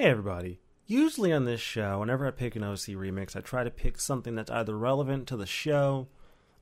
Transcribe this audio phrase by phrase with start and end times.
[0.00, 0.60] Hey, everybody.
[0.86, 4.36] Usually on this show, whenever I pick an OC remix, I try to pick something
[4.36, 6.06] that's either relevant to the show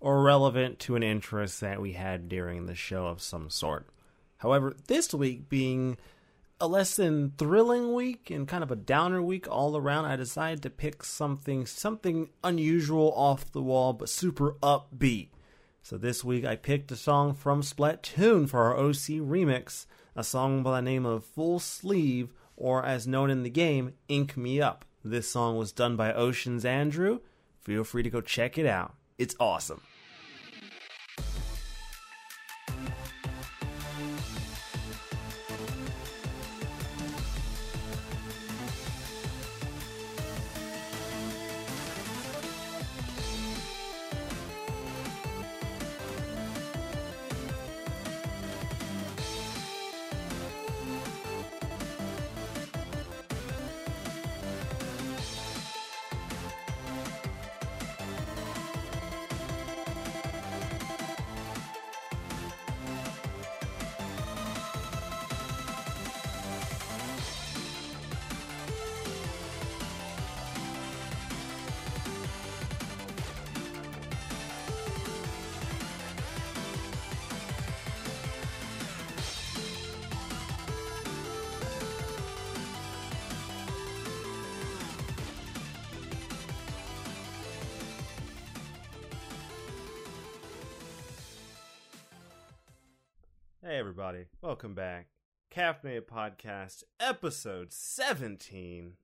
[0.01, 3.88] or relevant to an interest that we had during the show of some sort.
[4.38, 5.99] However, this week being
[6.62, 10.62] a less than thrilling week and kind of a downer week all around, I decided
[10.62, 15.29] to pick something something unusual off the wall but super upbeat.
[15.82, 19.84] So this week I picked a song from Splatoon for our OC remix,
[20.16, 24.36] a song by the name of Full Sleeve or as known in the game, Ink
[24.36, 24.84] Me Up.
[25.05, 27.20] This song was done by Oceans Andrew.
[27.60, 28.95] Feel free to go check it out.
[29.19, 29.80] It's awesome.
[94.57, 95.09] Welcome back.
[95.55, 98.95] Caffeinated Podcast, episode 17.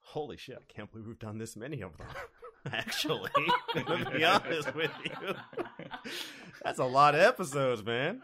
[0.00, 2.06] Holy shit, I can't believe we've done this many of them.
[2.70, 3.30] Actually,
[3.72, 5.34] to be honest with you,
[6.62, 8.20] that's a lot of episodes, man.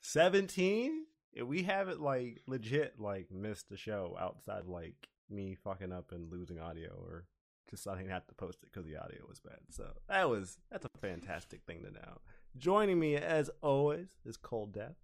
[0.00, 1.04] 17?
[1.46, 4.96] We haven't, like, legit, like, missed a show outside of, like,
[5.30, 7.26] me fucking up and losing audio or
[7.70, 9.60] deciding not to post it because the audio was bad.
[9.70, 12.18] So that was, that's a fantastic thing to know.
[12.58, 14.96] Joining me as always is Cold Death.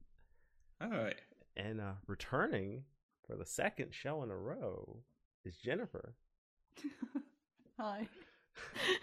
[0.81, 1.17] All right.
[1.57, 2.85] And uh, returning
[3.27, 4.99] for the second show in a row
[5.45, 6.15] is Jennifer.
[7.79, 8.09] Hi.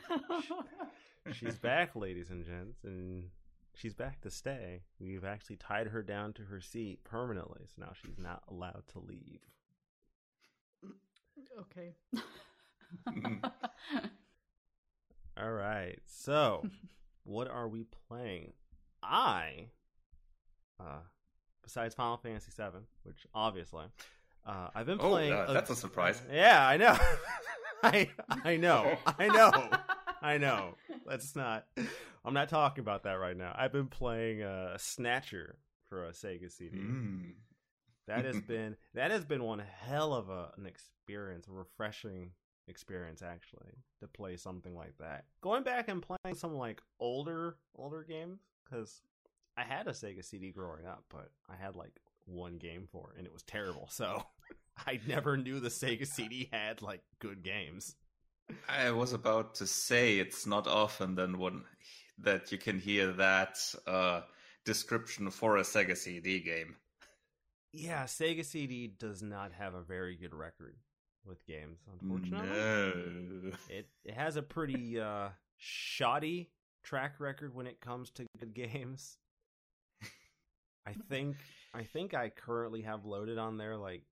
[1.34, 3.25] she's back, ladies and gents, and
[3.74, 4.81] she's back to stay.
[5.00, 9.00] We've actually tied her down to her seat permanently, so now she's not allowed to
[9.00, 9.40] leave.
[11.59, 11.96] Okay.
[15.38, 16.00] All right.
[16.06, 16.64] So,
[17.24, 18.53] what are we playing?
[19.03, 19.68] I,
[20.80, 21.00] uh,
[21.66, 23.86] besides Final Fantasy VII, which obviously,
[24.46, 25.34] uh, I've been Oh, playing.
[25.34, 26.22] uh, that's a surprise.
[26.31, 26.98] Yeah, I know.
[27.84, 28.09] I
[28.44, 28.98] I know.
[29.06, 29.70] I know.
[30.22, 30.76] I know.
[31.06, 31.66] Let's not.
[32.24, 33.53] I'm not talking about that right now.
[33.56, 35.58] I've been playing uh, Snatcher
[35.90, 36.78] for a Sega CD.
[36.78, 37.34] Mm.
[38.08, 42.32] That has been that has been one hell of a, an experience, a refreshing
[42.68, 45.26] experience actually to play something like that.
[45.42, 49.02] Going back and playing some like older older games because
[49.58, 53.18] I had a Sega CD growing up, but I had like one game for it
[53.18, 53.88] and it was terrible.
[53.90, 54.24] So
[54.88, 57.96] I never knew the Sega CD had like good games.
[58.70, 61.64] I was about to say it's not often then one
[62.20, 63.58] that you can hear that
[63.88, 64.22] uh,
[64.66, 66.76] description for a Sega CD game.
[67.72, 70.76] Yeah, Sega CD does not have a very good record
[71.26, 72.48] with games, unfortunately.
[72.48, 73.52] No.
[73.70, 76.52] It it has a pretty uh shoddy
[76.84, 79.18] track record when it comes to good games.
[80.88, 81.35] I think
[81.73, 84.03] I think I currently have loaded on there like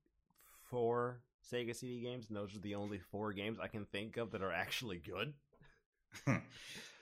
[0.69, 4.31] four Sega CD games, and those are the only four games I can think of
[4.31, 5.33] that are actually good.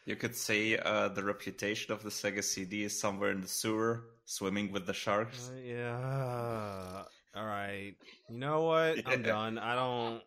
[0.06, 4.04] you could say uh, the reputation of the Sega CD is somewhere in the sewer,
[4.26, 5.52] swimming with the sharks.
[5.54, 7.04] Uh, yeah.
[7.36, 7.94] All right.
[8.30, 9.02] You know what?
[9.06, 9.58] I'm done.
[9.58, 10.22] I don't.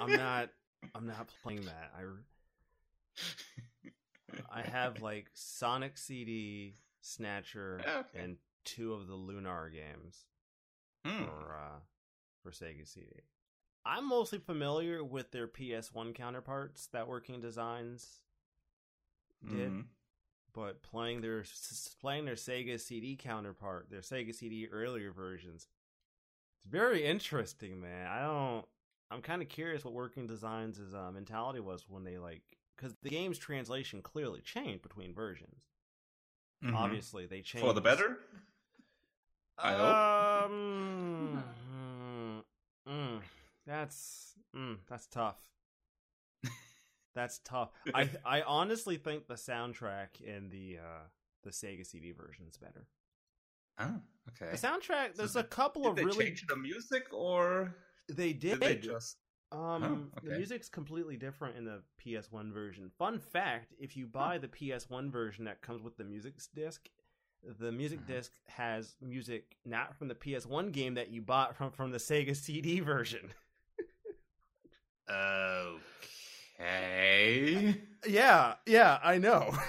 [0.00, 0.48] I'm not.
[0.94, 1.92] I'm not playing that.
[1.96, 2.02] I.
[4.50, 8.24] I have like Sonic CD, Snatcher, Okay.
[8.24, 10.26] and two of the Lunar games
[11.04, 11.24] Hmm.
[11.24, 11.80] for uh,
[12.42, 13.08] for Sega CD.
[13.84, 18.22] I'm mostly familiar with their PS1 counterparts that Working Designs
[19.44, 19.86] did, Mhm.
[20.52, 21.44] but playing their
[22.00, 25.68] playing their Sega CD counterpart, their Sega CD earlier versions,
[26.56, 28.06] it's very interesting, man.
[28.06, 28.68] I don't.
[29.10, 32.42] I'm kind of curious what Working Designs' uh, mentality was when they like
[32.76, 35.64] because the game's translation clearly changed between versions.
[36.62, 36.74] Mhm.
[36.74, 38.20] Obviously, they changed For the better?
[39.58, 40.50] I hope.
[40.50, 41.44] Um,
[42.88, 43.20] mm, mm,
[43.66, 45.36] that's mm, that's tough.
[47.14, 47.70] That's tough.
[47.94, 51.04] I I honestly think the soundtrack in the uh
[51.42, 52.86] the Sega CD version is better.
[53.78, 54.52] Oh, okay.
[54.52, 57.74] The soundtrack, So there's a couple Did of they really change the music or
[58.08, 58.60] They did.
[58.60, 59.16] Did they just?
[59.50, 62.90] Um, Oh, the music's completely different in the PS1 version.
[62.98, 66.88] Fun fact: if you buy the PS1 version that comes with the music disc,
[67.58, 68.06] the music Mhm.
[68.06, 72.36] disc has music not from the PS1 game that you bought from from the Sega
[72.36, 73.32] CD version.
[76.58, 77.80] Okay.
[78.06, 79.54] yeah, yeah, I know.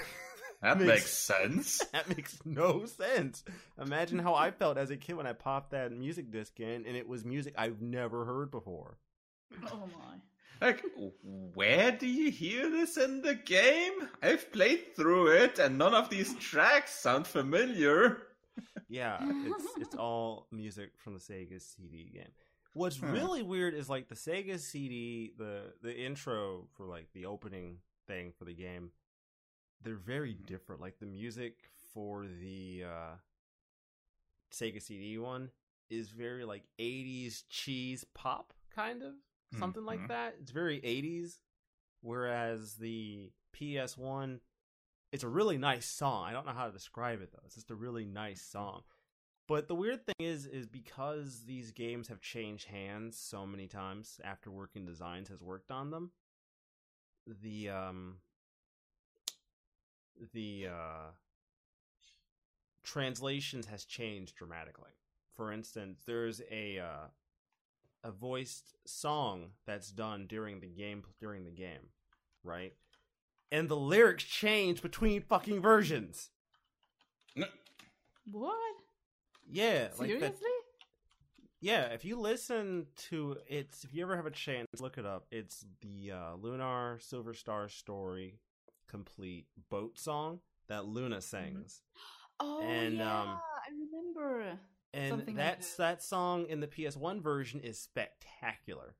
[0.61, 1.77] That Makes- makes sense.
[1.91, 3.43] that makes no sense.
[3.77, 6.95] Imagine how I felt as a kid when I popped that music disc in, and
[6.95, 8.97] it was music I've never heard before.
[9.73, 10.15] Oh my.
[10.63, 10.81] Like,
[11.55, 13.91] where do you hear this in the game?
[14.21, 18.21] I've played through it, and none of these tracks sound familiar.
[18.87, 22.31] Yeah, it's it's all music from the Sega CD game.
[22.75, 23.07] What's Huh.
[23.07, 28.31] really weird is like the Sega CD, the the intro for like the opening thing
[28.37, 28.91] for the game.
[29.83, 30.79] They're very different.
[30.81, 31.55] Like the music
[31.93, 33.15] for the uh
[34.51, 35.49] Sega CD one
[35.89, 39.13] is very like 80s cheese pop kind of
[39.59, 40.07] something like Mhm.
[40.07, 40.35] that.
[40.41, 41.41] It's very 80s
[42.01, 44.41] whereas the PS1
[45.11, 46.25] it's a really nice song.
[46.25, 47.41] I don't know how to describe it though.
[47.45, 48.83] It's just a really nice song.
[49.47, 54.19] But the weird thing is is because these games have changed hands so many times
[54.23, 56.11] after Working Designs has worked on them,
[57.27, 58.21] the um
[60.33, 61.11] the uh
[62.83, 64.91] translations has changed dramatically.
[65.35, 67.07] For instance, there's a uh
[68.03, 71.89] a voiced song that's done during the game during the game,
[72.43, 72.73] right?
[73.51, 76.29] And the lyrics change between fucking versions.
[78.31, 78.55] What?
[79.49, 80.49] Yeah, like Seriously?
[81.59, 85.25] Yeah, if you listen to it's if you ever have a chance, look it up.
[85.31, 88.39] It's the uh, Lunar Silver Star Story
[88.89, 91.81] complete boat song that Luna sings.
[92.39, 94.59] Oh And, yeah, um, I remember.
[94.93, 95.83] And Something like that's that.
[95.97, 98.95] that song in the PS1 version is spectacular.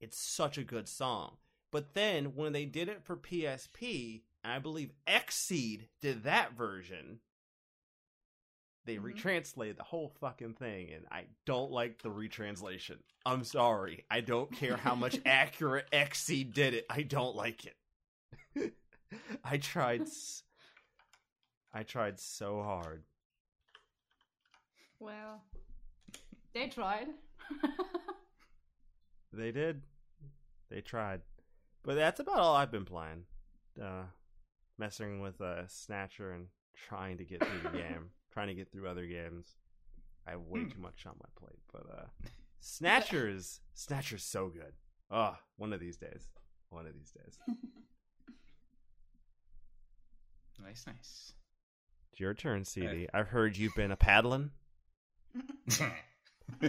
[0.00, 1.36] It's such a good song.
[1.70, 7.20] But then when they did it for PSP, I believe Xseed did that version.
[8.84, 9.02] They Mhm.
[9.02, 13.04] retranslated the whole fucking thing, and I don't like the retranslation.
[13.26, 14.06] I'm sorry.
[14.10, 16.86] I don't care how much accurate Xseed did it.
[16.88, 17.76] I don't like it.
[19.44, 20.08] I tried.
[21.72, 23.04] I tried so hard.
[25.00, 25.42] Well,
[26.54, 27.08] they tried.
[29.30, 29.82] They did.
[30.70, 31.20] They tried.
[31.84, 33.24] But that's about all I've been playing.
[33.80, 34.04] Uh,
[34.78, 38.10] messing with uh, Snatcher and trying to get through the game.
[38.32, 39.46] Trying to get through other games.
[40.26, 40.68] I have way Hmm.
[40.70, 41.58] too much on my plate.
[41.70, 42.06] But uh,
[42.60, 44.72] Snatcher's Snatcher's so good.
[45.10, 46.26] Oh, one of these days.
[46.70, 47.38] One of these days.
[50.64, 51.32] Nice, nice.
[52.10, 53.06] It's your turn, CD.
[53.14, 54.50] I've heard you've been a paddling.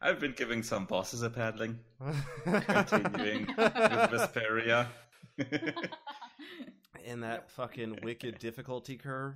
[0.00, 1.78] I've been giving some bosses a paddling,
[2.44, 4.88] continuing with Vesperia.
[7.04, 9.34] In that fucking wicked difficulty curve.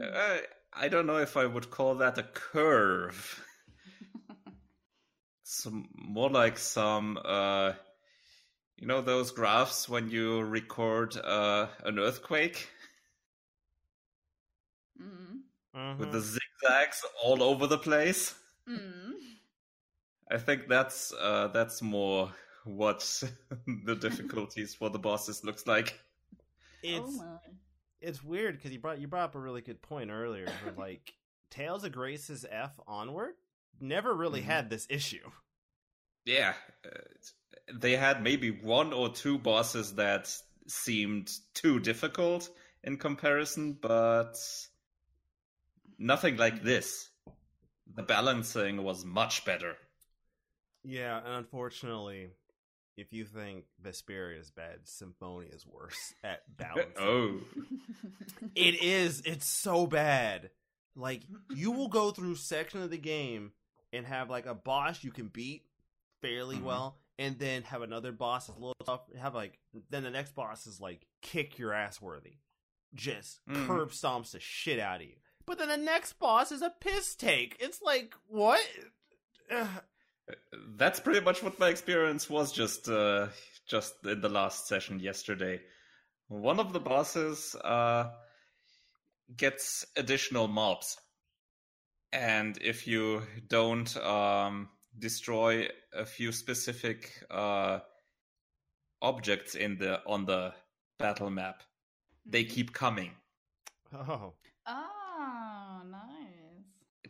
[0.00, 0.38] Uh,
[0.72, 3.44] I don't know if I would call that a curve.
[5.42, 7.72] It's more like some, uh,
[8.76, 12.68] you know, those graphs when you record uh, an earthquake
[15.74, 15.98] mm.
[15.98, 16.38] with the Mhm.
[16.62, 18.34] zigzags all over the place.
[18.68, 19.12] Mm.
[20.30, 22.32] I think that's uh, that's more
[22.64, 23.00] what
[23.84, 25.98] the difficulties for the bosses looks like.
[26.82, 27.38] It's oh
[28.00, 30.46] it's weird because you brought you brought up a really good point earlier.
[30.64, 31.14] where, like
[31.50, 33.34] Tales of Graces F onward
[33.80, 34.44] never really Mhm.
[34.46, 35.30] had this issue.
[36.24, 36.90] Yeah, uh,
[37.74, 40.34] they had maybe one or two bosses that
[40.68, 42.48] seemed too difficult
[42.84, 44.36] in comparison, but
[46.02, 47.10] nothing like this.
[47.94, 49.76] The balancing was much better.
[50.84, 52.30] Yeah, and unfortunately,
[52.96, 56.92] if you think Vesperia is bad, Symphonia is worse at balancing.
[56.98, 57.40] oh,
[58.54, 59.22] It is.
[59.24, 60.50] It's so bad.
[60.96, 61.22] Like
[61.54, 63.52] you will go through section of the game
[63.92, 65.62] and have like a boss you can beat
[66.20, 66.62] fairly Mhm.
[66.64, 69.00] well, and then have another boss that's a little tough.
[69.18, 69.58] Have like
[69.90, 72.38] then the next boss is like kick your ass worthy,
[72.94, 73.66] just Mhm.
[73.66, 75.16] curb stomps the shit out of you.
[75.46, 77.56] But then the next boss is a piss take.
[77.60, 78.60] It's like what?
[79.50, 79.68] Ugh.
[80.76, 83.28] that's pretty much what my experience was just uh,
[83.66, 85.60] just in the last session yesterday.
[86.28, 88.10] One of the bosses uh,
[89.36, 90.96] gets additional mobs,
[92.12, 94.68] and if you don't um,
[94.98, 97.80] destroy a few specific uh,
[99.02, 100.54] objects in the on the
[100.98, 101.62] battle map,
[102.24, 103.10] they keep coming.
[103.94, 104.32] Oh,
[104.66, 104.91] nice.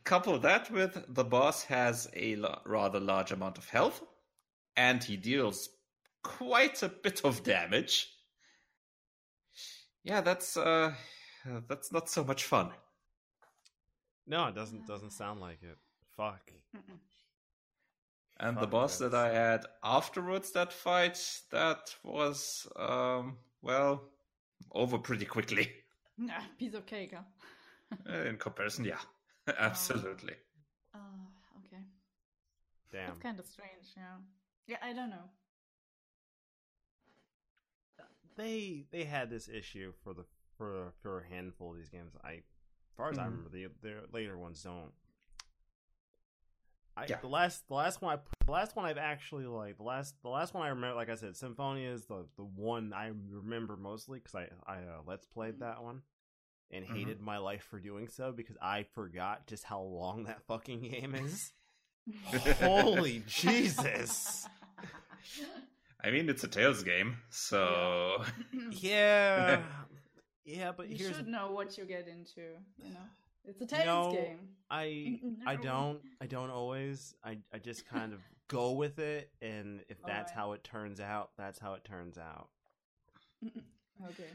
[0.04, 4.02] Couple that with the boss has a la- rather large amount of health,
[4.76, 5.68] and he deals
[6.22, 8.08] quite a bit of damage.
[10.04, 10.94] Yeah, that's uh,
[11.68, 12.70] that's not so much fun.
[14.26, 15.78] No, it doesn't doesn't sound like it.
[16.16, 16.50] Fuck.
[16.76, 16.98] Mm-mm.
[18.40, 21.18] And the boss that I had afterwards that fight,
[21.52, 24.02] that was um, well,
[24.72, 25.70] over pretty quickly.
[26.58, 27.22] Piece of cake, huh?
[28.10, 28.98] Uh, In comparison, yeah,
[29.58, 30.34] absolutely.
[30.94, 30.98] Oh,
[31.66, 31.82] okay.
[32.90, 33.06] Damn.
[33.08, 34.18] That's kind of strange, yeah.
[34.66, 35.30] Yeah, I don't know.
[38.36, 40.24] They they had this issue for the
[40.56, 42.12] for for a handful of these games.
[42.24, 42.42] I, as
[42.96, 43.26] far as I Mhm.
[43.26, 44.92] remember, the the later ones don't.
[46.96, 47.20] I Yeah.
[47.20, 50.28] the last the last one I the last one I've actually like the last the
[50.28, 54.18] last one I remember like I said Symphonia is the the one I remember mostly
[54.18, 56.02] because I I uh, let's played that one
[56.72, 56.94] and Mhm.
[56.94, 61.14] hated my life for doing so because I forgot just how long that fucking game
[61.14, 61.52] is.
[62.24, 64.48] Holy Jesus!
[66.04, 68.22] I mean, it's a Tales game, so
[68.70, 69.62] Yeah,
[70.44, 72.40] yeah, but you here's should know what you get into,
[72.78, 73.06] you know.
[73.44, 74.48] It's a Tales No, game.
[74.70, 79.80] I I don't I don't always I I just kind of go with it and
[79.88, 80.34] if that's Alright.
[80.34, 82.48] how it turns out that's how it turns out.
[84.10, 84.30] Okay.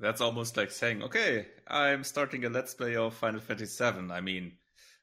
[0.00, 4.20] That's almost like saying, "Okay, I'm starting a Let's Play of Final Fantasy VII." I
[4.20, 4.58] mean,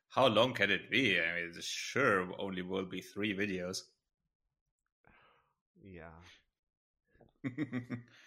[0.09, 1.19] how long can it be?
[1.21, 3.83] I mean, it sure only will be three videos.
[5.83, 6.11] Yeah.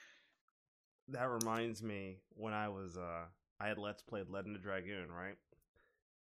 [1.08, 3.24] That reminds me when I was uh
[3.58, 5.36] I had let's played Legend of Dragoon, right?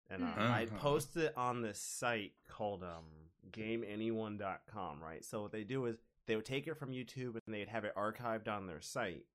[0.09, 0.37] And uh, Mhm.
[0.47, 0.79] I Uh-huh.
[0.79, 3.05] posted it on this site called um
[3.51, 5.23] gameanyone.com, right?
[5.25, 7.95] So what they do is they would take it from YouTube and they'd have it
[7.95, 9.25] archived on their site.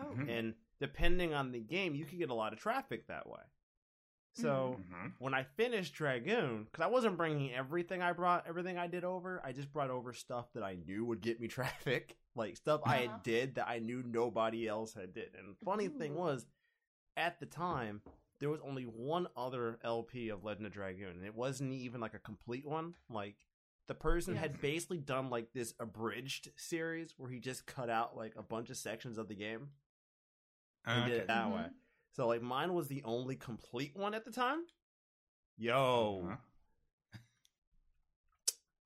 [0.00, 0.28] Oh, Mhm.
[0.28, 3.42] And depending on the game, you could get a lot of traffic that way.
[4.32, 5.12] So Mhm.
[5.18, 9.40] when I finished Dragoon, because I wasn't bringing everything I brought, everything I did over,
[9.44, 12.98] I just brought over stuff that I knew would get me traffic, like stuff I
[12.98, 13.00] Uh-huh.
[13.00, 15.34] had did that I knew nobody else had did.
[15.36, 16.46] And the funny thing was,
[17.16, 18.02] at the time,
[18.38, 22.14] there was only one other LP of Legend of Dragoon, and it wasn't even like
[22.14, 22.94] a complete one.
[23.10, 23.36] Like
[23.88, 24.42] the person Yes.
[24.42, 28.70] had basically done like this abridged series where he just cut out like a bunch
[28.70, 29.70] of sections of the game
[30.84, 31.54] and did it that Mhm.
[31.54, 31.66] way.
[32.12, 34.64] So like mine was the only complete one at the time.
[35.56, 36.36] Yo, Uh-huh.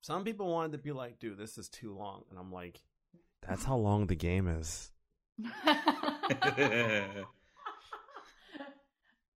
[0.00, 2.82] some people wanted to be like, dude, this is too long, and I'm like,
[3.42, 4.90] that's how long the game is.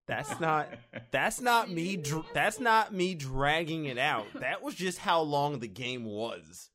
[0.07, 0.69] That's not.
[1.11, 1.97] That's not me.
[1.97, 4.27] Dr- that's not me dragging it out.
[4.41, 6.71] That was just how long the game was.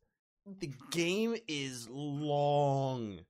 [0.45, 3.21] The game is long.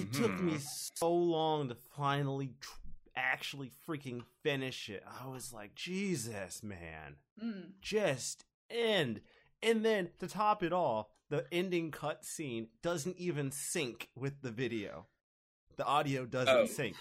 [0.00, 0.60] It took me Mhm.
[0.98, 2.70] so long to finally tr-
[3.14, 5.02] actually freaking finish it.
[5.06, 7.16] I was like, Jesus, man.
[7.42, 7.72] Mm.
[7.80, 9.22] Just end.
[9.62, 15.06] And then to top it off, the ending cutscene doesn't even sync with the video.
[15.76, 16.66] The audio doesn't Oh.
[16.66, 16.96] sync.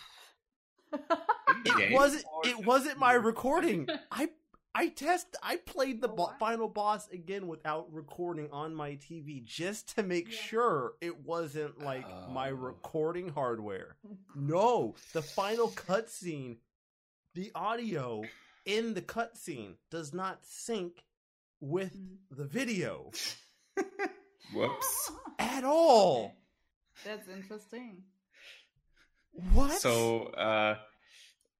[1.67, 2.25] It wasn't.
[2.43, 3.87] It wasn't my recording.
[4.11, 4.29] I
[4.77, 5.37] I test.
[5.41, 10.03] I played the Oh, bo- final boss again without recording on my TV just to
[10.03, 10.37] make Yeah.
[10.37, 12.55] sure it wasn't like my Oh.
[12.55, 13.95] recording hardware.
[14.35, 16.57] No, the final cutscene,
[17.35, 18.23] the audio
[18.65, 21.05] in the cutscene does not sync
[21.61, 22.17] with Mm.
[22.31, 23.11] the video
[24.53, 25.11] Whoops.
[25.39, 26.35] at all.
[27.05, 28.03] That's interesting.
[29.53, 29.79] What?
[29.81, 30.79] So, uh,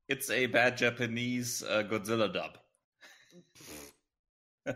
[0.10, 2.58] it's a bad Japanese uh, Godzilla dub.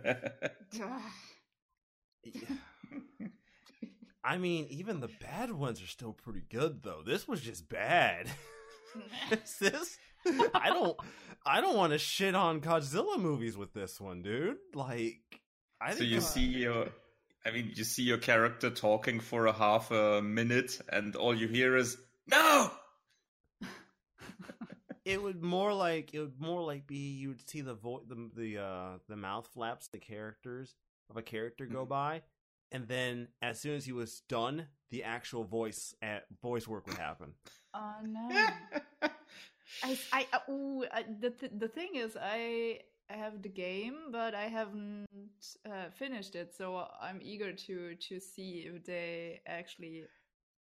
[4.23, 7.01] I mean, even the bad ones are still pretty good though.
[7.05, 8.27] This was just bad.
[9.31, 9.97] Is this
[10.53, 10.97] I don't
[11.45, 14.57] I don't want to shit on Godzilla movies with this one, dude.
[14.73, 15.21] Like
[15.81, 16.89] I so think you it's- see your,
[17.45, 21.47] I mean, you see your character talking for a half a minute, and all you
[21.47, 21.95] hear is
[22.27, 22.69] "No."
[25.09, 28.29] It would more like it would more like be you would see the vo- the
[28.35, 30.75] the uh the mouth flaps the characters
[31.09, 31.87] of a character go Mhm.
[31.87, 32.21] by
[32.71, 36.97] and then as soon as he was done the actual voice at voice work would
[36.97, 37.33] happen
[37.73, 38.53] Oh no.
[39.83, 43.95] I, I, uh, ooh, I, the th- the thing is, I I have the game,
[44.11, 45.05] but I haven't
[45.65, 50.03] uh, finished it, so I'm eager to to see if they actually,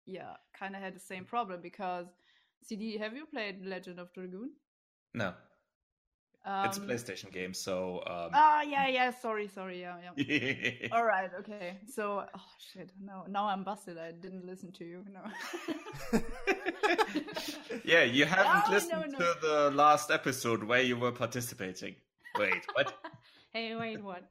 [0.05, 1.61] yeah, kind of had the same problem.
[1.61, 2.07] Because
[2.63, 4.51] CD, have you played Legend of Dragoon?
[5.13, 5.33] no.
[6.45, 8.01] Um, it's a PlayStation game, so.
[8.07, 8.31] Um...
[8.33, 9.11] Ah, yeah, yeah.
[9.11, 9.81] Sorry, sorry.
[9.81, 10.87] Yeah, yeah.
[10.93, 11.79] All right, okay.
[11.85, 12.91] So, oh shit.
[12.99, 13.97] No, now I'm busted.
[13.97, 15.03] I didn't listen to you.
[15.11, 16.19] No.
[17.83, 19.33] yeah, you haven't No, listened no, no.
[19.33, 21.95] to the last episode where you were participating.
[22.37, 22.93] Wait, what?
[23.53, 24.23] hey, wait, what?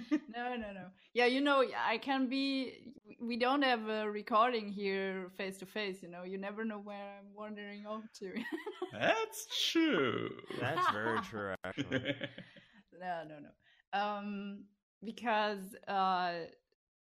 [0.34, 0.86] no, no, no.
[1.14, 2.92] Yeah, you know, I can be.
[3.20, 6.02] We don't have a recording here face to face.
[6.02, 8.32] You know, you never know where I'm wandering off to.
[8.92, 10.30] That's true.
[10.60, 12.14] That's very true, actually.
[13.00, 13.98] no, no, no.
[13.98, 14.64] Um,
[15.04, 16.32] because uh,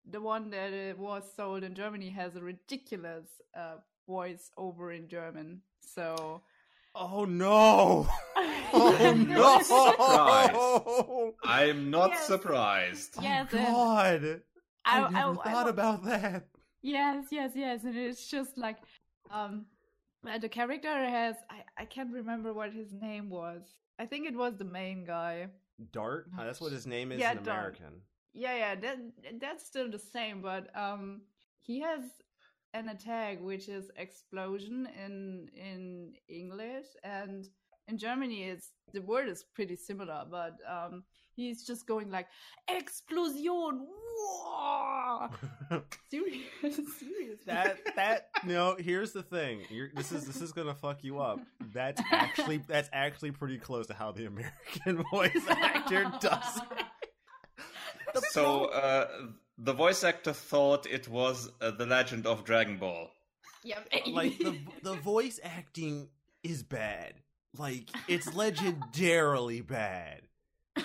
[0.09, 3.75] the one that uh, was sold in Germany has a ridiculous uh
[4.07, 5.61] voice over in German.
[5.81, 6.41] So.
[6.93, 8.07] Oh no!
[8.73, 11.33] Oh I'm not no!
[11.43, 12.25] I'm not Yes.
[12.27, 13.15] surprised.
[13.21, 14.41] Yes, oh God!
[14.85, 16.47] I, I- I- never I thought wa- about that.
[16.81, 18.77] Yes, yes, yes, and it's just like,
[19.29, 19.65] um,
[20.39, 23.61] the character has I I can't remember what his name was.
[23.99, 25.47] I think it was the main guy.
[25.91, 26.27] Dart.
[26.37, 27.77] Uh, that's what his name is Yeah, in Dart.
[27.77, 28.01] American.
[28.33, 28.97] Yeah, yeah, that
[29.41, 31.21] that's still the same, but um,
[31.59, 32.01] he has
[32.73, 37.47] an attack which is explosion in in English, and
[37.87, 41.03] in Germany it's the word is pretty similar, but um,
[41.35, 42.27] he's just going like
[42.67, 43.41] explosion.
[46.09, 47.39] Serious, serious.
[47.45, 48.75] that that no.
[48.77, 49.61] Here's the thing.
[49.69, 51.39] You're, this is this is gonna fuck you up.
[51.73, 56.85] That's actually that's actually pretty close to how the American voice actor does it.
[58.31, 59.07] So, uh,
[59.63, 63.09] the voice actor thought it was uh, the Legend of Dragon Ball.
[63.63, 66.09] yeah, like the the voice acting
[66.43, 67.13] is bad.
[67.57, 70.21] Like it's legendarily bad.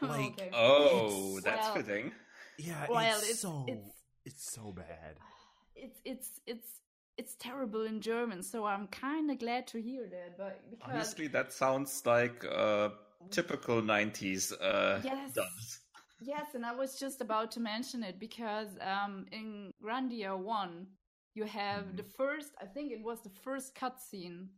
[0.00, 0.50] like, okay.
[0.52, 2.12] Oh, that's Well- fitting.
[2.56, 3.90] Yeah, well, it's, it's so it's
[4.24, 5.16] it's so bad.
[5.76, 6.68] it's it's it's
[7.16, 10.38] it's terrible in German, so I'm kind of glad to hear that.
[10.38, 12.90] But because Honestly, that sounds like uh,
[13.30, 15.32] typical 90s uh, Yes.
[15.32, 15.80] dubs.
[16.24, 20.88] Yes, and I was just about to mention it because um, in Grandia One,
[21.34, 22.52] you have the first.
[22.60, 24.48] I think it was the first cutscene.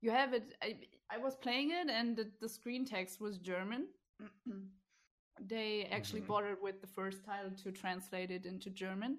[0.00, 0.54] You have it.
[0.62, 0.76] I,
[1.10, 3.88] I was playing it, and the, the screen text was German.
[5.40, 6.26] they actually Mhm.
[6.26, 9.18] bothered with the first title to translate it into German,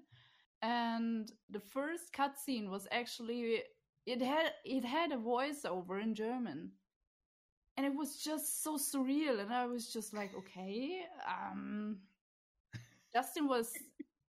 [0.62, 3.63] and the first cutscene was actually
[4.06, 6.72] it had it had a voiceover in German,
[7.80, 12.00] and it was just so surreal, and I was just like, okay, um,
[13.13, 13.72] Justin was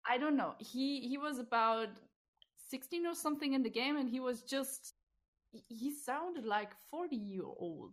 [0.09, 1.89] I don't know he he was about
[2.69, 4.95] sixteen or something in the game, and he was just
[5.51, 7.93] he- he sounded like forty year old.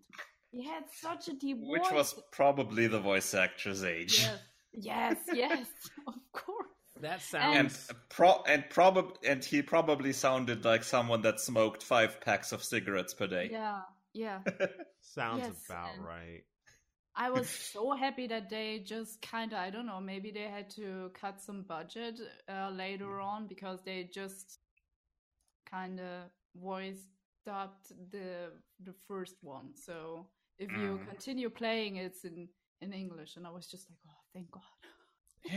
[0.51, 1.69] He had such a deep voice.
[1.69, 2.15] Which voice.
[2.15, 4.19] was probably the voice actor's age.
[4.21, 4.39] Yes,
[4.73, 5.67] yes, yes,
[6.07, 6.67] of course.
[7.01, 12.21] That And sounds pro- and probab- and he probably sounded like someone that smoked five
[12.21, 13.49] packs of cigarettes per day.
[13.51, 13.81] Yeah,
[14.13, 14.39] yeah.
[15.01, 16.43] sounds yes, about right.
[17.15, 20.69] I was so happy that they just kind of, I don't know, maybe they had
[20.71, 24.59] to cut some budget uh, later on because they just
[25.69, 26.23] kind of
[26.55, 27.07] voice
[27.45, 28.51] dubbed the
[28.83, 29.75] the first one.
[29.75, 30.27] So
[30.59, 31.07] if you Mm.
[31.09, 32.49] continue playing, it's in
[32.81, 34.63] in English, and I was just like, oh, thank God.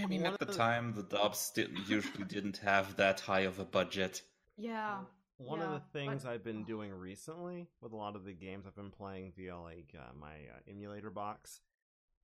[0.02, 3.58] I mean, at the the- time, the dubs didn't, usually didn't have that high of
[3.60, 4.22] a budget.
[4.56, 5.04] Yeah,
[5.44, 8.66] One of the things but- I've been doing recently with a lot of the games
[8.66, 11.60] I've been playing via like uh, my uh, emulator box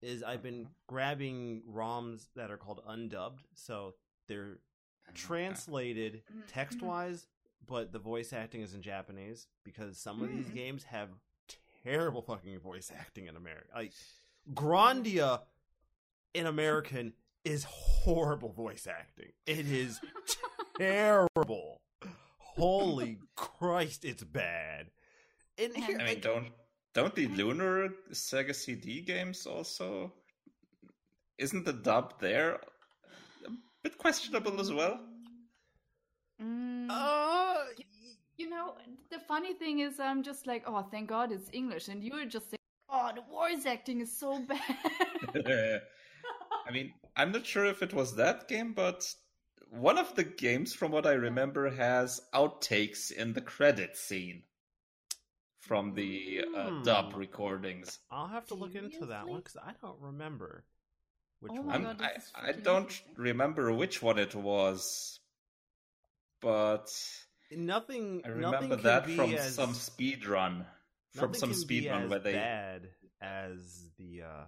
[0.02, 3.94] is I've been grabbing ROMs that are called undubbed, so
[4.29, 4.59] they're
[5.14, 6.42] translated Mhm.
[6.46, 7.26] text wise,
[7.66, 10.55] but the voice acting is in Japanese because some of these Mhm.
[10.55, 11.11] games have
[11.83, 13.68] terrible fucking voice acting in America.
[13.74, 13.92] Like
[14.52, 15.42] Grandia
[16.35, 19.33] in American is horrible voice acting.
[19.46, 20.00] It is
[20.79, 21.81] terrible.
[22.57, 24.87] Holy Christ, it's bad.
[25.59, 26.49] And here, I mean, don't
[26.95, 30.12] don't the Lunar Sega CD games also?
[31.38, 32.55] Isn't the dub there
[33.47, 33.51] a
[33.83, 35.01] bit questionable as well?
[36.42, 36.88] Mm.
[36.90, 37.64] uh,
[38.37, 38.75] You know,
[39.11, 42.27] the funny thing is, I'm just like, oh, thank God it's English, and you were
[42.27, 44.61] just saying, oh, the voice acting is so bad.
[46.66, 49.07] I mean, I'm not sure if it was that game, but
[49.70, 54.42] one of the games, from what I remember, has outtakes in the credit scene
[55.61, 57.18] from the uh, dub Hmm.
[57.18, 57.98] recordings.
[58.11, 60.64] I'll have to look into that one because I don't remember
[61.40, 61.74] which Oh one.
[61.74, 65.20] I'm, God, I, I don't remember which one it was,
[66.40, 66.88] but
[67.50, 68.22] Nothing.
[68.24, 70.66] I nothing remember can that from as, some speed run.
[71.14, 72.88] From some can speed run where they bad
[73.20, 74.44] as the uh,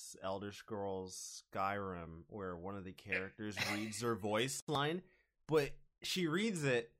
[0.00, 5.02] S- Elder Scrolls Skyrim, where one of the characters reads her voice line,
[5.46, 5.70] but
[6.02, 6.90] she reads it,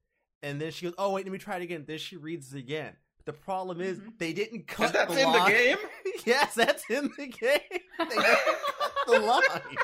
[0.43, 2.59] and then she goes, "Oh wait, let me try it again." Then she reads it
[2.59, 2.93] again.
[3.27, 4.19] The problem is Mhm.
[4.19, 5.77] they didn't Because cut that's the in the game.
[6.27, 7.61] yes, that's in the game.
[7.99, 8.37] They never
[8.79, 9.77] cut the line.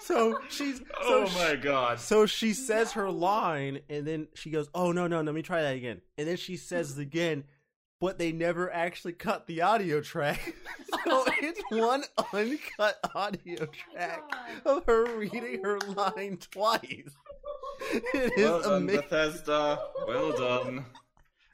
[0.00, 2.00] So she's so oh she- my god.
[2.00, 5.62] So she says her line, and then she goes, "Oh no, no, let me try
[5.62, 7.44] that again." And then she says it again,
[8.00, 10.54] but they never actually cut the audio track,
[11.04, 14.22] so it's one uncut audio track
[14.64, 14.78] God.
[14.78, 17.10] of her reading her line twice.
[18.14, 19.00] It is Well done, amazing.
[19.02, 19.78] Bethesda.
[20.06, 20.84] Well done.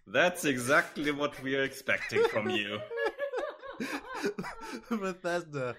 [0.08, 2.80] That's exactly what we are expecting from you.
[4.90, 5.76] Bethesda.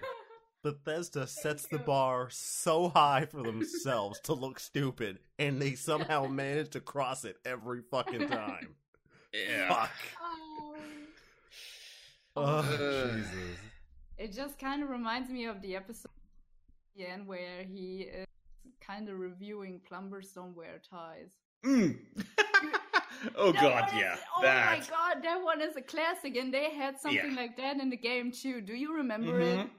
[0.62, 6.70] Bethesda sets the bar so high for themselves to look stupid, and they somehow manage
[6.70, 8.74] to cross it every fucking time.
[9.32, 9.68] Yeah.
[9.68, 9.90] Fuck.
[12.46, 12.62] Oh.
[13.16, 13.58] Jesus.
[14.18, 16.10] It just kind of reminds me of the episode
[16.98, 18.26] end where he is
[18.80, 21.30] kind of reviewing plumbers don't wear ties.
[21.64, 21.96] Mm.
[23.36, 24.16] oh That god, is- yeah.
[24.36, 24.78] Oh that.
[24.80, 27.36] my god, that one is a classic, and they had something Yeah.
[27.40, 28.60] like that in the game too.
[28.60, 29.58] Do you remember it?
[29.58, 29.70] Mhm.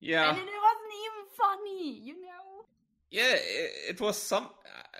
[0.00, 0.28] Yeah.
[0.30, 2.64] And it wasn't even funny, you know.
[3.10, 4.48] Yeah, it, it was some.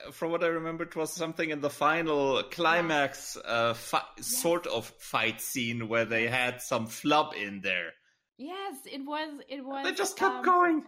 [0.07, 4.67] Uh, from what I remember, it was something in the final climax, uh, fi- sort
[4.67, 7.93] of fight scene where they had some flub in there.
[8.39, 9.41] Yes, it was.
[9.49, 9.85] It was.
[9.85, 10.85] They just kept um, going.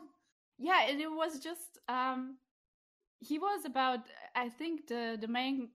[0.59, 1.79] Yeah, and it was just.
[1.89, 2.37] um
[3.21, 4.01] He was about.
[4.35, 5.69] I think the the main.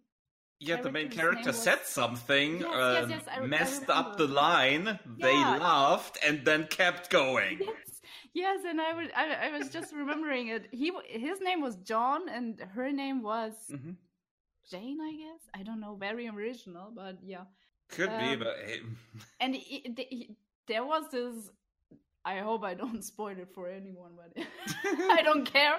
[0.60, 4.17] Yeah, the main character was- said something, Yes, yes, um, yes, I- I messed up
[4.17, 5.00] the line.
[5.06, 7.60] They laughed and then kept going.
[8.43, 9.08] Yes, and I was.
[9.21, 10.63] I, I was just remembering it.
[10.82, 10.88] He
[11.28, 12.47] his name was John, and
[12.78, 13.93] her name was hmm
[14.71, 15.00] Jane.
[15.10, 15.95] I guess I don't know.
[16.08, 17.45] Very original, but yeah.
[17.95, 18.80] Could be, Um, but hey,
[19.43, 20.36] And it, it-
[20.67, 21.36] there was this.
[22.34, 24.32] I hope I don't spoil it for anyone, but
[25.17, 25.78] I don't care.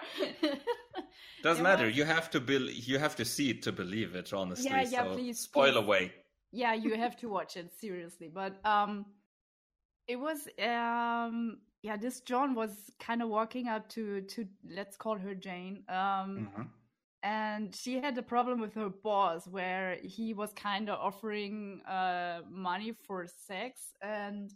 [1.43, 1.87] doesn't matter.
[1.87, 4.33] was- You have to bel you have to see it to believe it.
[4.33, 5.85] Honestly, Yeah, yeah, so please, spoil please.
[5.85, 6.05] away.
[6.63, 8.93] yeah you have to watch it seriously but um
[10.13, 10.39] it was
[10.75, 11.37] um
[11.89, 14.47] yeah this john was kind of walking up to to
[14.79, 16.69] let's call her jane um Mhm.
[17.23, 22.41] and she had a problem with her boss where he was kind of offering uh
[22.51, 24.53] money for sex and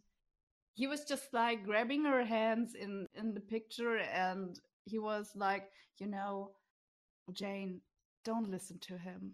[0.75, 5.71] he was just like grabbing her hands in in the picture and he was like
[6.01, 6.53] you know
[7.33, 7.81] jane
[8.25, 9.33] don't listen to him.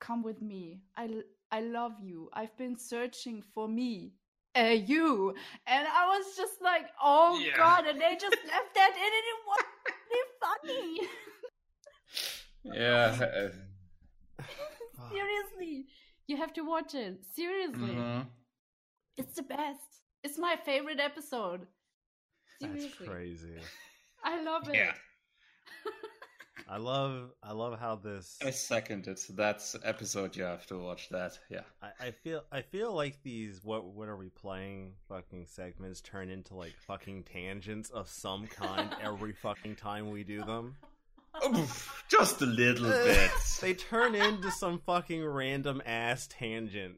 [0.00, 0.80] Come with me.
[0.96, 2.30] I l- i love you.
[2.32, 4.14] I've been searching for me
[4.58, 5.34] uh, you
[5.66, 7.56] and i was just like oh Yeah.
[7.56, 9.64] god and they just left that in and it was
[10.10, 11.08] really funny
[12.64, 13.16] Yeah.
[15.10, 15.86] seriously
[16.26, 18.26] you have to watch it seriously mhm.
[19.16, 21.66] it's the best it's my favorite episode
[22.60, 23.56] That's crazy.
[24.24, 24.92] i love it Yeah.
[26.72, 29.20] I love I love how this I second it.
[29.30, 30.36] That's episode.
[30.36, 31.36] You have to watch that.
[31.50, 31.62] Yeah.
[31.82, 36.30] I, I feel I feel like these what what are we playing fucking segments turn
[36.30, 40.76] into like fucking tangents of some kind every fucking time we do them.
[41.44, 43.30] Oof, Just a little bit.
[43.60, 46.96] They turn into some fucking random ass tangent.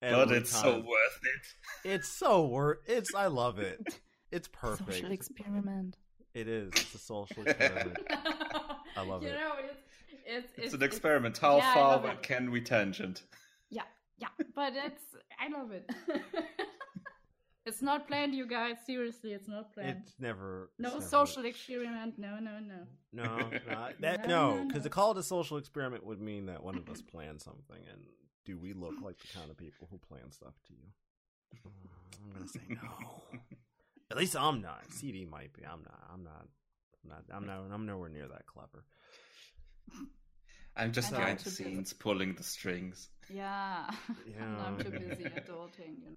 [0.00, 1.90] but every it's so worth it.
[1.90, 2.78] It's so worth.
[2.86, 4.00] It's I love it.
[4.30, 4.78] It's perfect.
[4.78, 5.12] social perfect.
[5.12, 5.96] experiment
[6.34, 6.68] It is.
[6.74, 7.98] It's a social experiment.
[8.96, 9.34] I love you it.
[9.34, 9.78] know it's
[10.24, 11.38] it's, It's an experiment.
[11.38, 13.22] How yeah, far love can we tangent?
[13.70, 13.82] Yeah,
[14.18, 15.02] yeah, but it's
[15.40, 15.90] I love it.
[17.66, 18.76] it's not planned, you guys.
[18.86, 20.02] Seriously, it's not planned.
[20.04, 20.70] It's never.
[20.78, 22.18] no it's never- social experiment.
[22.18, 22.86] No, no, no.
[23.12, 23.50] No, no,
[24.00, 24.84] that, No, no, no, because no.
[24.84, 28.00] to call it a social experiment would mean that one of us planned something, and
[28.44, 31.68] do we look like the kind of people who plan stuff to you?
[31.68, 33.22] Mm, I'm gonna say no.
[34.10, 34.84] At least I'm not.
[34.90, 35.62] CD might be.
[35.64, 36.00] I'm not.
[36.12, 36.46] I'm not.
[37.04, 37.24] I'm not.
[37.34, 37.74] I'm not.
[37.74, 38.84] I'm nowhere near that clever.
[40.76, 43.10] I'm just I know, behind to the be- scenes pulling the strings.
[43.28, 43.90] Yeah,
[44.26, 44.56] Yeah.
[44.66, 45.98] I'm too busy adulting.
[45.98, 46.16] You know.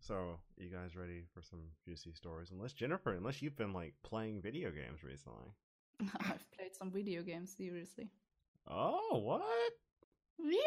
[0.00, 2.50] So, you guys ready for some juicy stories?
[2.50, 5.52] Unless Jennifer, unless you've been like playing video games recently.
[6.20, 7.54] I've played some video games.
[7.56, 8.08] Seriously.
[8.68, 9.42] Oh, what?
[10.38, 10.62] Yes.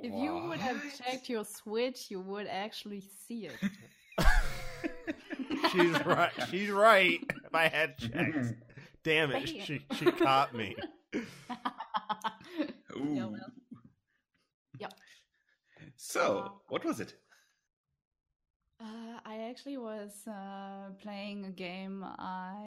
[0.00, 3.56] If you would have checked your Switch, you would actually see it.
[5.72, 6.30] She's right.
[6.50, 7.20] She's right.
[7.56, 8.54] If I had checked,
[9.02, 10.76] damn it, she she caught me.
[11.14, 11.24] Ooh.
[13.14, 13.52] Yeah, well.
[14.78, 14.92] Yep.
[15.96, 17.14] So, what was it?
[18.78, 22.04] Uh, I actually was uh, playing a game.
[22.04, 22.66] I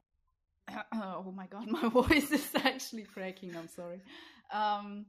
[0.93, 3.55] oh my god, my voice is actually cracking.
[3.55, 4.01] I'm sorry.
[4.51, 5.05] Um,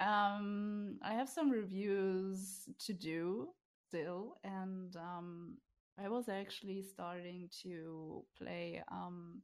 [0.00, 3.48] um, I have some reviews to do
[3.88, 5.58] still, and um,
[6.02, 8.82] I was actually starting to play.
[8.90, 9.42] Um,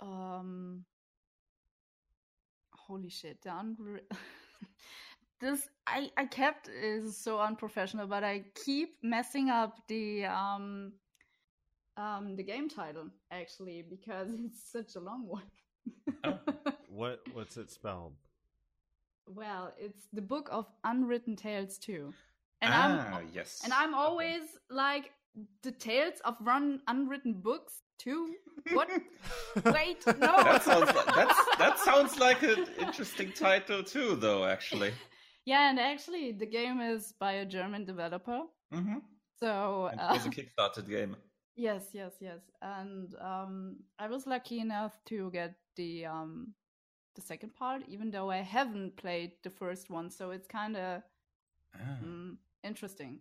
[0.00, 0.84] um,
[2.72, 4.10] holy shit, the Unre-
[5.40, 10.92] this I I kept is so unprofessional, but I keep messing up the um
[11.96, 15.50] um the game title actually because it's such a long one.
[16.24, 16.38] Oh.
[16.88, 18.14] What what's it spelled?
[19.28, 22.14] well, it's the book of unwritten tales too,
[22.62, 23.60] and ah, I'm yes.
[23.64, 24.02] and I'm Okay.
[24.02, 25.10] always like
[25.62, 28.34] the tales of run unwritten books too.
[28.72, 28.88] What?
[29.66, 30.14] Wait, no.
[30.42, 34.44] That sounds like, that's, that sounds like an interesting title too, though.
[34.44, 34.92] Actually.
[35.48, 38.40] Yeah, and actually, the game is by a German developer.
[38.74, 38.98] Mm-hmm.
[39.38, 41.14] So uh, it was a Kickstarter game.
[41.54, 46.52] yes, yes, yes, and um, I was lucky enough to get the um,
[47.14, 50.10] the second part, even though I haven't played the first one.
[50.10, 51.02] So it's kind of
[51.78, 53.20] Ah, mm, interesting.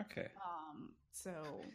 [0.00, 0.28] okay.
[0.36, 1.72] Um, so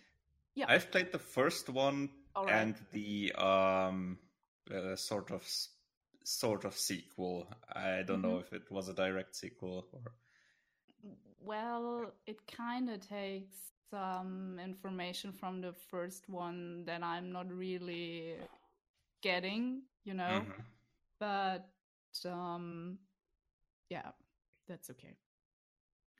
[0.55, 2.47] yeah, I've played the first one right.
[2.47, 4.19] and the um
[4.73, 5.43] uh, sort of
[6.23, 7.47] sort of sequel.
[7.71, 8.39] I don't know Mm-hmm.
[8.39, 10.13] if it was a direct sequel or
[11.41, 18.35] well, it kind of takes some information from the first one that I'm not really
[19.21, 20.47] getting, you know.
[20.47, 20.65] Mhm.
[21.19, 21.69] but
[22.25, 22.97] um
[23.89, 24.11] yeah
[24.67, 25.15] that's okay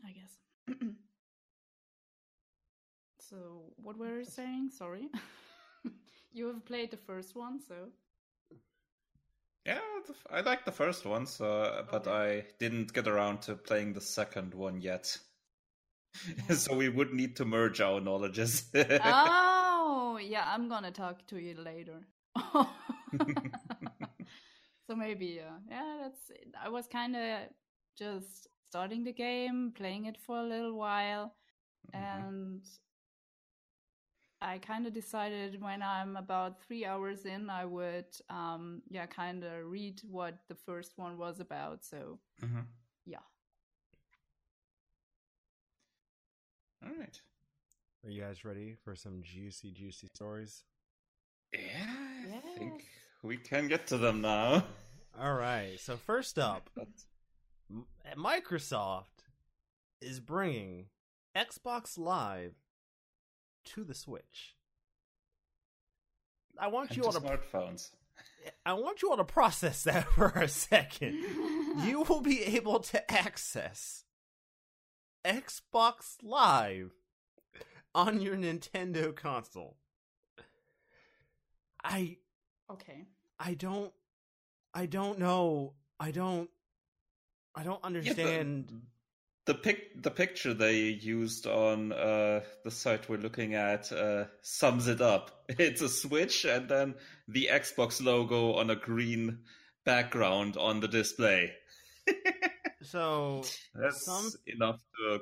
[0.06, 0.40] i guess.
[3.20, 4.70] So what were you saying?
[4.72, 5.10] Sorry.
[6.34, 7.90] You have played the first one so.
[9.66, 9.80] Yeah,
[10.30, 12.12] I like the first one, so but Okay.
[12.12, 15.18] I didn't get around to playing the second one yet.
[16.54, 18.66] so we would need to merge our knowledges.
[19.00, 22.08] oh yeah i'm gonna talk to you later.
[24.88, 26.32] So maybe uh, yeah that's
[26.64, 27.40] i was kind of
[27.98, 31.36] just starting the game playing it for a little while
[31.94, 31.94] Mhm.
[31.94, 32.62] and
[34.42, 39.44] I kind of decided when I'm about three hours in, I would, um, yeah, kind
[39.44, 41.84] of read what the first one was about.
[41.84, 42.68] So Mhm.
[43.06, 43.20] yeah,
[46.84, 47.22] All right.
[48.06, 50.64] Are you guys ready for some juicy, juicy stories?
[51.54, 52.86] Yeah, I think
[53.24, 54.66] we can get to them now.
[55.20, 55.80] All right.
[55.80, 56.94] So first up, But M-
[58.18, 59.26] Microsoft
[60.02, 60.86] is bringing
[61.36, 62.54] Xbox Live
[63.66, 64.56] to the Switch.
[66.58, 67.92] I want and you to all to smartphones.
[68.66, 71.14] I want you all to process that for a second.
[71.84, 74.06] you will be able to access
[75.26, 76.92] Xbox Live
[77.94, 79.78] on your Nintendo console.
[81.84, 82.18] I
[82.72, 83.08] okay.
[83.40, 83.94] I don't
[84.74, 85.74] I don't know.
[86.00, 86.50] I don't
[87.56, 88.82] I don't Yeah, the- understand.
[89.46, 94.88] the pic the picture they used on uh, the site we're looking at uh, sums
[94.88, 95.46] it up.
[95.60, 96.96] It's a Switch and then
[97.28, 99.40] the Xbox logo on a green
[99.86, 101.54] background on the display.
[102.82, 105.20] so That's Some- enough to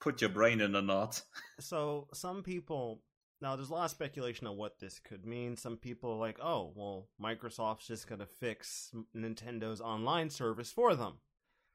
[0.00, 1.20] put your brain in a knot.
[1.60, 3.02] so some people
[3.40, 5.56] now there's a lot of speculation on what this could mean.
[5.56, 10.94] Some people are like, "Oh, well, Microsoft's just going to fix Nintendo's online service for
[10.94, 11.14] them."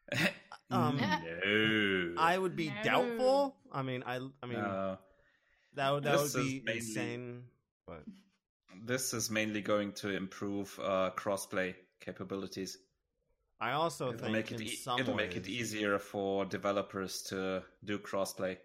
[0.73, 2.83] Um, no, I would be No.
[2.83, 3.57] doubtful.
[3.73, 4.97] I mean, I I mean No.
[5.73, 7.43] that would that This would be mainly- insane,
[7.85, 8.05] but
[8.85, 12.77] This is mainly going to improve uh, crossplay capabilities.
[13.59, 17.21] I also It'll think make it in e- some it'll make it easier for developers
[17.23, 18.57] to do crossplay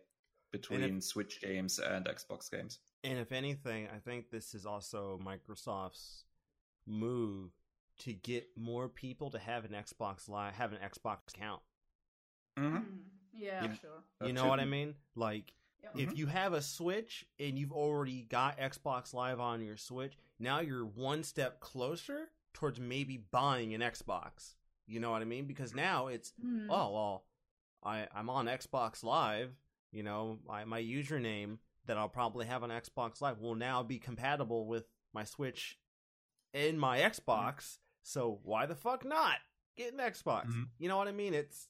[0.52, 2.78] between Switch games and Xbox games.
[3.02, 6.24] And if anything, I think this is also Microsoft's
[6.86, 7.50] move
[7.98, 11.62] to get more people to have an Xbox Live, have an Xbox account.
[12.58, 12.76] Mm-hmm.
[12.76, 12.84] Mm,
[13.32, 13.74] Yeah, Yeah.
[13.74, 14.02] sure.
[14.26, 14.94] You know what I mean?
[15.14, 15.92] Like Yep.
[16.10, 20.60] if you have a Switch and you've already got Xbox Live on your Switch, now
[20.60, 24.54] you're one step closer towards maybe buying an Xbox.
[24.86, 25.46] You know what I mean?
[25.46, 26.70] Because now it's Hmm.
[26.70, 27.24] oh well,
[27.82, 29.54] I I'm on Xbox Live.
[29.92, 33.98] You know, my my username that I'll probably have on Xbox Live will now be
[33.98, 35.78] compatible with my Switch
[36.54, 37.78] and my Xbox.
[38.06, 39.38] So why the fuck not
[39.76, 40.46] get an Xbox?
[40.46, 40.68] Mhm.
[40.78, 41.34] You know what I mean?
[41.34, 41.68] It's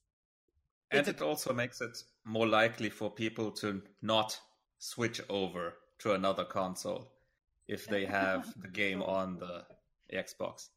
[0.91, 4.39] And It's a- it also makes it more likely for people to not
[4.79, 7.11] switch over to another console
[7.67, 9.67] if they have the game on the
[10.13, 10.69] Xbox.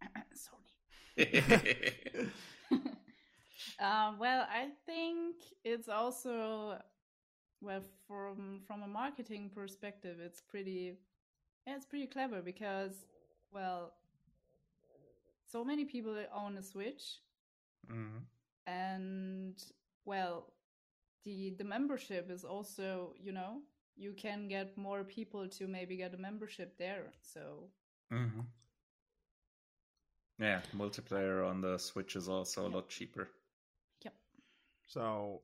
[0.44, 0.70] Sony.
[3.80, 6.80] uh, well, I think it's also
[7.60, 10.98] well from from a marketing perspective, it's pretty
[11.66, 13.06] yeah, it's pretty clever because
[13.50, 13.94] well,
[15.50, 17.20] so many people own a Switch,
[17.88, 18.24] Mhm.
[18.66, 19.62] and
[20.04, 20.52] well,
[21.24, 23.62] the the membership is also you know
[23.96, 27.12] you can get more people to maybe get a membership there.
[27.22, 27.70] So
[28.10, 28.46] Mhm.
[30.38, 33.28] Yeah, multiplayer on the Switch is also a lot cheaper.
[34.02, 34.14] Yep.
[34.86, 35.42] So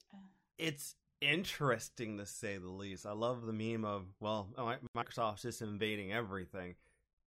[0.58, 3.04] it's interesting to say the least.
[3.04, 4.48] I love the meme of, well,
[4.96, 6.76] Microsoft's just invading everything.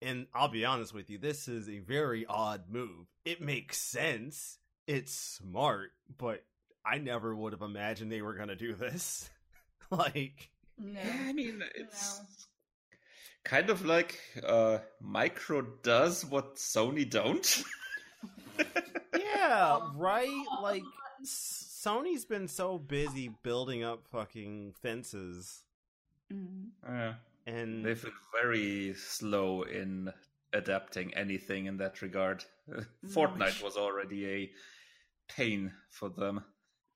[0.02, 3.08] And I'll be honest with you, this is a very odd move.
[3.26, 4.58] It makes sense.
[4.88, 6.44] It's smart, but
[6.86, 9.30] I never would have imagined they were going to do this.
[9.92, 11.00] like, no.
[11.00, 12.26] Yeah, I mean, it's no.
[13.44, 17.64] kind of like uh, Micro does what Sony don't.
[19.20, 20.46] yeah, right?
[20.62, 20.84] Like,
[21.26, 25.64] Sony's been so busy building up fucking fences.
[26.34, 26.94] Mm-hmm.
[26.94, 27.14] Yeah.
[27.50, 30.12] And they've been very slow in
[30.54, 32.44] adapting anything in that regard.
[33.08, 34.52] Fortnite was already a
[35.32, 36.44] pain for them.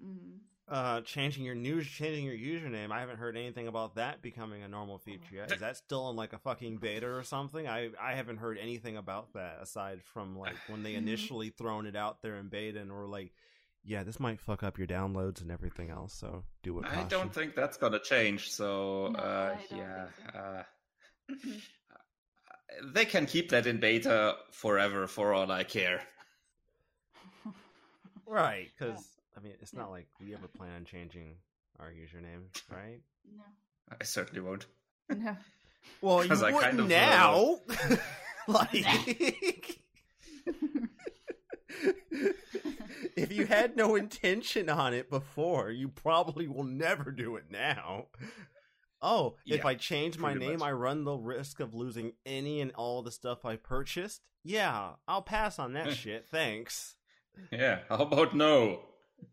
[0.04, 0.38] Mm-hmm.
[0.66, 2.92] Uh, changing your news, changing your username.
[2.92, 5.52] I haven't heard anything about that becoming a normal feature yet.
[5.52, 7.68] Is that still in like a fucking beta or something?
[7.68, 11.98] I I haven't heard anything about that aside from like when they initially thrown it
[11.98, 13.34] out there in beta and were like,
[13.86, 16.14] yeah, this might fuck up your downloads and everything else.
[16.14, 16.86] So do what.
[16.86, 18.52] I don't think that's gonna change.
[18.52, 20.40] So no, uh, yeah, so.
[20.40, 20.64] uh,
[22.94, 26.02] they can keep that in beta forever for all I care.
[28.26, 29.40] right, because yeah.
[29.40, 31.36] I mean, it's not like we ever plan on changing
[31.80, 33.02] our username, right?
[33.36, 33.44] No,
[34.00, 34.66] I certainly won't.
[35.10, 35.36] No.
[36.02, 37.60] Well, you wouldn't kind of now.
[38.48, 39.80] like
[43.24, 48.08] if you had no intention on it before, you probably will never do it now.
[49.02, 50.68] Oh, yeah, if I change my name, much.
[50.68, 54.22] I run the risk of losing any and all the stuff I purchased.
[54.44, 56.28] Yeah, I'll pass on that shit.
[56.30, 56.96] Thanks.
[57.52, 58.82] Yeah, how about no?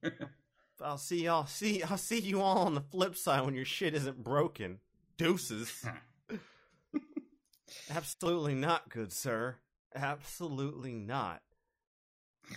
[0.83, 1.47] I'll see y'all.
[1.47, 4.79] See, I'll see you all on the flip side when your shit isn't broken.
[5.19, 5.85] Deuces.
[7.91, 9.57] Absolutely not, good sir.
[9.95, 11.43] Absolutely not.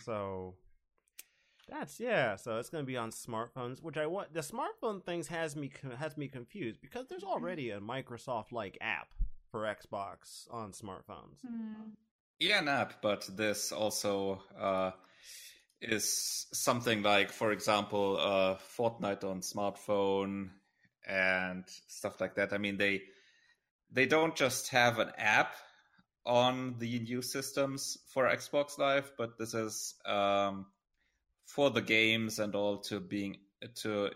[0.04, 0.56] So
[1.70, 2.36] that's yeah.
[2.36, 4.34] So it's going to be on smartphones, which I want.
[4.34, 9.14] The smartphone things has me has me confused because there's already a Microsoft like app
[9.52, 11.40] for Xbox on smartphones.
[11.46, 11.92] Mm.
[12.40, 14.92] Yeah, an app, but this also uh,
[15.82, 20.50] is something like, for example, uh, Fortnite on smartphone
[21.08, 22.52] and stuff like that.
[22.52, 23.04] I mean, they
[23.92, 25.54] they don't just have an app
[26.26, 30.66] on the new systems for Xbox Live, but this is um,
[31.54, 33.38] for the games and all to being
[33.76, 34.10] to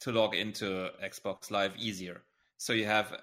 [0.00, 2.20] to log into Xbox Live easier.
[2.58, 3.22] So you have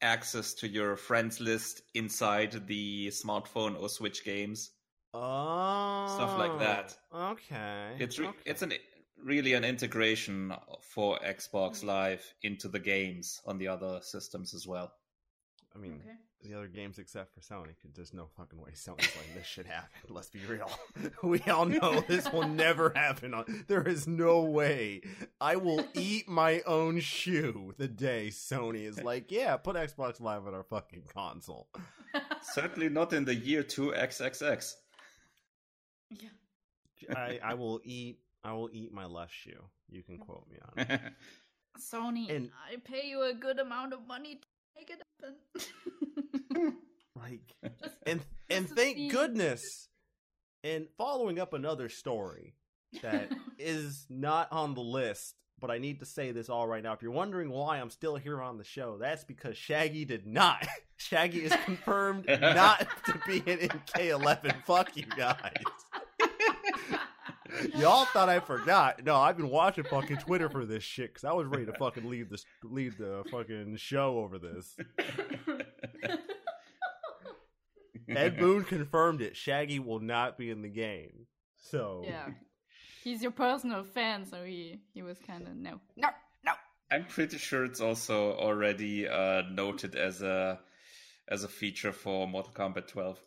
[0.00, 4.70] access to your friends list inside the smartphone or Switch games.
[5.12, 6.96] Oh, stuff like that.
[7.10, 8.38] Oh, okay, it's re- okay.
[8.46, 8.74] it's an
[9.24, 14.92] really an integration for Xbox Live into the games on the other systems as well.
[15.74, 19.16] I mean, okay the other games except for Sony, because there's no fucking way Sony's
[19.16, 19.88] like this should happen.
[20.08, 20.70] Let's be real.
[21.22, 23.34] we all know this will never happen.
[23.34, 25.02] On, there is no way.
[25.40, 30.46] I will eat my own shoe the day Sony is like, yeah, put Xbox Live
[30.46, 31.68] on our fucking console.
[32.42, 34.74] Certainly not in the year two XXX.
[36.10, 36.28] Yeah.
[37.16, 38.18] I, I will eat.
[38.44, 39.64] I will eat my left shoe.
[39.88, 41.00] You can quote me on it.
[41.78, 45.02] Sony, and, I pay you a good amount of money to make it
[46.54, 46.76] happen.
[47.20, 47.72] like,
[48.06, 49.88] and and thank goodness.
[50.64, 52.54] And following up another story
[53.02, 56.92] that is not on the list, but I need to say this all right now.
[56.92, 60.66] If you're wondering why I'm still here on the show, that's because Shaggy did not.
[60.96, 64.62] Shaggy is confirmed not to be in K11.
[64.64, 65.64] Fuck you guys.
[67.76, 69.04] Y'all thought I forgot.
[69.04, 72.08] No, I've been watching fucking Twitter for this shit because I was ready to fucking
[72.08, 74.76] leave the leave the fucking show over this.
[78.08, 79.36] Ed Boon confirmed it.
[79.36, 81.26] Shaggy will not be in the game.
[81.56, 82.28] So yeah,
[83.02, 86.08] he's your personal fan, so he he was kind of no, no,
[86.44, 86.52] no.
[86.90, 90.60] I'm pretty sure it's also already uh, noted as a
[91.28, 93.18] as a feature for Mortal Kombat 12.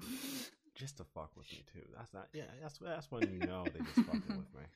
[0.82, 1.86] Just to fuck with me too.
[1.96, 2.26] That's not.
[2.32, 4.66] Yeah, that's that's when you know they just fucking with me.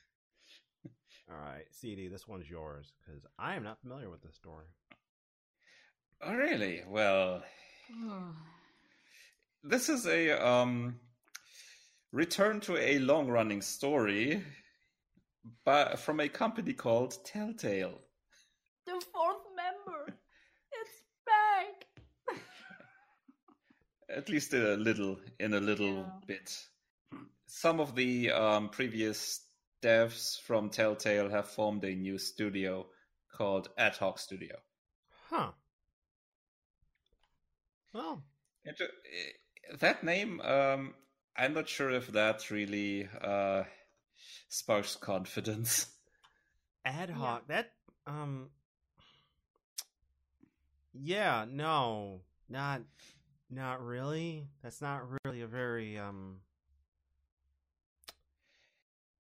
[1.29, 4.67] All right, CD, this one's yours because I am not familiar with this story.
[6.23, 6.83] Oh, really?
[6.89, 7.43] Well,
[9.65, 11.01] this is a um,
[12.13, 14.45] return to a long running story
[15.65, 18.01] but from a company called Telltale.
[18.87, 20.17] The fourth member.
[20.73, 21.87] It's back.
[24.17, 26.11] At least a little, in a little yeah.
[26.27, 26.59] bit.
[27.47, 29.43] Some of the um, previous
[29.83, 32.87] devs from Telltale have formed a new studio
[33.37, 34.57] called AdHoc Studio.
[35.29, 35.51] Huh.
[37.93, 38.23] Well,
[38.65, 38.81] it,
[39.81, 40.95] that name, um,
[41.37, 43.65] I'm not sure if that really uh,
[44.49, 45.89] sparks confidence.
[46.85, 47.45] Ad hoc.
[47.49, 47.57] Yeah.
[47.57, 47.73] That
[48.07, 48.49] um.
[50.95, 51.45] Yeah.
[51.51, 52.23] No.
[52.49, 52.83] Not.
[53.51, 54.49] Not really.
[54.63, 56.41] That's not really a very um.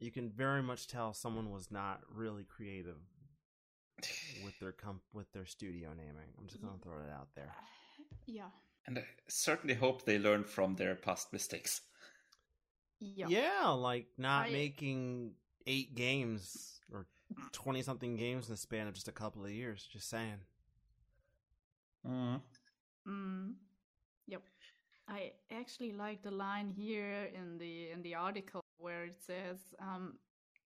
[0.00, 2.98] You can very much tell someone was not really creative
[4.44, 6.32] with their comp with their studio naming.
[6.38, 7.52] I'm just gonna throw it out there.
[8.26, 8.50] Yeah.
[8.86, 11.82] And I certainly hope they learn from their past mistakes.
[13.00, 13.26] Yeah.
[13.28, 14.50] Yeah, like not I...
[14.50, 15.32] making
[15.66, 17.06] eight games or
[17.52, 19.86] twenty something games in the span of just a couple of years.
[19.92, 20.38] Just saying.
[22.06, 22.40] Mm.
[23.06, 23.52] Mm.
[25.08, 30.18] I actually like the line here in the in the article where it says, um,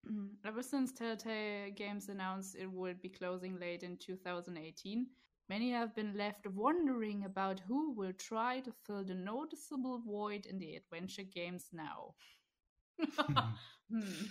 [0.45, 5.07] "Ever since Telltale Games announced it would be closing late in 2018,
[5.47, 10.57] many have been left wondering about who will try to fill the noticeable void in
[10.57, 12.15] the adventure games now."
[13.91, 14.25] hmm.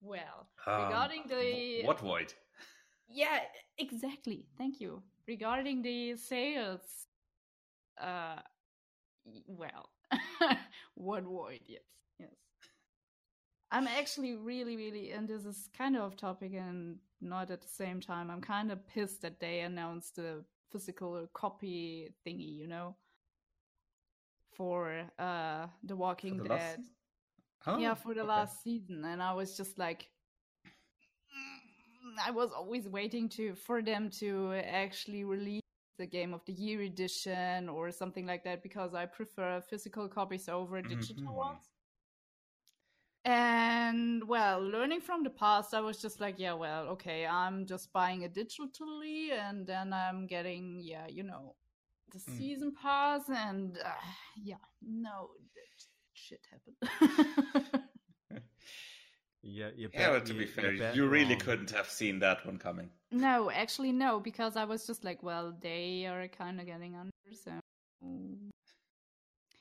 [0.00, 2.34] Well, um, regarding the what void?
[3.08, 3.40] Yeah,
[3.78, 4.46] exactly.
[4.56, 5.02] Thank you.
[5.26, 7.06] Regarding the sales,
[8.00, 8.40] uh,
[9.46, 9.90] well,
[10.94, 11.60] what void?
[11.66, 11.82] Yes,
[12.18, 12.30] yes.
[13.70, 17.68] I'm actually really, really, and this is kind of off topic and not at the
[17.68, 18.30] same time.
[18.30, 22.96] I'm kind of pissed that they announced the physical copy thingy, you know,
[24.56, 26.78] for uh The Walking the Dead.
[26.78, 26.90] Last...
[27.66, 28.28] Oh, yeah, for the okay.
[28.28, 30.08] last season, and I was just like,
[32.24, 35.67] I was always waiting to for them to actually release
[35.98, 40.48] the game of the year edition or something like that because I prefer physical copies
[40.48, 41.34] over digital mm-hmm.
[41.34, 41.64] ones.
[43.24, 47.92] And well, learning from the past, I was just like, yeah, well, okay, I'm just
[47.92, 51.54] buying it digitally and then I'm getting, yeah, you know,
[52.12, 52.38] the mm.
[52.38, 53.90] season pass and uh,
[54.42, 55.30] yeah, no,
[56.14, 57.82] shit happened.
[59.42, 60.10] Yeah, you bet, yeah.
[60.10, 61.40] But to you, be fair, you, you really wrong.
[61.40, 62.90] couldn't have seen that one coming.
[63.10, 67.10] No, actually, no, because I was just like, well, they are kind of getting under,
[67.32, 67.52] so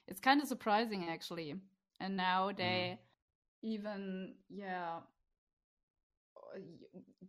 [0.07, 1.55] it's kind of surprising actually.
[1.99, 3.69] And now they mm.
[3.69, 4.99] even, yeah,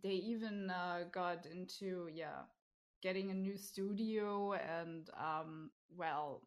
[0.03, 2.43] they even uh, got into yeah,
[3.01, 6.41] getting a new studio, and um, well,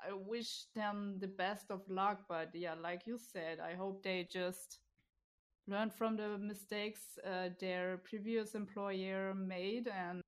[0.00, 2.22] I wish them the best of luck.
[2.28, 4.78] But yeah, like you said, I hope they just
[5.72, 10.20] learn from the mistakes uh, their previous employer made and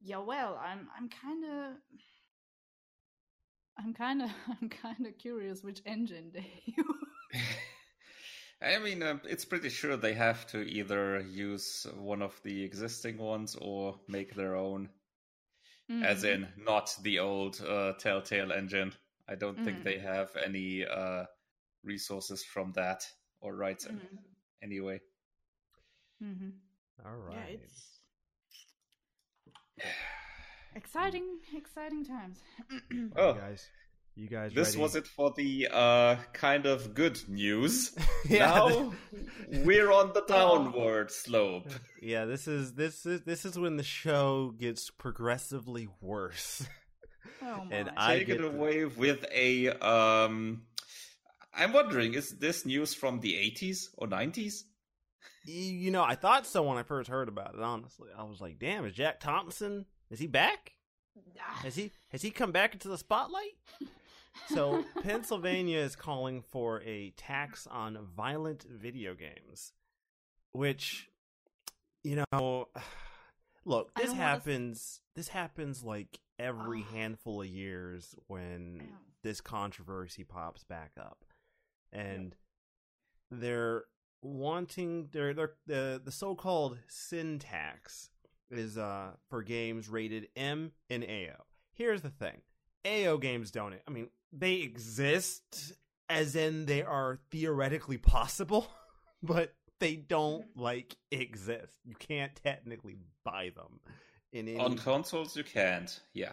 [0.00, 1.72] yeah well i'm i'm kind of
[3.78, 4.30] i'm kind of
[4.62, 7.42] i'm kind of curious which engine they use
[8.62, 13.18] I mean, uh, it's pretty sure they have to either use one of the existing
[13.18, 14.88] ones or make their own.
[15.90, 16.02] Mm.
[16.02, 18.94] As in, not the old uh, Telltale engine.
[19.28, 19.64] I don't mm.
[19.64, 21.24] think they have any uh,
[21.82, 23.06] resources from that
[23.44, 24.16] or rights mm-hmm.
[24.62, 25.00] anyway.
[26.22, 26.48] Mm-hmm.
[27.06, 27.60] All right.
[27.60, 27.94] Yeah, it's
[30.74, 32.38] exciting, exciting times.
[33.16, 33.68] oh, you guys,
[34.14, 34.52] you guys.
[34.54, 34.82] This ready?
[34.82, 37.94] was it for the uh, kind of good news.
[38.28, 38.92] yeah, now
[39.64, 41.68] we're on the downward slope.
[42.00, 46.66] Yeah, this is this is this is when the show gets progressively worse.
[47.42, 50.62] Oh and I take it away with a um
[51.56, 54.64] I'm wondering, is this news from the 80s or 90s?
[55.46, 57.60] You know, I thought so when I first heard about it.
[57.60, 59.84] Honestly, I was like, "Damn, is Jack Thompson?
[60.10, 60.72] Is he back?
[61.36, 63.52] Has he has he come back into the spotlight?"
[64.48, 69.72] So Pennsylvania is calling for a tax on violent video games,
[70.52, 71.10] which,
[72.02, 72.68] you know,
[73.66, 75.00] look, this happens.
[75.14, 78.82] This happens like every handful of years when
[79.22, 81.23] this controversy pops back up
[81.94, 82.34] and
[83.30, 83.40] yep.
[83.40, 83.84] they're
[84.22, 88.10] wanting they're, they're the the so-called sin tax
[88.50, 91.44] is uh for games rated M and AO.
[91.72, 92.40] Here's the thing.
[92.86, 95.74] AO games don't I mean they exist
[96.08, 98.66] as in they are theoretically possible,
[99.22, 100.60] but they don't mm-hmm.
[100.60, 101.78] like exist.
[101.84, 103.80] You can't technically buy them
[104.32, 104.58] in any...
[104.58, 105.36] on consoles.
[105.36, 106.00] You can't.
[106.12, 106.32] Yeah.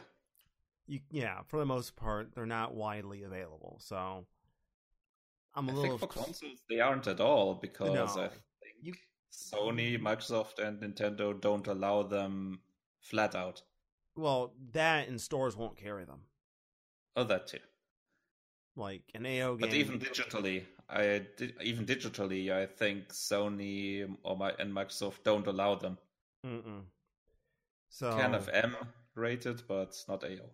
[0.88, 3.78] You yeah, for the most part, they're not widely available.
[3.82, 4.26] So
[5.56, 5.98] I'm a I little.
[5.98, 8.06] Think for consoles, they aren't at all because no.
[8.06, 8.94] I think you...
[9.32, 12.60] Sony, Microsoft, and Nintendo don't allow them
[13.00, 13.62] flat out.
[14.16, 16.20] Well, that and stores won't carry them.
[17.16, 17.60] Oh, that too.
[18.76, 21.22] Like an AO game, but even digitally, I
[21.62, 25.98] even digitally, I think Sony or my and Microsoft don't allow them.
[26.46, 26.84] Mm-mm.
[27.90, 28.76] So kind of M
[29.16, 30.50] rated, but not AO.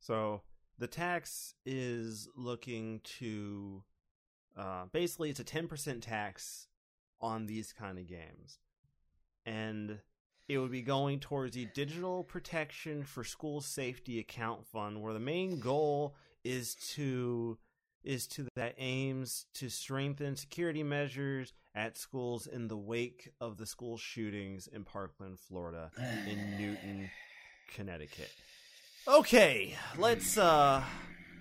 [0.00, 0.42] So
[0.78, 3.82] the tax is looking to
[4.56, 6.68] Uh, basically, it's a ten percent tax
[7.20, 8.58] on these kind of games,
[9.44, 9.98] and
[10.48, 15.20] it would be going towards the Digital Protection for School Safety Account Fund, where the
[15.20, 17.58] main goal is to
[18.04, 23.66] is to that aims to strengthen security measures at schools in the wake of the
[23.66, 27.10] school shootings in Parkland, Florida, in Newtown,
[27.74, 28.30] Connecticut.
[29.08, 30.82] Okay, let's uh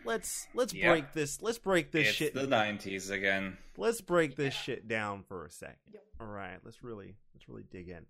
[0.05, 0.91] let's let's Yep.
[0.91, 3.57] break this let's break this it's shit the '90s again.
[3.77, 5.77] let's break this shit down for a second.
[5.93, 6.03] Yep.
[6.21, 8.05] All right, let's really let's really dig in.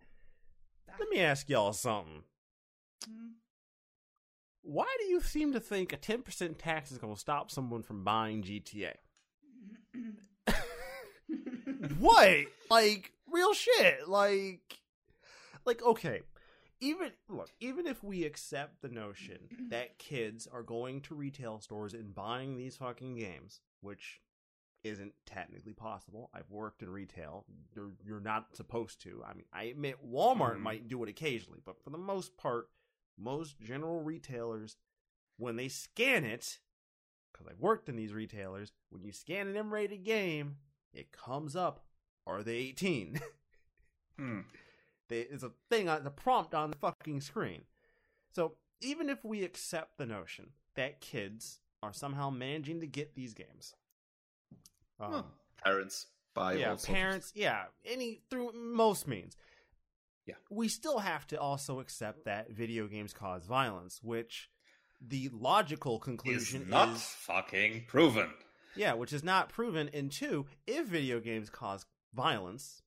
[0.99, 2.23] Let me ask y'all something.
[3.09, 3.31] Mm.
[4.61, 8.03] Why do you seem to think a 10% tax is going to stop someone from
[8.03, 8.93] buying GTA?
[11.99, 12.45] what?
[12.69, 14.07] Like real shit.
[14.07, 14.77] Like
[15.65, 16.21] like okay.
[16.81, 21.93] Even look, even if we accept the notion that kids are going to retail stores
[21.93, 24.21] and buying these fucking games, which
[24.83, 26.29] isn't technically possible.
[26.33, 27.45] I've worked in retail.
[27.75, 29.23] You're, you're not supposed to.
[29.25, 30.61] I mean, I admit Walmart Mhm.
[30.61, 32.69] might do it occasionally, but for the most part,
[33.17, 34.77] most general retailers,
[35.37, 36.59] when they scan it,
[37.31, 40.57] because I've worked in these retailers, when you scan an M-rated game,
[40.93, 41.85] it comes up,
[42.27, 43.19] are they 18?
[45.09, 45.15] Hmm.
[45.29, 47.63] There's a thing on the prompt on the fucking screen.
[48.33, 53.33] So even if we accept the notion that kids are somehow managing to get these
[53.33, 53.75] games,
[54.99, 55.27] um, Well,
[55.63, 59.37] parents buy yeah, parents, yeah, any through most means.
[60.25, 60.35] Yeah.
[60.49, 64.49] we still have to also accept that video games cause violence, which
[64.99, 68.31] the logical conclusion is not is fucking proven.
[68.75, 69.87] yeah, which is not proven.
[69.93, 71.85] And two, if video games cause
[72.15, 72.81] violence,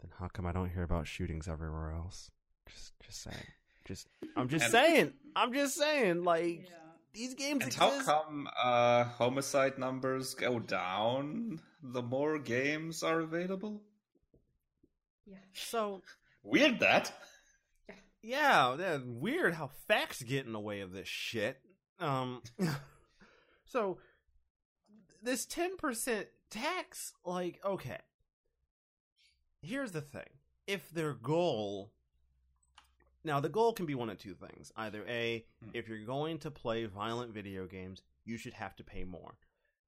[0.00, 2.30] then how come I don't hear about shootings everywhere else?
[2.68, 3.46] Just, just saying.
[3.84, 5.12] Just, I'm just And- saying.
[5.34, 6.24] I'm just saying.
[6.24, 6.76] Like Yeah.
[7.12, 13.82] these games And how come uh, homicide numbers go down the more games are available?
[15.26, 15.36] Yeah.
[15.52, 16.02] so
[16.42, 17.12] Weird that.
[18.22, 21.58] yeah, that's weird how facts get in the way of this shit.
[22.00, 22.42] Um,
[23.64, 23.98] so
[25.22, 27.98] this ten percent tax, like, okay.
[29.62, 30.28] Here's the thing:
[30.66, 31.90] if their goal,
[33.24, 35.70] now the goal can be one of two things: either a, Hmm.
[35.74, 39.36] if you're going to play violent video games, you should have to pay more,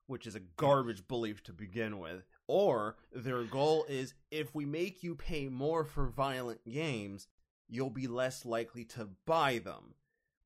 [0.07, 5.03] which is a garbage belief to begin with, or their goal is if we make
[5.03, 7.29] you pay more for violent games,
[7.69, 9.95] you'll be less likely to buy them.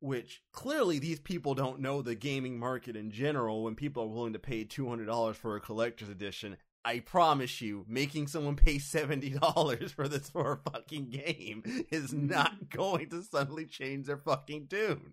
[0.01, 4.35] Which clearly these people don't know the gaming market in general when people are willing
[4.35, 6.59] to pay $200 for a collector's edition.
[6.85, 12.69] I promise you, making someone pay $70 for this for a fucking game is not
[12.71, 15.13] going to suddenly change their fucking tune.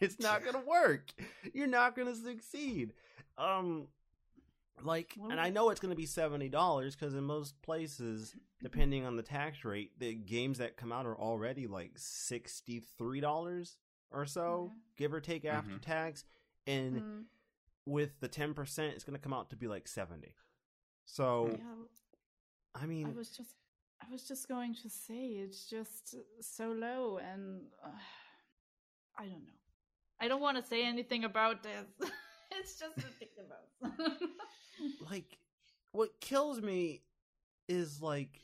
[0.00, 1.10] It's not going to work.
[1.52, 2.94] You're not going to succeed.
[3.36, 3.88] Um
[4.82, 9.16] like and I know it's going to be $70 cuz in most places depending on
[9.16, 13.76] the tax rate, the games that come out are already like $63
[14.10, 14.80] or so, Yeah.
[14.96, 15.82] give or take after Mhm.
[15.82, 16.24] tax.
[16.66, 17.24] And Mm.
[17.86, 20.34] with the 10%, it's going to come out to be like 70.
[21.10, 23.54] So, Yeah, I mean, I was just,
[24.00, 27.88] I was just going to say it's just so low, and uh,
[29.18, 29.58] I don't know.
[30.20, 31.86] I don't want to say anything about this.
[32.52, 34.20] it's just ridiculous.
[35.10, 35.38] like,
[35.92, 37.02] what kills me
[37.68, 38.38] is like,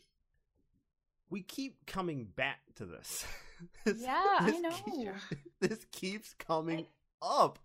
[1.30, 3.24] we keep coming back to this.
[3.84, 4.70] This- Yeah, I this know.
[4.70, 6.86] keep- this keeps coming
[7.22, 7.58] up.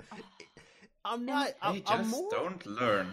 [1.03, 1.53] I'm not.
[1.61, 2.29] I'm, They I'm just more.
[2.31, 3.07] don't learn.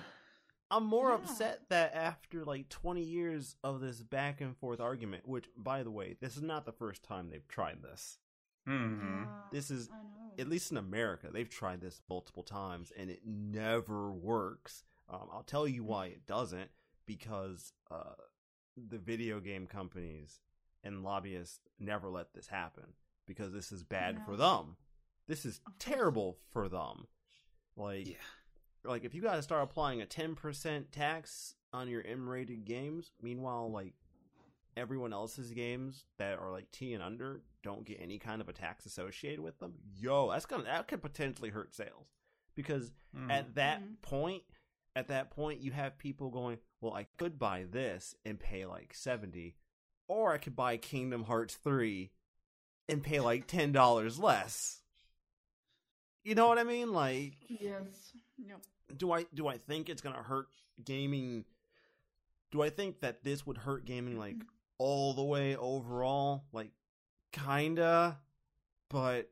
[0.70, 1.16] I'm more Yeah.
[1.16, 5.90] upset that after like 20 years of this back and forth argument, which, by the
[5.90, 8.18] way, this is not the first time they've tried this.
[8.66, 9.90] hmm Yeah, This is,
[10.38, 14.84] at least in America, they've tried this multiple times and it never works.
[15.08, 16.70] Um, I'll tell you why it doesn't
[17.06, 18.14] because uh,
[18.76, 20.40] the video game companies
[20.82, 22.94] and lobbyists never let this happen
[23.26, 24.76] because this is bad for them.
[25.28, 27.06] This is terrible for them.
[27.76, 28.14] Like, Yeah.
[28.86, 33.70] Like if you got to start applying a 10% tax on your M-rated games, meanwhile
[33.70, 33.94] like
[34.76, 38.52] everyone else's games that are like T and under don't get any kind of a
[38.52, 39.74] tax associated with them.
[39.96, 42.08] Yo, that's going to that could potentially hurt sales.
[42.54, 43.30] Because Hmm.
[43.30, 44.00] at that Mhm.
[44.02, 44.44] point,
[44.94, 48.94] at that point you have people going, "Well, I could buy this and pay like
[48.94, 49.56] 70
[50.08, 52.12] or I could buy Kingdom Hearts 3
[52.88, 54.82] and pay like $10 less."
[56.22, 56.92] You know what I mean?
[56.92, 58.12] Like yes.
[58.36, 58.60] Yep.
[58.96, 60.48] Do I do I think it's gonna hurt
[60.84, 61.44] gaming?
[62.50, 64.44] Do I think that this would hurt gaming like
[64.78, 66.44] all the way overall?
[66.52, 66.72] Like,
[67.32, 68.18] kinda,
[68.88, 69.30] but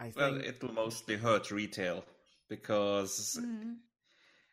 [0.00, 2.06] I Well, think it'll mostly hurt retail
[2.48, 3.82] because Mhm.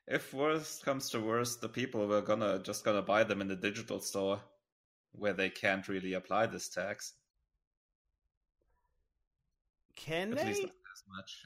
[0.07, 3.55] if worst comes to worst, the people were gonna just gonna buy them in the
[3.55, 4.43] digital store,
[5.13, 7.13] where they can't really apply this tax.
[9.95, 10.43] Can At they?
[10.43, 11.45] least not as much.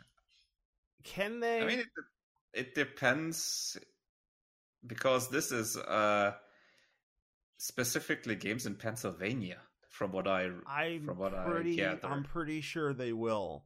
[1.04, 1.62] Can they?
[1.62, 1.88] I mean, it,
[2.54, 3.78] it depends
[4.86, 6.34] because this is uh,
[7.58, 11.76] specifically games in Pennsylvania, from what I I'm from what I pretty.
[11.78, 12.08] gather.
[12.08, 13.66] I'm pretty sure they will.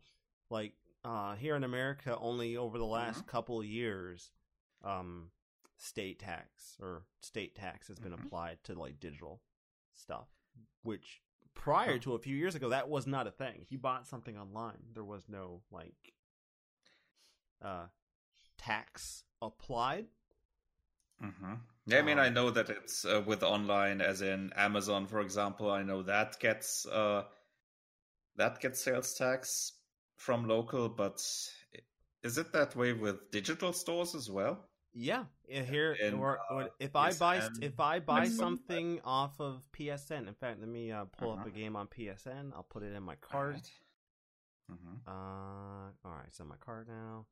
[0.49, 0.73] Like
[1.03, 3.29] uh, here in America, only over the last Mm-hmm.
[3.29, 4.31] couple of years,
[4.83, 5.31] um,
[5.77, 8.25] state tax or state tax has been Mhm.
[8.25, 9.41] applied to like digital
[9.93, 10.27] stuff.
[10.83, 11.21] Which
[11.53, 11.99] prior Huh.
[11.99, 13.59] to a few years ago, that was not a thing.
[13.61, 16.13] If you bought something online, there was no like
[17.61, 17.87] uh
[18.57, 20.07] tax applied.
[21.19, 21.53] hmm
[21.85, 25.21] Yeah, I mean, I Um, know that it's uh, with online, as in Amazon, for
[25.21, 25.69] example.
[25.71, 27.23] I know that gets uh,
[28.37, 29.73] that gets sales tax
[30.15, 31.19] from local, but
[32.21, 34.69] is it that way with digital stores as well?
[34.93, 38.29] Yeah, here And, or, uh, or if I buy if I buy Xbox.
[38.29, 40.27] something off of PSN.
[40.27, 41.45] In fact, let me uh, pull up Uh-huh.
[41.45, 42.51] a game on PSN.
[42.55, 43.69] I'll put it in my card.
[44.69, 47.25] hmm Uh, all right, it's in my cart now.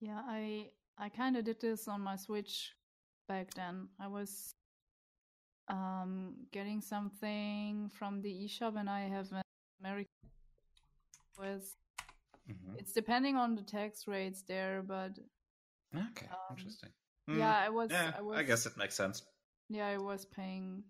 [0.00, 2.72] Yeah, I I kind of did this on my Switch
[3.28, 3.88] back then.
[4.00, 4.54] I was
[5.68, 9.42] um getting something from the eShop and I have an
[9.80, 10.08] American
[11.38, 11.76] was
[12.46, 15.18] hmm it's depending on the tax rates there, but
[15.94, 16.90] Okay, Um, interesting.
[17.34, 19.22] yeah, I was yeah, I was I guess it makes sense.
[19.68, 20.82] yeah, I was paying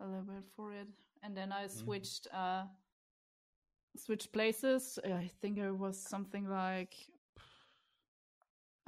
[0.00, 0.88] a little bit for it.
[1.22, 2.64] And then I switched uh
[3.96, 4.98] switched places.
[5.04, 6.94] I think it was something like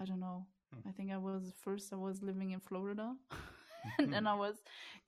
[0.03, 0.47] I don't know.
[0.75, 0.89] Hmm.
[0.89, 3.15] I think I was first I was living in Florida.
[3.99, 4.57] and then I was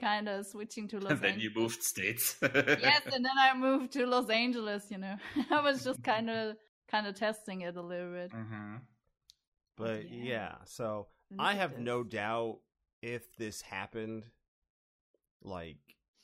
[0.00, 2.36] kind of switching to Los and then you moved states.
[2.42, 5.16] yes, and then I moved to Los Angeles, you know.
[5.50, 6.56] I was just kind of
[6.90, 8.32] kind of testing it a little bit.
[8.32, 8.76] hmm
[9.76, 10.54] But yeah, yeah.
[10.66, 12.58] so Look I at have no doubt
[13.02, 14.24] if this happened,
[15.42, 15.78] like,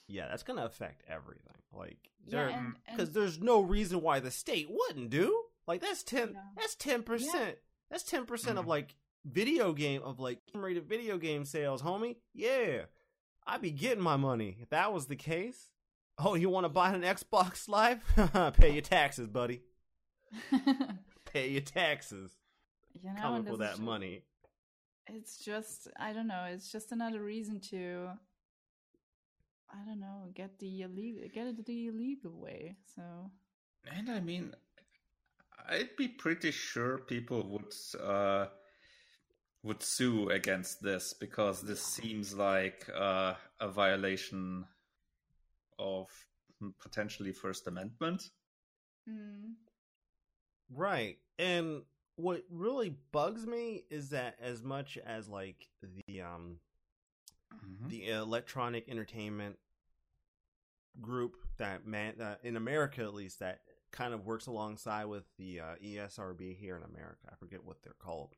[0.08, 1.54] yeah, that's gonna affect everything.
[1.72, 6.02] Like, Yeah, there, because and there's no reason why the state wouldn't do like that's
[6.02, 6.40] ten Yeah.
[6.56, 7.56] that's ten percent
[7.90, 8.68] that's ten percent of Mhm.
[8.68, 12.82] like video game of like rated video game sales homie yeah
[13.46, 15.70] i'd be getting my money if that was the case
[16.18, 18.02] oh you want to buy an xbox live
[18.56, 19.60] pay your taxes buddy
[21.32, 22.32] pay your taxes
[23.02, 24.22] you know, come and up with this that is money
[25.06, 26.44] It's just I don't know.
[26.52, 28.10] It's just another reason to
[29.72, 32.76] I don't know get the illegal get it the illegal way.
[32.94, 33.02] So
[33.90, 34.54] And I mean,
[35.68, 38.46] I'd be pretty sure people would uh,
[39.62, 44.64] would sue against this because this seems like uh, a violation
[45.78, 46.08] of
[46.80, 48.22] potentially First Amendment.
[49.08, 49.54] mm,
[50.72, 51.18] Right.
[51.38, 51.82] And
[52.16, 55.68] what really bugs me is that as much as like
[56.06, 56.58] the um
[57.88, 59.56] the electronic entertainment
[61.00, 63.60] group that man uh, in America at least that
[63.92, 67.26] kind of works alongside with the uh, ESRB here in America.
[67.30, 68.34] I forget what they're called.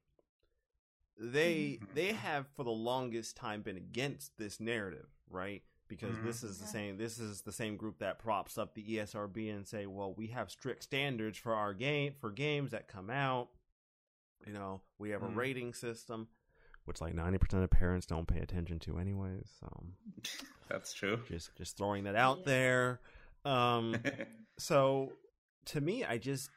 [1.19, 1.95] They Mhm.
[1.95, 5.63] they have for the longest time been against this narrative, right?
[5.89, 6.25] Because Mhm.
[6.25, 9.69] this is the same this is the same group that props up the ESRB and
[9.69, 13.51] say, "Well, we have strict standards for our game for games that come out.
[14.47, 15.37] You know, we have a Mhm.
[15.37, 16.29] rating system."
[16.87, 19.51] Which like ninety percent of parents don't pay attention to anyways.
[19.61, 19.87] So
[20.69, 21.23] That's true.
[21.29, 22.45] just just throwing that out Yeah.
[22.47, 23.01] there.
[23.45, 23.95] Um,
[24.59, 25.13] so
[25.67, 26.51] to me, I just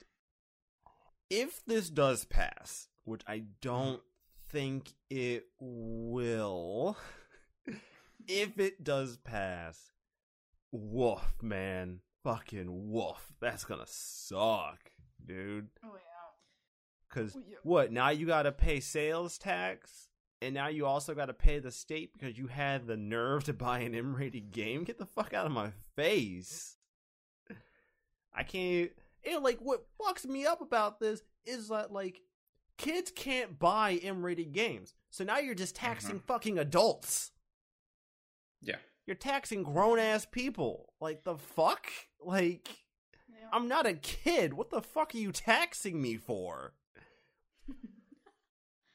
[1.30, 4.02] if this does pass, which I don't
[4.50, 6.98] think it will,
[8.28, 9.92] if it does pass,
[10.72, 14.92] woof, man, fucking woof, that's gonna suck,
[15.26, 15.70] dude.
[15.84, 16.00] oh yeah.
[17.10, 17.58] Because yeah.
[17.64, 18.10] what now?
[18.10, 20.10] You got to pay sales tax,
[20.42, 23.54] and now you also got to pay the state because you had the nerve to
[23.54, 24.84] buy an M-rated game.
[24.84, 26.78] Get the fuck out of my face!
[28.36, 28.92] I can't.
[29.30, 32.22] And like, what fucks me up about this is that like,
[32.78, 36.28] kids can't buy M-rated games, so now you're just taxing mm-hmm.
[36.28, 37.32] fucking adults.
[38.62, 38.76] yeah.
[39.08, 40.92] You're taxing grown ass people.
[41.00, 41.86] Like the fuck?
[42.20, 42.68] Like
[43.30, 43.48] yeah.
[43.54, 44.54] I'm not a kid.
[44.56, 46.74] What the fuck are you taxing me for?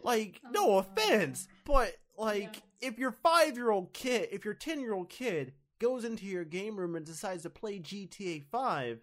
[0.02, 2.88] Like, oh no Oh, offense, but like, Yeah.
[2.88, 6.44] if your five year old kid, if your 10 year old kid goes into your
[6.44, 9.00] game room and decides to play GTA 5,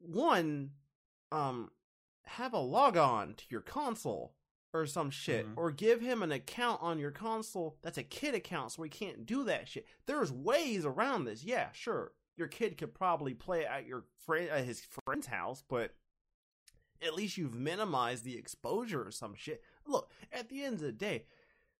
[0.00, 0.72] one,
[1.32, 1.70] um,
[2.24, 4.34] have a log on to your console
[4.72, 5.56] or some shit, Mhm.
[5.56, 9.26] or give him an account on your console that's a kid account so he can't
[9.26, 9.86] do that shit.
[10.06, 11.42] There's ways around this.
[11.42, 12.12] Yeah, sure.
[12.36, 15.96] Your kid could probably play at your friend at his friend's house, but
[17.02, 19.62] at least you've minimized the exposure or some shit.
[19.86, 21.26] Look, at the end of the day,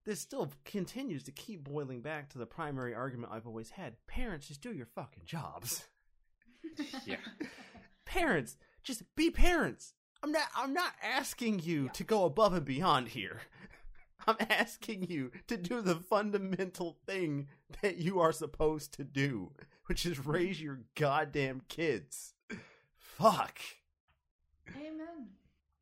[0.04, 4.04] this still continues to keep boiling back to the primary argument I've always had.
[4.06, 5.86] Parents, just do your fucking jobs.
[7.06, 7.18] Yeah.
[8.10, 9.94] parents, just be parents.
[10.22, 13.40] I'm not I'm not asking you to go above and beyond here.
[14.26, 17.48] I'm asking you to do the fundamental thing
[17.80, 19.52] that you are supposed to do,
[19.86, 22.34] which is raise your goddamn kids.
[22.98, 23.60] Fuck.
[24.76, 25.28] Amen.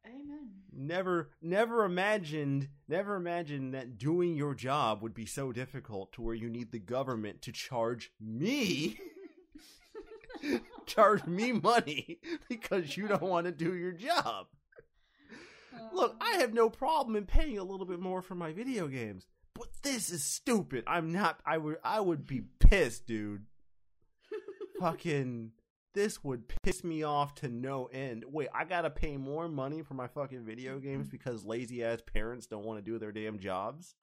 [0.06, 0.50] Amen.
[0.72, 6.34] Never never imagined never imagined that doing your job would be so difficult to where
[6.34, 9.00] you need the government to charge me
[10.86, 12.18] charge me money
[12.48, 14.46] because you don't want to do your job.
[15.92, 19.26] Look, I have no problem in paying a little bit more for my video games,
[19.54, 20.84] but this is stupid.
[20.86, 21.40] I'm not.
[21.46, 21.76] I would.
[21.84, 23.46] I would be pissed, dude.
[24.80, 25.52] fucking.
[25.94, 28.24] This would piss me off to no end.
[28.28, 31.16] Wait, I gotta pay more money for my fucking video games mm-hmm.
[31.16, 33.94] because lazy ass parents don't want to do their damn jobs.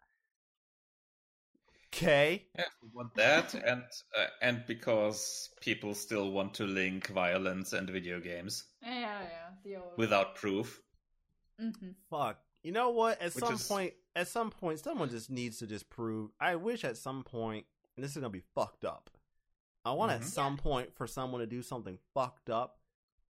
[1.95, 2.45] Okay.
[2.57, 3.83] Yeah, we want that, and
[4.17, 8.91] uh, and because people still want to link violence and video games Yeah,
[9.21, 9.49] yeah.
[9.63, 9.97] The old.
[9.97, 10.81] without proof.
[11.59, 11.69] hmm
[12.09, 12.37] Fuck.
[12.63, 13.21] You know what?
[13.21, 16.31] At Which some is- point, at some point, someone just needs to just prove.
[16.39, 17.65] I wish at some point,
[17.95, 19.09] and this is gonna be fucked up.
[19.85, 20.25] I want at Mhm.
[20.25, 22.79] some point for someone to do something fucked up,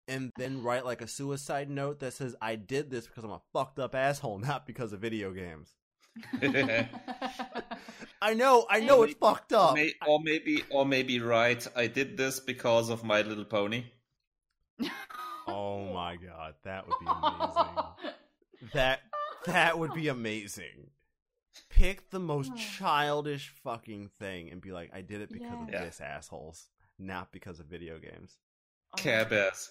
[0.07, 3.43] and then write like a suicide note that says, "I did this because I'm a
[3.53, 5.75] fucked up asshole, not because of video games."
[8.23, 9.75] I know, I know, it's fucked up.
[9.75, 11.67] May, or maybe, or maybe, right?
[11.75, 13.85] I did this because of My Little Pony.
[15.45, 17.85] Oh my god, that would be amazing.
[18.75, 19.01] that
[19.47, 20.91] that would be amazing.
[21.69, 25.83] Pick the most childish fucking thing and be like, I did it because of Yeah.
[25.85, 28.37] this assholes, not because of video games.
[28.97, 29.69] Care Bears.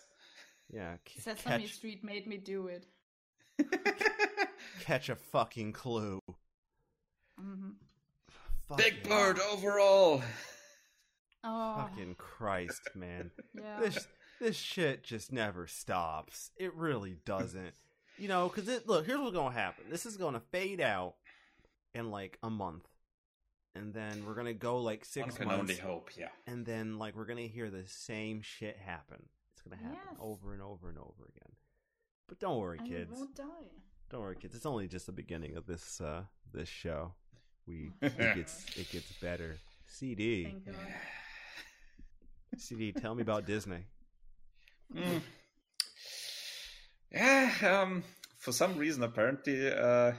[0.70, 2.86] Yeah, c- Sesame catch, Street made me do it.
[4.82, 6.19] catch a fucking clue.
[7.39, 7.71] hmm
[8.77, 10.21] Big Fucking- Bird overall.
[11.43, 13.32] Oh, Fucking Christ, man.
[13.53, 13.79] yeah.
[13.79, 14.07] This
[14.39, 16.51] this shit just never stops.
[16.57, 17.73] It really doesn't.
[18.17, 19.86] You know, because it look here's what's gonna happen.
[19.89, 21.15] This is gonna fade out
[21.95, 22.88] in like a month,
[23.75, 26.11] and then we're gonna go like One six can months, only hope.
[26.17, 26.29] Yeah.
[26.47, 29.23] and then like we're gonna hear the same shit happen.
[29.53, 30.17] It's gonna happen Yes.
[30.19, 31.55] over and over and over again.
[32.29, 33.11] But don't worry, and kids.
[33.11, 33.45] it won't die.
[34.12, 34.55] Don't worry, kids.
[34.55, 37.14] It's only just the beginning of this uh this show.
[37.66, 39.55] We it gets it gets better.
[39.88, 40.76] CD, Thank God.
[42.57, 42.91] CD.
[42.91, 43.86] Tell me about Disney.
[44.93, 45.22] Mm.
[47.14, 47.51] Yeah,
[47.82, 48.05] um,
[48.38, 50.14] for some reason, apparently, uh,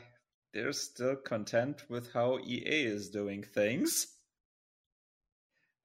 [0.53, 4.09] they're still content with how EA is doing things.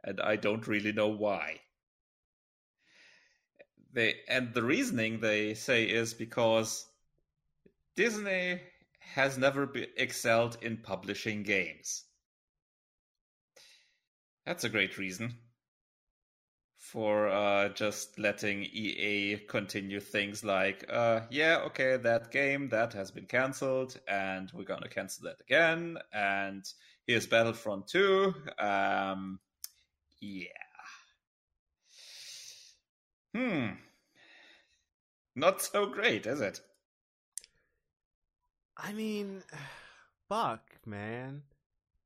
[0.03, 1.62] And I don't really know why.
[3.93, 6.86] They and the reasoning they say is because
[7.98, 8.62] Disney
[9.00, 12.04] has never be excelled in publishing games.
[14.45, 15.39] That's a great reason
[16.78, 23.10] for uh, just letting EA continue things like, uh, yeah, okay, that game that has
[23.10, 26.64] been cancelled, and we're gonna cancel that again, and
[27.08, 28.32] here's Battlefront 2.
[28.60, 29.39] Um,
[30.22, 30.45] yeah.
[33.36, 33.68] Hmm.
[35.36, 36.62] Not so great, is it?
[38.78, 39.43] I mean,
[40.30, 41.43] fuck, man.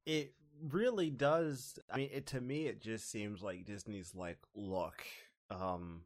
[0.06, 0.34] It
[0.70, 1.80] really does.
[1.92, 5.04] I mean, it, to me, it just seems like Disney's like, look,
[5.50, 6.02] um,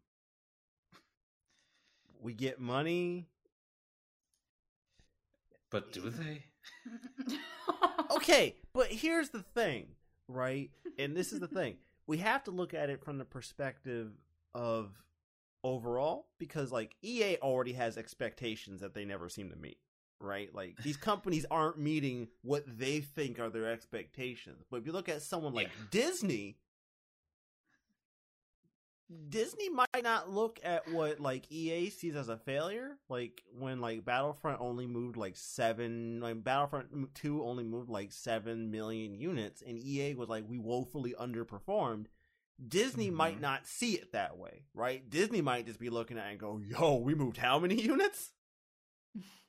[2.21, 3.27] we get money.
[5.69, 6.43] But do they?
[8.11, 9.87] Okay, but here's the thing,
[10.27, 10.69] right?
[10.97, 11.77] And this is the thing.
[12.07, 14.11] We have to look at it from the perspective
[14.53, 14.91] of
[15.63, 19.79] overall because like EA already has expectations that they never seem to meet,
[20.19, 20.53] right?
[20.53, 24.65] Like these companies aren't meeting what they think are their expectations.
[24.69, 25.85] But if you look at someone like Yeah.
[25.91, 26.57] Disney,
[29.29, 32.97] Disney might not look at what like EA sees as a failure.
[33.07, 38.71] Like when like Battlefront only moved like seven, like Battlefront Two only moved like seven
[38.71, 42.07] million units, and EA was like we woefully underperformed.
[42.67, 43.41] Disney might Mhm.
[43.41, 45.07] not see it that way, right?
[45.09, 48.31] Disney might just be looking at it and go, "Yo, we moved how many units?"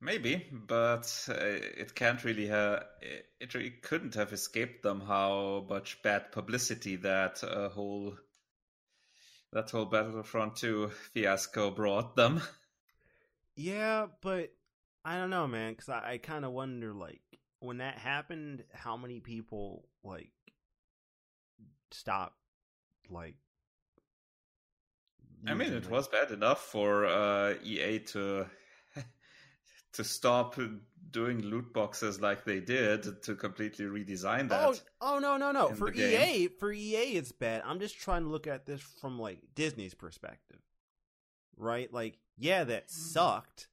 [0.00, 2.84] Maybe, but uh, it can't really have.
[3.40, 8.16] It really couldn't have escaped them how much bad publicity that uh, whole
[9.52, 12.42] that whole Battlefront 2 fiasco brought them.
[13.56, 14.52] Yeah, but
[15.04, 17.22] I don't know, man, because I, I kind of wonder, like,
[17.60, 20.30] when that happened, how many people like
[21.90, 22.36] stopped,
[23.08, 23.36] like,
[25.46, 28.46] I mean, it was bad enough for uh, EA to
[29.96, 30.58] to stop
[31.10, 34.62] doing loot boxes like they did to completely redesign that.
[34.62, 35.68] Oh, oh no, no, no.
[35.70, 36.20] For game.
[36.20, 37.62] EA, for EA, it's bad.
[37.64, 40.60] I'm just trying to look at this from like Disney's perspective,
[41.56, 41.92] right?
[41.92, 43.68] Like, yeah, that sucked,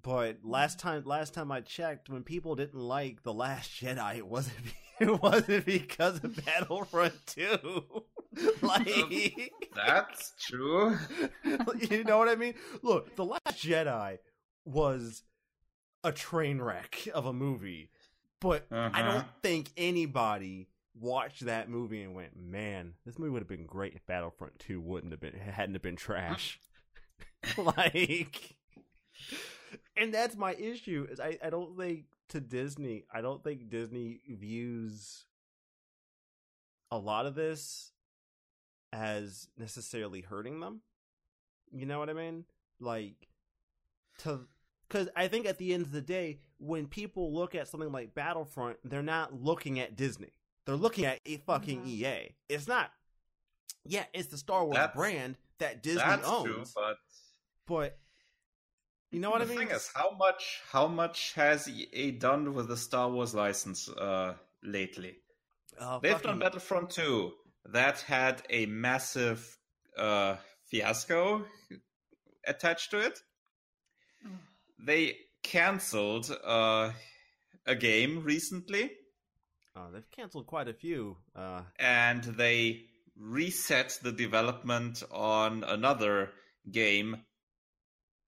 [0.00, 4.26] but last time, last time I checked, when people didn't like the Last Jedi, it
[4.26, 4.56] wasn't.
[5.00, 7.82] It wasn't because of Battlefront 2.
[8.62, 10.96] like, That's true.
[11.90, 12.54] you know what I mean?
[12.82, 14.18] Look, The Last Jedi
[14.64, 15.24] was
[16.04, 17.90] a train wreck of a movie,
[18.40, 19.02] but I Uh-huh.
[19.02, 23.94] don't think anybody watched that movie and went, "Man, this movie would have been great
[23.94, 26.60] if Battlefront 2 wouldn't have been hadn't have been trash."
[27.56, 28.56] like
[29.96, 34.20] and that's my issue is I, I don't think to Disney, I don't think Disney
[34.28, 35.24] views
[36.90, 37.92] a lot of this
[38.92, 40.80] as necessarily hurting them.
[41.72, 42.44] You know what I mean?
[42.80, 43.28] Like
[44.18, 44.46] to
[44.88, 48.14] cuz I think at the end of the day when people look at something like
[48.14, 50.32] Battlefront, they're not looking at Disney.
[50.66, 51.88] They're looking at a fucking Mhm.
[51.88, 52.36] EA.
[52.48, 52.92] It's not
[53.86, 56.44] Yeah, it's the Star Wars That's- brand that Disney That's owns.
[56.46, 56.98] true, but
[57.66, 57.98] But
[59.10, 59.58] you know what I mean?
[59.58, 64.36] thing is, how much how much has EA done with the Star Wars license uh,
[64.62, 65.18] lately?
[65.78, 67.36] Oh, They've fucking- done Battlefront 2.
[67.66, 69.58] That had a massive
[69.96, 71.46] uh, fiasco
[72.46, 73.22] attached to it.
[74.78, 76.92] They canceled uh,
[77.66, 78.90] a game recently,
[79.76, 81.16] Oh, they've canceled quite a few.
[81.34, 82.84] Uh, and they
[83.16, 86.30] reset the development on another
[86.70, 87.16] game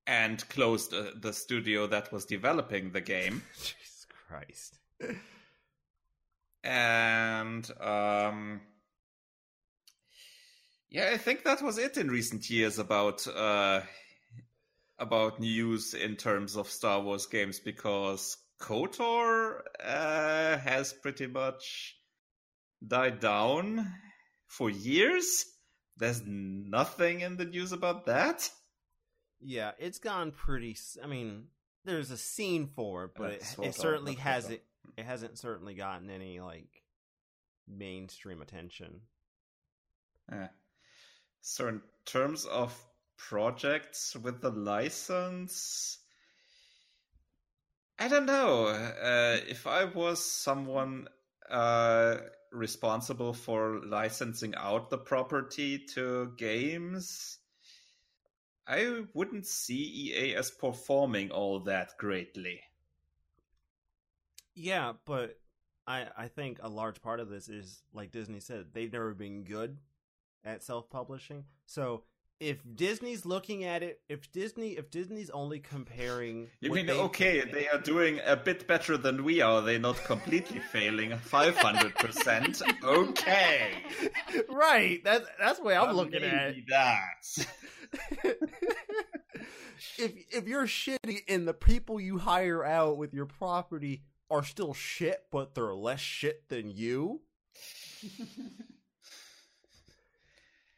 [0.08, 3.42] and closed uh, the studio that was developing the game.
[3.54, 4.78] Jesus Christ.
[6.64, 8.60] and um
[10.90, 13.80] yeah i think that was it in recent years about uh
[14.98, 21.96] about news in terms of star wars games because kotor uh, has pretty much
[22.86, 23.86] died down
[24.46, 25.44] for years
[25.98, 28.50] there's nothing in the news about that
[29.40, 30.76] Yeah, it's gone pretty.
[31.02, 31.44] I mean,
[31.84, 34.60] there's a scene for it, but That's it, it certainly that's what I hasn't.
[34.96, 36.82] It hasn't certainly gotten any like
[37.68, 39.00] mainstream attention.
[40.30, 40.48] Yeah.
[41.42, 42.72] So in terms of
[43.16, 45.98] projects with the license,
[47.98, 48.66] I don't know.
[48.66, 51.08] Uh, if I was someone
[51.50, 52.16] uh,
[52.52, 57.38] responsible for licensing out the property to games,
[58.66, 62.60] I wouldn't see EA as performing all that greatly.
[64.54, 65.38] Yeah, but
[65.86, 69.44] I I think a large part of this is like Disney said they've never been
[69.44, 69.78] good
[70.44, 71.44] at self publishing.
[71.66, 72.04] So
[72.38, 77.40] if Disney's looking at it, if Disney if Disney's only comparing, You mean, they- okay,
[77.50, 79.62] they are doing a bit better than we are.
[79.62, 82.62] They're not completely failing 500%.
[82.84, 83.70] Okay.
[84.50, 85.00] right?
[85.04, 86.64] That's that's the way I'm looking at it.
[86.68, 87.46] That.
[89.98, 94.74] if if you're shitty and the people you hire out with your property are still
[94.74, 97.20] shit, but they're less shit than you,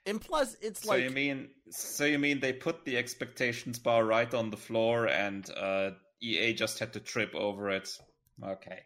[0.09, 4.05] and plus it's so like you mean so you mean they put the expectations bar
[4.05, 5.91] right on the floor and uh,
[6.23, 7.89] EA just had to trip over it?
[8.45, 8.81] Okay.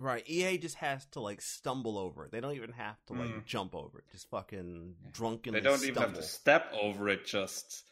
[0.00, 2.32] right, EA just has to like stumble over it.
[2.32, 3.44] They don't even have to like Mm.
[3.46, 4.04] jump over it.
[4.12, 6.02] Just fucking drunkenly They don't stumble.
[6.02, 7.84] even have to step over it, just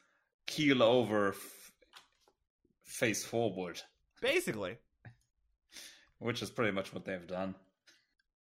[0.46, 1.72] keel over f-
[2.84, 3.80] face forward,
[4.20, 4.76] Basically,
[6.18, 7.54] which is pretty much what they've done.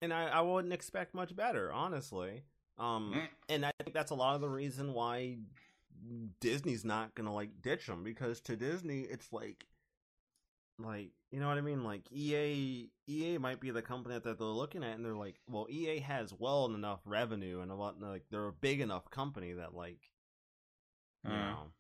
[0.02, 2.43] and I, I wouldn't expect much better, honestly.
[2.82, 3.29] Um, Mm.
[3.49, 5.38] and I think that's a lot of the reason why
[6.39, 9.65] Disney's not gonna like ditch them because to Disney it's like,
[10.79, 11.84] like you know what I mean.
[11.84, 15.67] Like EA, EA might be the company that they're looking at, and they're like, well,
[15.69, 19.75] EA has well enough revenue and a lot like they're a big enough company that
[19.75, 20.09] like,
[21.23, 21.39] you Mm.
[21.39, 21.71] know,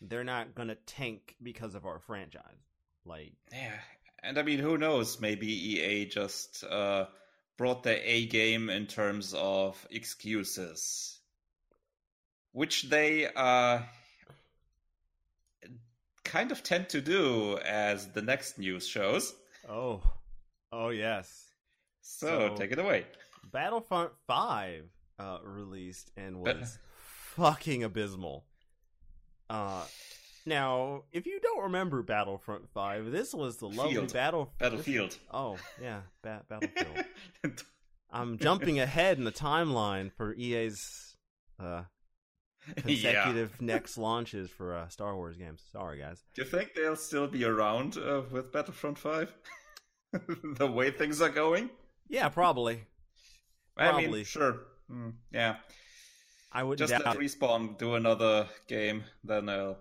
[0.00, 2.62] they're not gonna tank because of our franchise.
[3.04, 3.78] Like, Yeah,
[4.22, 5.20] and I mean, who knows?
[5.20, 7.06] Maybe EA just uh,
[7.58, 11.18] brought their A game in terms of excuses,
[12.52, 13.80] which they uh,
[16.24, 19.34] kind of tend to do, as the next news shows.
[19.68, 20.00] oh,
[20.72, 21.44] oh yes.
[22.00, 23.06] So, So- take it away.
[23.50, 24.84] Battlefront 5
[25.18, 26.78] uh, released and But- was
[27.34, 28.44] fucking abysmal.
[29.50, 29.84] Uh,
[30.46, 34.12] now, if you don't remember Battlefront 5, this was the lovely Field.
[34.12, 35.16] battle Battlefield.
[35.30, 37.04] Oh, yeah, ba- Battlefield.
[38.10, 41.16] I'm jumping ahead in the timeline for EA's
[41.60, 41.82] uh
[42.76, 43.66] consecutive yeah.
[43.66, 45.62] next launches for uh, Star Wars games.
[45.72, 46.22] Sorry, guys.
[46.34, 49.32] Do you think they'll still be around uh, with Battlefront Five?
[50.56, 51.70] the way things are going?
[52.08, 52.84] Yeah, probably.
[53.76, 54.08] I probably.
[54.08, 54.58] mean, sure.
[54.90, 55.56] Mm, yeah.
[56.50, 57.04] I would just doubt...
[57.04, 59.78] let respawn do another game, then I'll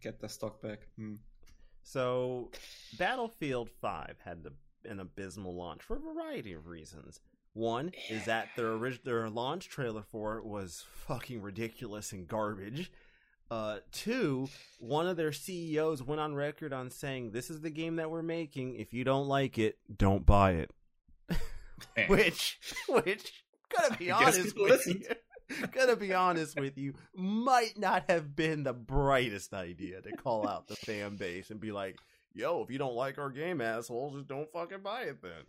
[0.00, 0.80] get the stock back.
[0.98, 1.18] Mm.
[1.82, 2.50] So,
[2.98, 4.52] Battlefield Five had the,
[4.88, 7.20] an abysmal launch for a variety of reasons.
[7.52, 12.92] One is that their original their launch trailer for it was fucking ridiculous and garbage.
[13.50, 14.48] Uh, two,
[14.78, 18.22] one of their CEOs went on record on saying, "This is the game that we're
[18.22, 18.76] making.
[18.76, 20.70] If you don't like it, don't buy it."
[22.08, 23.32] which, which,
[23.76, 25.02] gotta be honest with you,
[25.72, 30.68] gonna be honest with you, might not have been the brightest idea to call out
[30.68, 31.96] the fan base and be like,
[32.32, 35.44] "Yo, if you don't like our game, assholes, just don't fucking buy it then."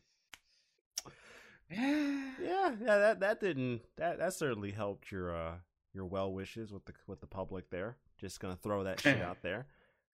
[2.42, 5.54] yeah, yeah, that that didn't that that certainly helped your uh
[5.94, 7.98] your well wishes with the with the public there.
[8.20, 9.68] Just gonna throw that shit out there.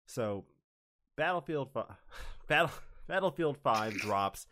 [0.06, 0.46] So,
[1.16, 1.70] Battlefield
[2.48, 2.72] Battle
[3.08, 4.46] Battlefield Five drops,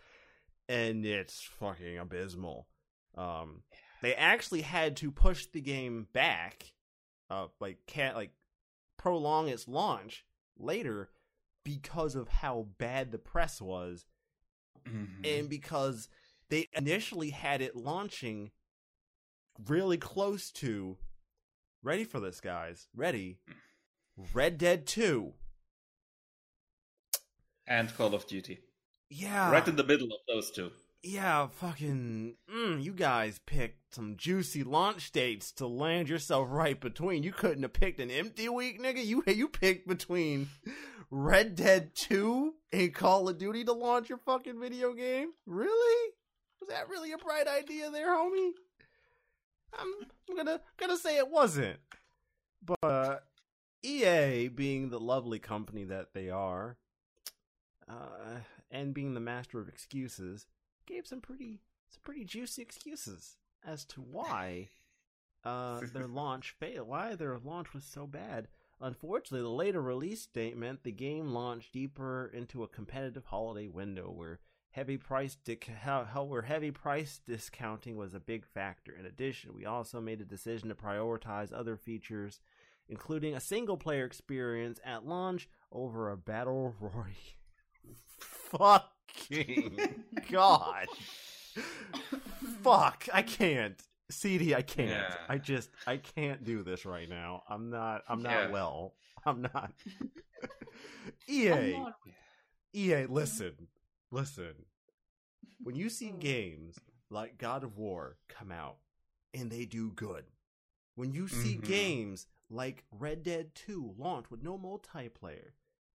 [0.67, 2.67] and it's fucking abysmal.
[3.15, 3.61] Um,
[4.01, 6.73] they actually had to push the game back,
[7.29, 8.31] uh, like can't like
[8.97, 10.25] prolong its launch
[10.57, 11.09] later
[11.63, 14.05] because of how bad the press was,
[14.87, 15.23] mm-hmm.
[15.23, 16.09] and because
[16.49, 18.51] they initially had it launching
[19.67, 20.97] really close to
[21.81, 23.37] ready for this guys ready
[24.33, 25.33] red dead 2
[27.67, 28.59] and call of duty.
[29.09, 29.51] Yeah.
[29.51, 30.71] Right in the middle of those two
[31.05, 37.23] yeah fucking mm, you guys picked some juicy launch dates to land yourself right between
[37.23, 40.49] you couldn't have picked an empty week nigga you you picked between
[41.11, 46.11] red dead 2 and call of duty to launch your fucking video game really
[46.65, 48.51] was that really a bright idea there, homie?
[49.77, 49.93] I'm,
[50.35, 51.77] gonna gonna say it wasn't.
[52.65, 53.23] But
[53.83, 56.77] EA, being the lovely company that they are,
[57.87, 58.39] uh,
[58.71, 60.47] and being the master of excuses,
[60.85, 64.69] gave some pretty some pretty juicy excuses as to why
[65.43, 68.47] uh, their launch failed, why their launch was so bad.
[68.81, 74.11] Unfortunately, the later release date meant the game launched deeper into a competitive holiday window
[74.11, 74.39] where
[74.71, 75.37] heavy price
[75.83, 78.93] how, how where heavy price discounting was a big factor.
[78.93, 82.41] In addition, we also made a decision to prioritize other features,
[82.89, 87.13] including a single player experience at launch over a battle royale.
[89.29, 90.87] Fucking god.
[92.61, 93.81] Fuck, I can't.
[94.11, 94.89] CD, I can't.
[94.89, 95.15] Yeah.
[95.27, 97.43] I just I can't do this right now.
[97.49, 98.51] I'm not I'm not yeah.
[98.51, 98.93] well.
[99.25, 99.71] I'm not.
[101.27, 101.51] EA.
[101.51, 101.95] I'm not...
[102.73, 103.53] EA, listen
[104.15, 104.53] listen,
[105.61, 108.77] when you see games like God of War come out
[109.33, 110.23] and they do good,
[110.95, 111.67] when you see mm-hmm.
[111.67, 115.51] games like Red Dead 2 launch with no multiplayer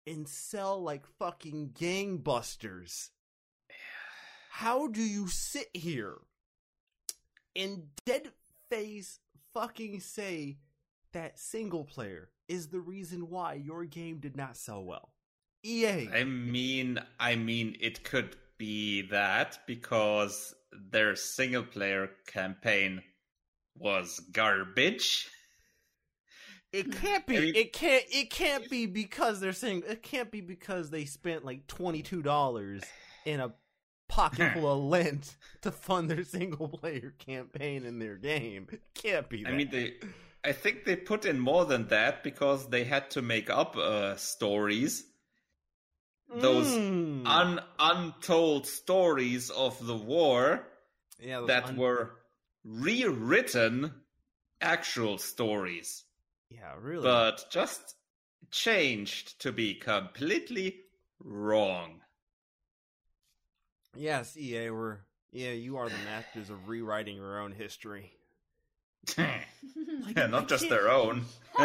[0.06, 3.10] and sell like fucking gangbusters,
[4.50, 6.16] how do you sit here
[7.56, 8.32] and dead
[8.70, 9.20] face
[9.54, 10.58] fucking say
[11.14, 15.14] that single player is the reason why your game did not sell well?
[15.64, 16.10] EA.
[16.14, 20.56] I mean, I mean, it could be that because
[20.92, 23.04] their single player campaign
[23.76, 25.30] was garbage.
[26.74, 27.38] It can't be.
[27.38, 28.04] I mean, it can't.
[28.12, 32.22] It can't be because they're saying it can't be because they spent like twenty two
[32.22, 32.84] dollars
[33.26, 33.54] in a
[34.10, 38.68] pocket full of lint to fund their single player campaign in their game.
[38.72, 39.44] It can't be.
[39.44, 39.54] That.
[39.54, 39.94] I mean, they.
[40.44, 44.16] I think they put in more than that because they had to make up uh,
[44.16, 45.06] stories
[46.36, 47.26] those mm.
[47.26, 50.68] un, untold stories of the war
[51.20, 52.12] yeah, that were
[52.64, 53.94] rewritten
[54.62, 56.04] actual stories.
[56.50, 57.04] Yeah, really.
[57.04, 57.96] But just
[58.52, 60.82] changed to be completely
[61.20, 62.02] wrong.
[63.96, 65.00] Yes, EA, we're
[65.32, 68.12] yeah, you are the masters of rewriting your own history.
[69.18, 69.48] like,
[70.16, 71.26] yeah, not just their own.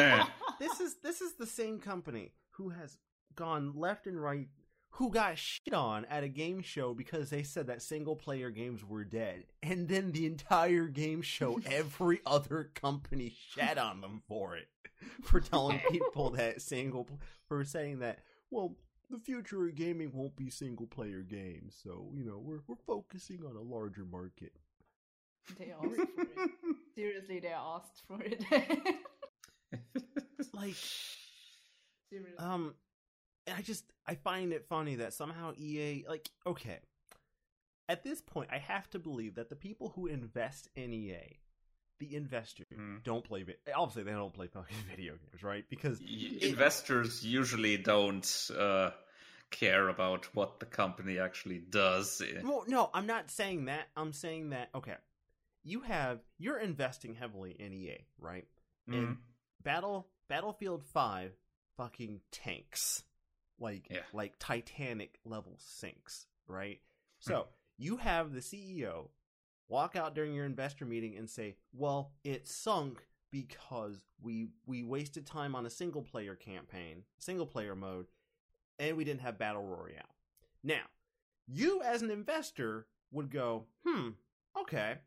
[0.59, 2.99] this is this is the same company who has
[3.35, 4.49] gone left and right
[4.91, 8.85] who got shit on at a game show because they said that single player games
[8.85, 9.45] were dead.
[9.61, 14.69] And then the entire game show, every other company shat on them for it.
[15.23, 17.09] For telling people that single,
[17.49, 18.21] for saying that,
[18.51, 18.77] well,
[19.11, 21.77] the future of gaming won't be single player games.
[21.83, 24.53] So, you know, we're, we're focusing on a larger market.
[25.59, 26.51] They asked for it.
[26.95, 28.45] Seriously, they asked for it.
[30.55, 30.75] like,
[32.11, 32.39] Seriously.
[32.39, 32.75] um,
[33.55, 36.79] I just I find it funny that somehow EA like okay.
[37.87, 41.39] At this point, I have to believe that the people who invest in EA
[41.99, 42.97] the investor Hmm.
[43.05, 43.45] don't play.
[43.75, 45.65] Obviously, they don't play fucking video games, right?
[45.69, 48.91] Because Y- Investors usually don't uh,
[49.51, 52.21] care about what the company actually does.
[52.43, 53.87] Well, no, I'm not saying that.
[53.97, 54.97] I'm saying that okay,
[55.63, 58.47] you have you're investing heavily in EA, right?
[58.91, 58.95] Mm.
[58.99, 59.17] And
[59.63, 61.33] Battle Battlefield Five
[61.77, 63.03] fucking tanks,
[63.59, 64.01] like Yeah.
[64.13, 66.81] like Titanic level sinks, right?
[67.21, 67.47] So
[67.79, 69.09] you have the CEO
[69.69, 75.27] walk out during your investor meeting and say, "Well, it sunk because we we wasted
[75.27, 78.07] time on a single player campaign, single player mode,
[78.79, 80.15] and we didn't have battle royale."
[80.63, 80.85] Now,
[81.47, 84.11] you as an investor would go, "Hmm,
[84.57, 84.99] okay.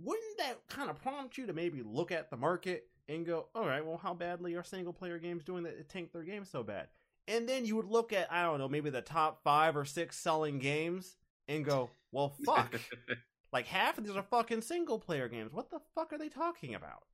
[0.00, 3.66] Wouldn't that kind of prompt you to maybe look at the market and go, all
[3.66, 6.62] right, well, how badly are single player games doing that it tank their game so
[6.62, 6.88] bad?
[7.26, 10.16] And then you would look at, I don't know, maybe the top five or six
[10.16, 11.16] selling games
[11.48, 12.74] and go, well, fuck.
[13.52, 15.52] like half of these are fucking single player games.
[15.52, 17.04] What the fuck are they talking about?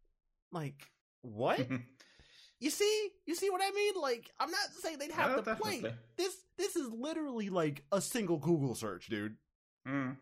[0.52, 0.90] Like,
[1.22, 1.66] what?
[2.60, 3.08] you see?
[3.26, 3.94] You see what I mean?
[4.00, 5.84] Like, I'm not saying they'd have Yeah, to play.
[6.16, 9.36] This this is literally like a single Google search, dude.
[9.86, 10.16] Mm.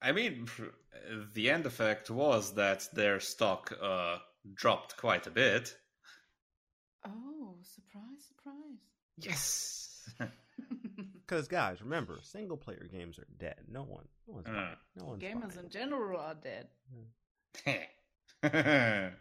[0.00, 0.46] I mean,
[1.34, 4.18] the end effect was that their stock uh,
[4.54, 5.74] dropped quite a bit.
[7.06, 8.78] Oh, surprise, surprise.
[9.18, 10.08] Yes.
[11.28, 13.56] Because guys, remember, single player games are dead.
[13.70, 14.74] No one, no one's, Uh.
[14.96, 16.68] no one's Gamers buying in general are dead.
[17.66, 17.74] You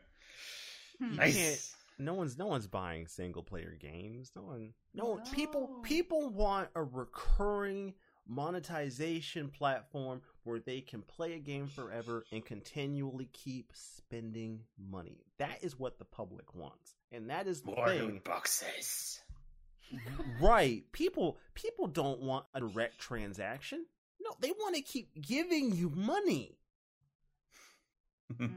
[0.99, 1.35] nice.
[1.35, 4.31] can't- no one's no one's buying single player games.
[4.35, 5.81] No one no one, people No.
[5.81, 7.95] people want a recurring
[8.27, 15.25] monetization platform where they can play a game forever and continually keep spending money.
[15.39, 16.93] That is what the public wants.
[17.11, 18.21] And that is the More thing.
[18.23, 19.19] boxes.
[20.41, 20.83] right.
[20.91, 23.85] People people don't want a direct transaction.
[24.21, 26.57] No, they want to keep giving you money.
[28.39, 28.51] Mm.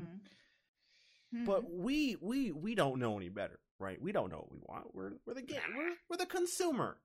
[1.47, 4.01] But we we we don't know any better, right?
[4.01, 4.95] We don't know what we want.
[4.95, 5.61] We're we're the game.
[5.77, 6.97] We're we're the consumer,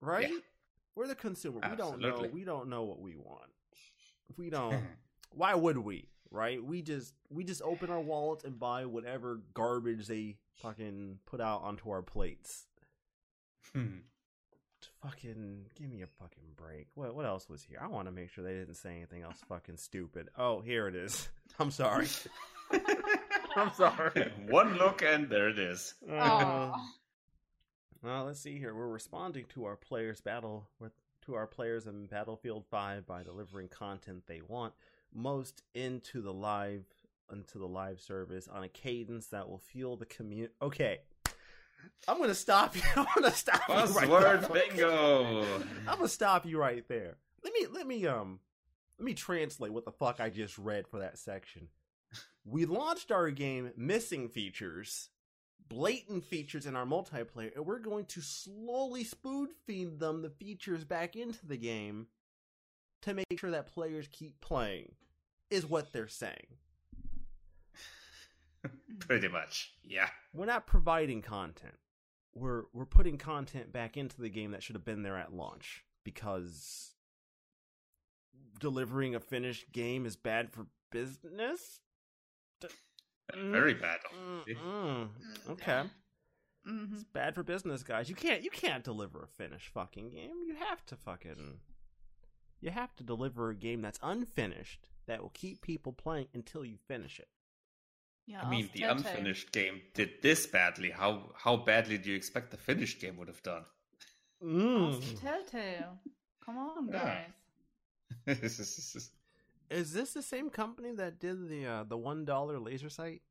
[0.00, 0.30] right?
[0.30, 0.38] Yeah.
[0.96, 1.60] We're the consumer.
[1.68, 2.28] We don't know.
[2.32, 3.50] We don't know what we want.
[4.30, 4.82] If We don't.
[5.30, 6.08] why would we?
[6.30, 6.64] Right?
[6.64, 11.62] We just we just open our wallets and buy whatever garbage they fucking put out
[11.62, 12.64] onto our plates.
[13.72, 13.98] Hmm.
[15.02, 16.88] Fucking give me a fucking break.
[16.94, 17.78] What what else was here?
[17.80, 20.28] I want to make sure they didn't say anything else fucking stupid.
[20.36, 21.28] Oh, here it is.
[21.58, 22.06] I'm sorry.
[23.56, 24.32] I'm sorry.
[24.48, 25.94] One look and there it is.
[26.10, 26.72] Uh,
[28.02, 28.74] well, let's see here.
[28.74, 30.92] We're responding to our players' battle with
[31.26, 34.74] to our players in Battlefield 5 by delivering content they want
[35.14, 36.84] most into the live
[37.32, 40.52] into the live service on a cadence that will fuel the community.
[40.60, 41.00] Okay.
[42.08, 42.82] I'm to stop you.
[42.96, 44.48] I'm to stop you right there.
[44.48, 45.44] bingo.
[45.86, 47.16] I'm to stop you right there.
[47.42, 48.40] Let me let me um
[48.98, 51.68] let me translate what the fuck I just read for that section.
[52.44, 55.08] We launched our game missing features,
[55.68, 60.84] blatant features in our multiplayer, and we're going to slowly spoon feed them the features
[60.84, 62.06] back into the game
[63.02, 64.92] to make sure that players keep playing,
[65.50, 66.58] is what they're saying.
[69.06, 69.72] Pretty much.
[69.82, 70.08] Yeah.
[70.32, 71.74] We're not providing content.
[72.34, 75.84] We're we're putting content back into the game that should have been there at launch
[76.04, 76.94] because
[78.60, 81.80] delivering a finished game is bad for business.
[83.34, 83.98] Very bad.
[84.14, 85.08] Mm, mm.
[85.50, 85.82] Okay.
[86.68, 86.94] Mhm.
[86.94, 88.08] It's bad for business, guys.
[88.08, 90.42] You can't you can't deliver a finished fucking game.
[90.46, 91.58] You have to fucking
[92.60, 96.78] you have to deliver a game that's unfinished that will keep people playing until you
[96.88, 97.28] finish it.
[98.26, 98.96] Yeah, I mean, the Telltale.
[99.06, 100.90] unfinished game did this badly.
[100.90, 103.64] How how badly do you expect the finished game would have done?
[104.42, 105.98] Ask Telltale.
[106.44, 107.24] Come on, Yeah.
[108.26, 108.40] guys.
[109.70, 113.22] Is this the same company that did the uh, the one dollar laser sight?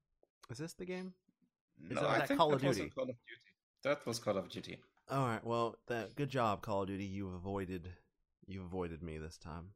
[0.49, 1.13] Is this the game?
[1.79, 2.95] no, that- I that think Call that of wasn't Duty?
[2.95, 3.51] Call of Duty.
[3.83, 4.77] That was Call of Duty.
[5.09, 5.43] All right.
[5.43, 7.05] Well, that good job, Call of Duty.
[7.05, 7.89] You've avoided
[8.45, 9.69] you avoided me this time.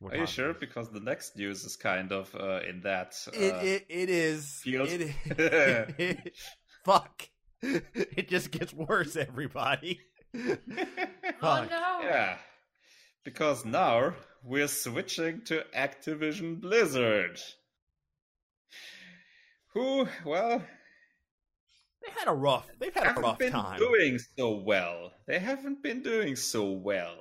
[0.00, 0.54] We're you talking- sure?
[0.54, 3.16] Because the next news is kind of uh, in that.
[3.26, 4.60] Uh, It it it is.
[4.62, 4.88] field.
[4.88, 5.14] It,
[5.98, 6.32] it,
[6.84, 7.28] fuck.
[7.60, 10.00] It just gets worse, everybody.
[11.40, 12.00] Oh no!
[12.02, 12.36] Yeah,
[13.24, 14.14] because now
[14.44, 17.38] we're switching to Activision Blizzard.
[19.74, 20.62] Who, well,
[22.02, 22.66] They've had a rough.
[22.80, 23.78] They've had a haven't rough been time.
[23.78, 25.12] doing so well.
[25.26, 27.16] They haven't been doing so well.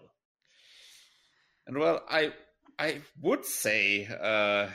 [1.67, 2.31] And well, I
[2.79, 4.69] I would say uh,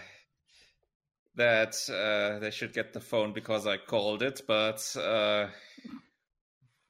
[1.37, 5.49] that uh, they should get the phone because I called it, but uh,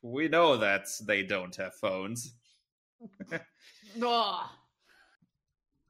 [0.02, 2.32] we know that they don't have phones.
[4.02, 4.46] Ugh.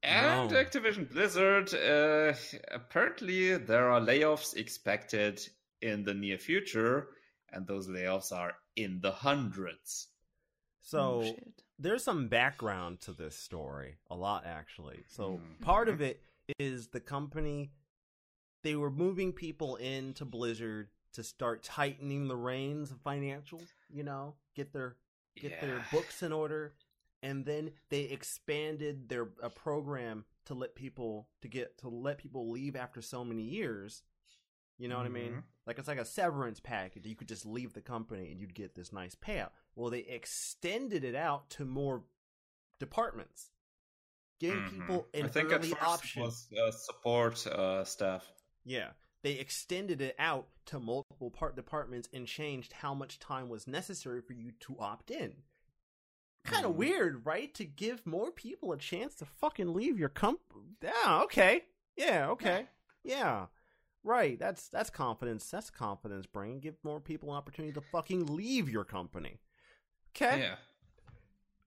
[0.05, 0.57] And No.
[0.57, 2.35] Activision Blizzard, uh,
[2.73, 5.40] apparently there are layoffs expected
[5.81, 7.11] in the near future,
[7.53, 10.09] and those layoffs are in the hundreds.
[10.81, 11.62] So Oh, shit.
[11.83, 15.05] There's some background to this story, a lot actually.
[15.09, 15.61] So Mhm.
[15.61, 16.23] part of it
[16.59, 17.73] is the company
[18.63, 24.37] they were moving people into Blizzard to start tightening the reins of financials, you know,
[24.55, 24.97] get their
[25.35, 26.75] get their books in order,
[27.23, 32.51] and then they expanded their a program to let people to get to let people
[32.51, 34.03] leave after so many years.
[34.79, 35.43] You know what I mean?
[35.67, 37.07] Like it's like a severance package.
[37.07, 39.51] You could just leave the company and you'd get this nice payout.
[39.77, 42.03] Well, they extended it out to more
[42.81, 43.51] departments,
[44.41, 44.71] giving Mhm.
[44.71, 46.23] people an I think at early first option.
[46.23, 48.27] was uh, support uh, staff.
[48.65, 48.93] Yeah.
[49.23, 54.21] They extended it out to multiple part departments and changed how much time was necessary
[54.21, 55.45] for you to opt in.
[56.45, 56.77] Kind of Mhm.
[56.77, 57.55] weird, right?
[57.55, 60.77] To give more people a chance to fucking leave your company.
[60.83, 61.67] Yeah, okay.
[61.97, 62.67] Yeah, okay.
[63.05, 63.47] Yeah.
[64.05, 64.39] Right.
[64.39, 65.49] That's that's confidence.
[65.51, 66.61] That's confidence bringing.
[66.61, 69.39] Give more people an opportunity to fucking leave your company.
[70.16, 70.41] Okay.
[70.41, 70.55] Yeah.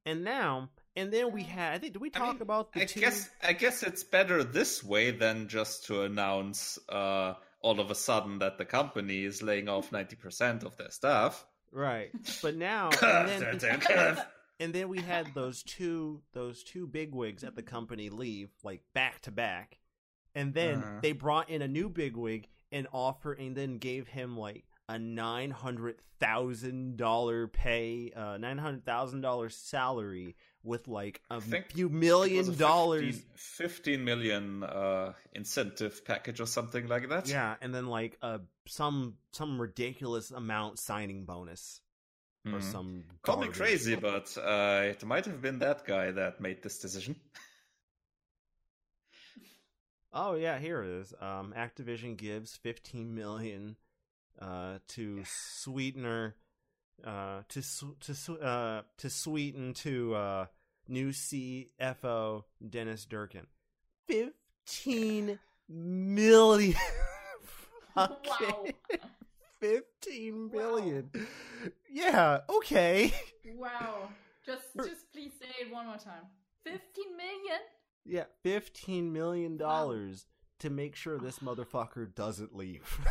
[0.05, 1.73] And now, and then we had.
[1.73, 1.93] I think.
[1.93, 2.99] Did we I talk mean, about the I two?
[2.99, 7.95] guess I guess it's better this way than just to announce uh, all of a
[7.95, 11.45] sudden that the company is laying off ninety percent of their staff.
[11.71, 12.11] Right.
[12.41, 14.17] But now, and then,
[14.59, 19.21] and then we had those two those two bigwigs at the company leave like back
[19.23, 19.79] to back,
[20.35, 20.99] and then Uh-huh.
[21.01, 25.49] they brought in a new bigwig and offer and then gave him like a nine
[25.51, 32.49] hundred thousand dollar pay, uh, nine hundred thousand dollars salary with like a few million
[32.49, 33.15] a dollars.
[33.15, 37.27] 15, 15 million uh, incentive package or something like that.
[37.27, 41.81] Yeah, and then like a some some ridiculous amount signing bonus
[42.45, 42.63] or Mhm.
[42.71, 43.03] some.
[43.23, 47.15] Call me crazy, but uh, it might have been that guy that made this decision.
[50.17, 51.13] Oh yeah, here it is.
[51.19, 53.75] Um, Activision gives 15 million
[54.41, 56.35] uh, to sweetener
[57.03, 57.61] uh, to
[57.99, 60.45] to uh, to sweeten to uh,
[60.87, 63.47] new CFO Dennis Durkin.
[64.07, 65.37] 15
[65.67, 66.75] million.
[67.97, 68.73] Okay.
[68.87, 68.99] Wow.
[69.61, 71.03] 15 Wow.
[71.89, 73.13] Yeah, okay.
[73.55, 74.09] Wow.
[74.45, 76.27] Just just please say it one more time.
[76.63, 76.81] 15
[77.17, 77.59] million?
[78.05, 80.25] Yeah, 15 million dollars
[80.59, 82.99] to make sure this motherfucker doesn't leave.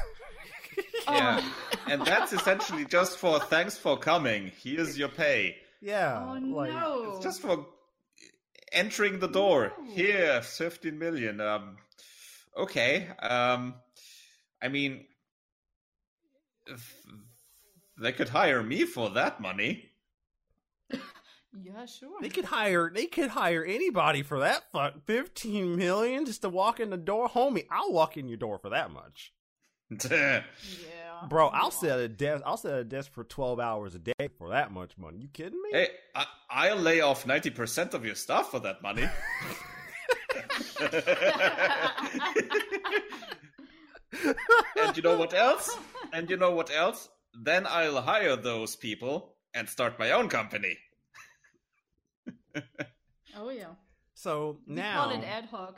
[1.06, 1.40] Yeah.
[1.42, 1.80] Oh.
[1.86, 4.50] and that's essentially just for thanks for coming.
[4.62, 5.56] Here's your pay.
[5.80, 6.24] Yeah.
[6.26, 7.12] Oh like, no.
[7.14, 7.66] It's just for
[8.72, 9.72] entering the door.
[9.78, 9.90] No.
[9.92, 11.40] Here, 15 million.
[11.40, 11.76] Um,
[12.56, 13.08] okay.
[13.20, 13.74] Um,
[14.62, 15.04] I mean,
[16.66, 16.94] if
[18.00, 19.90] they could hire me for that money.
[21.62, 22.20] Yeah, sure.
[22.20, 26.80] They could hire they could hire anybody for that fuck 15 million just to walk
[26.80, 27.28] in the door.
[27.28, 29.32] Homie, I'll walk in your door for that much.
[30.10, 30.42] Yeah.
[31.28, 33.98] Bro, I'll sit at a desk I'll sit at a desk for 12 hours a
[33.98, 35.18] day for that much money.
[35.18, 35.70] You kidding me?
[35.72, 39.04] hey, I, I'll lay off 90% of your staff for that money.
[44.80, 45.76] and you know what else?
[46.12, 47.08] And you know what else?
[47.34, 50.76] Then I'll hire those people and start my own company.
[53.36, 53.74] Oh yeah.
[54.14, 55.74] So We now call it AdHoc.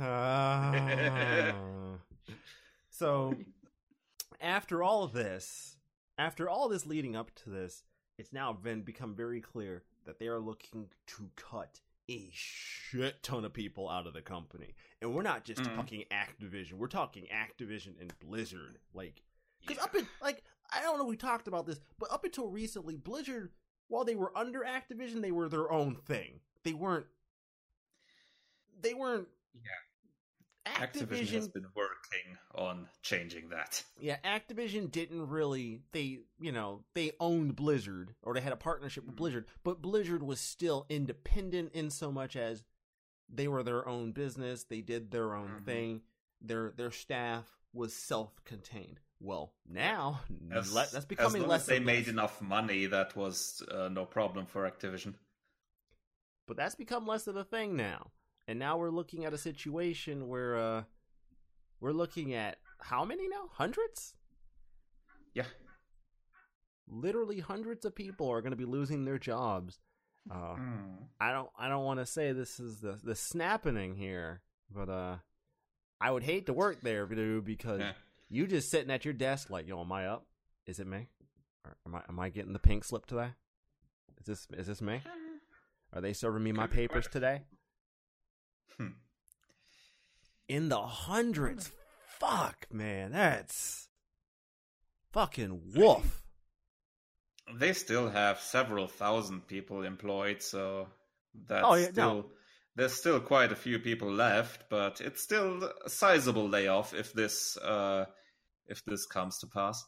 [0.00, 1.98] Ah.
[2.90, 3.34] so
[4.40, 5.76] after all of this,
[6.16, 7.82] after all this leading up to this,
[8.16, 11.80] it's now been become very clear that they are looking to cut
[12.10, 14.74] a shit ton of people out of the company.
[15.02, 15.76] And we're not just Mhm.
[15.76, 18.78] talking Activision, we're talking Activision and Blizzard.
[18.94, 19.22] Like
[19.66, 22.96] cuz up in like I don't know we talked about this, but up until recently
[22.96, 23.52] Blizzard
[23.88, 26.40] while they were under Activision, they were their own thing.
[26.62, 27.06] They weren't
[28.80, 30.72] they weren't Yeah.
[30.74, 33.82] Activision has been working on changing that.
[34.00, 39.04] yeah, Activision didn't really they, you know, they owned Blizzard or they had a partnership
[39.04, 39.18] with Mhm.
[39.18, 42.64] Blizzard, but Blizzard was still independent in so much as
[43.28, 45.64] they were their own business, they did their own Mhm.
[45.64, 46.02] thing.
[46.40, 49.00] Their their staff was self-contained.
[49.20, 50.20] Well, now
[50.52, 52.08] As, le- that's as becoming long less as they made less.
[52.08, 55.14] enough money, that was uh, no problem for Activision.
[56.46, 58.10] But that's become less of a thing now.
[58.46, 60.82] And now we're looking at a situation where uh
[61.80, 63.50] we're looking at how many now?
[63.52, 64.14] Hundreds?
[65.34, 65.44] Yeah.
[66.86, 69.78] Literally hundreds of people are going to be losing their jobs.
[70.30, 70.94] Uh Hmm.
[71.20, 74.40] I don't I don't want to say this is the the snapping here,
[74.70, 75.16] but uh
[76.00, 77.92] I would hate to work there, dude, because Yeah.
[78.28, 80.26] you just sitting at your desk like, "Yo, am I up?
[80.66, 81.08] Is it me?
[81.64, 83.32] Or am I am I getting the pink slip today?
[84.20, 85.02] Is this is this me?
[85.92, 87.42] Are they serving me my papers today?"
[88.76, 88.88] Hmm.
[90.46, 91.72] In the hundreds.
[92.18, 93.12] Fuck, man.
[93.12, 93.88] That's
[95.12, 96.22] fucking woof.
[97.54, 100.88] They still have several thousand people employed, so
[101.46, 102.30] that's Oh, yeah, still no.
[102.78, 107.56] There's still quite a few people left, but it's still a sizable layoff if this
[107.56, 108.04] uh,
[108.68, 109.84] if this comes to pass.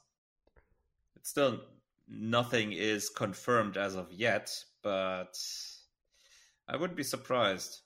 [1.14, 1.60] It's still
[2.08, 4.50] nothing is confirmed as of yet,
[4.82, 5.38] but
[6.66, 7.80] I wouldn't be surprised.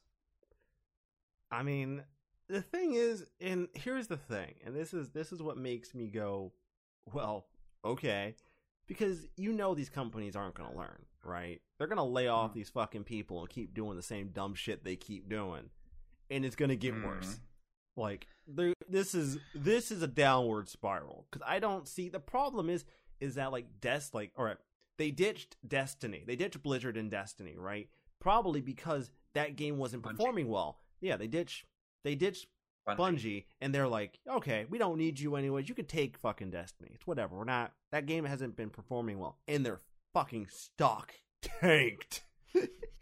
[1.50, 2.02] I mean,
[2.48, 6.08] the thing is, and here's the thing, and this is this is what makes me
[6.08, 6.54] go,
[7.12, 7.44] well,
[7.84, 8.36] okay,
[8.86, 11.60] because you know these companies aren't going to learn, right?
[11.78, 12.54] They're going to lay off Mm.
[12.54, 15.70] these fucking people and keep doing the same dumb shit they keep doing,
[16.30, 17.36] and it's going to get worse.
[17.36, 17.40] Mhm.
[17.96, 18.26] Like
[18.88, 22.84] this is this is a downward spiral because I don't see the problem is
[23.20, 24.56] is that like Des like all right
[24.98, 27.88] they ditched Destiny they ditched Blizzard and Destiny right
[28.20, 30.10] probably because that game wasn't Bungie.
[30.16, 31.66] performing well yeah they ditched
[32.02, 32.48] they ditched
[32.86, 32.96] Bungie.
[32.96, 36.90] Bungie and they're like okay we don't need you anyways you could take fucking Destiny
[36.94, 39.80] it's whatever we're not that game hasn't been performing well and their
[40.14, 41.12] fucking stock
[41.42, 42.22] tanked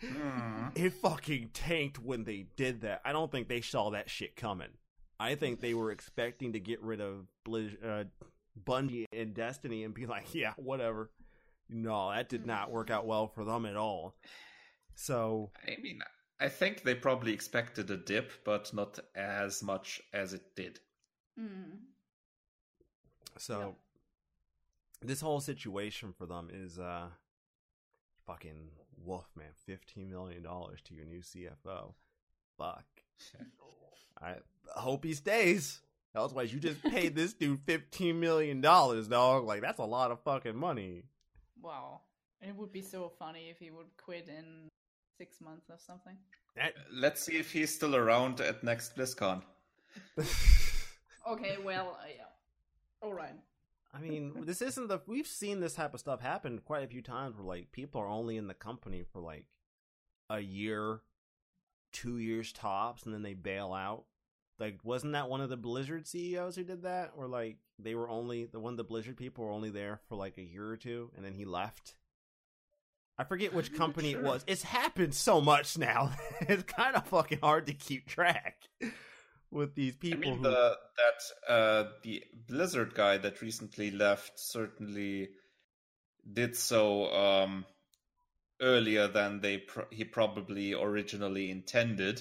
[0.02, 0.76] Mm.
[0.76, 3.02] it fucking tanked when they did that.
[3.05, 4.70] I don't think they saw that shit coming.
[5.20, 8.05] I think they were expecting to get rid of Blizz, uh,
[8.64, 11.10] Bungie and Destiny and be like, yeah, whatever.
[11.68, 14.16] No, that did not work out well for them at all.
[14.97, 16.01] So, I mean,
[16.40, 20.80] I think they probably expected a dip, but not as much as it did.
[21.39, 21.78] Mm.
[23.39, 23.76] so
[25.05, 27.09] this whole situation for them is uh
[28.27, 28.70] fucking
[29.05, 29.49] woof, man.
[29.66, 31.95] Fifteen million dollars to your new CFO.
[32.59, 32.85] Fuck.
[34.23, 34.35] I
[34.77, 35.81] hope he stays.
[36.15, 39.45] Otherwise, you just paid this dude fifteen million dollars, dog.
[39.45, 41.05] Like that's a lot of fucking money.
[41.61, 42.01] Wow.
[42.41, 44.69] It would be so funny if he would quit in
[45.16, 46.16] six months or something.
[46.57, 49.43] That Let's see if he's still around at next BlizzCon.
[51.29, 52.24] Okay, well, uh, yeah.
[53.01, 53.35] All right.
[53.94, 55.01] I mean, this isn't the.
[55.06, 58.09] We've seen this type of stuff happen quite a few times where like people are
[58.09, 59.44] only in the company for like
[60.31, 61.01] a year,
[61.93, 64.05] two years tops, and then they bail out.
[64.59, 67.12] Like, wasn't that one of the Blizzard CEOs who did that?
[67.16, 70.16] Or like they were only the one of the Blizzard people were only there for
[70.16, 71.94] like a year or two, and then he left.
[73.19, 74.43] I forget which company it was.
[74.47, 76.12] It's happened so much now.
[76.40, 78.69] it's kind of fucking hard to keep track
[79.53, 80.20] with these I people.
[80.20, 85.29] mean, who, the, that uh, the Blizzard guy that recently left certainly
[86.33, 87.65] did so um,
[88.61, 92.20] earlier than they pr- he probably originally intended,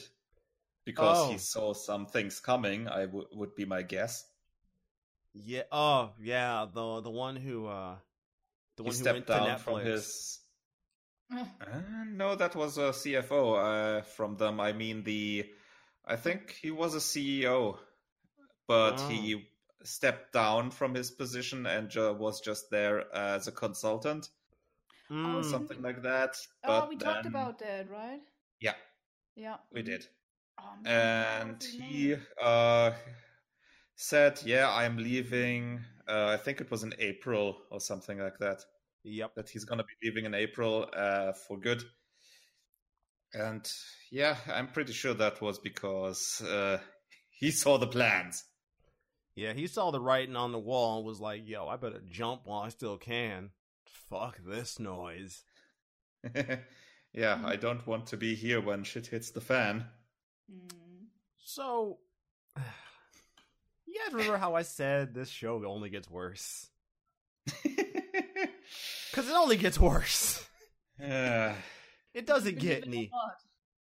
[0.86, 1.32] because Oh.
[1.32, 2.88] he saw some things coming.
[2.88, 4.26] I w- would be my guess.
[5.34, 5.64] Yeah.
[5.72, 6.66] Oh, yeah.
[6.74, 7.96] The the one who uh
[8.78, 9.60] the he one who stepped went to down Netflix.
[9.62, 10.40] from his.
[11.34, 11.46] Uh,
[12.10, 14.60] no, that was a CFO uh, from them.
[14.60, 15.46] I mean, the
[16.06, 17.78] I think he was a CEO,
[18.68, 19.08] but Oh.
[19.08, 19.48] he
[19.84, 24.30] stepped down from his position and ju- was just there as a consultant
[25.10, 26.38] Mm, Oh, something like that.
[26.64, 28.22] oh, But we talked about that, right?
[28.62, 28.76] Yeah,
[29.36, 29.58] Yeah.
[29.72, 30.08] we did.
[30.58, 32.92] Oh, man, And he uh,
[33.96, 38.64] said, "Yeah, I'm leaving." Uh, I think it was in April or something like that.
[39.04, 39.34] Yep.
[39.36, 41.84] that he's going to be leaving in April uh, for good.
[43.34, 43.70] And
[44.12, 46.80] yeah, I'm pretty sure that was because uh,
[47.30, 48.44] he saw the plans.
[49.36, 52.42] Yeah, he saw the writing on the wall and was like, "Yo, I better jump
[52.46, 53.52] while I still can."
[54.10, 55.44] Fuck this noise.
[57.14, 59.86] yeah, I don't want to be here when shit hits the fan.
[60.52, 61.06] Mm.
[61.42, 62.00] So,
[63.88, 66.68] you guys remember how I said this show only gets worse?
[69.12, 70.46] Because it only gets worse.
[72.14, 73.12] It doesn't get any.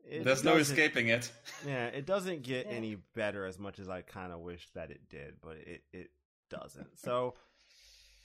[0.09, 1.31] it there's no escaping it.
[1.67, 2.73] Yeah, it doesn't get Yeah.
[2.73, 6.11] any better as much as I kind of wish that it did, but it it
[6.51, 6.99] doesn't.
[6.99, 7.35] So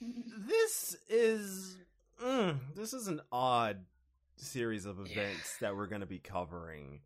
[0.00, 1.76] this is
[2.22, 3.84] mm, this is an odd
[4.36, 5.06] series of Yeah.
[5.12, 7.00] events that we're going to be covering.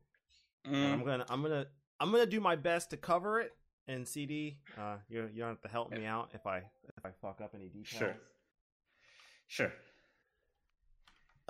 [0.64, 1.66] And Mm, I'm gonna I'm gonna
[1.98, 3.52] I'm gonna do my best to cover it.
[3.88, 7.10] And CD, uh, you you don't have to help me out if I if I
[7.20, 7.86] fuck up any details.
[7.98, 8.16] sure.
[9.48, 9.72] Sure.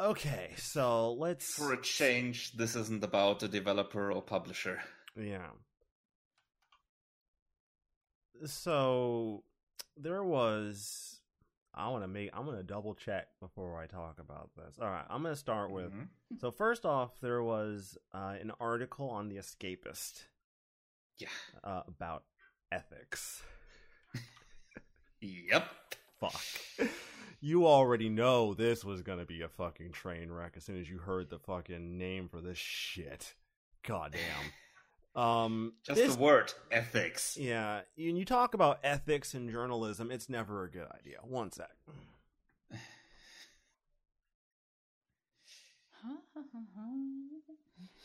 [0.02, 4.80] Okay, so let's For a change, this isn't about a developer or publisher.
[5.16, 5.50] Yeah.
[8.44, 9.44] So
[9.96, 11.20] there was
[11.74, 14.76] I want to make I'm going to double check before I talk about this.
[14.80, 16.08] All right, I'm going to start with Mhm.
[16.40, 20.24] So first off, there was uh, an article on the Escapist
[21.18, 21.28] Yeah.
[21.62, 22.24] uh, about
[22.72, 23.42] ethics.
[25.20, 25.68] Yep.
[26.18, 26.42] Fuck.
[27.44, 30.88] You already know this was going to be a fucking train wreck as soon as
[30.88, 33.34] you heard the fucking name for this shit.
[33.82, 34.20] Goddamn.
[35.16, 37.36] Um, Just this- the word ethics.
[37.36, 41.18] Yeah, when you talk about ethics in journalism, it's never a good idea.
[41.24, 41.68] One sec.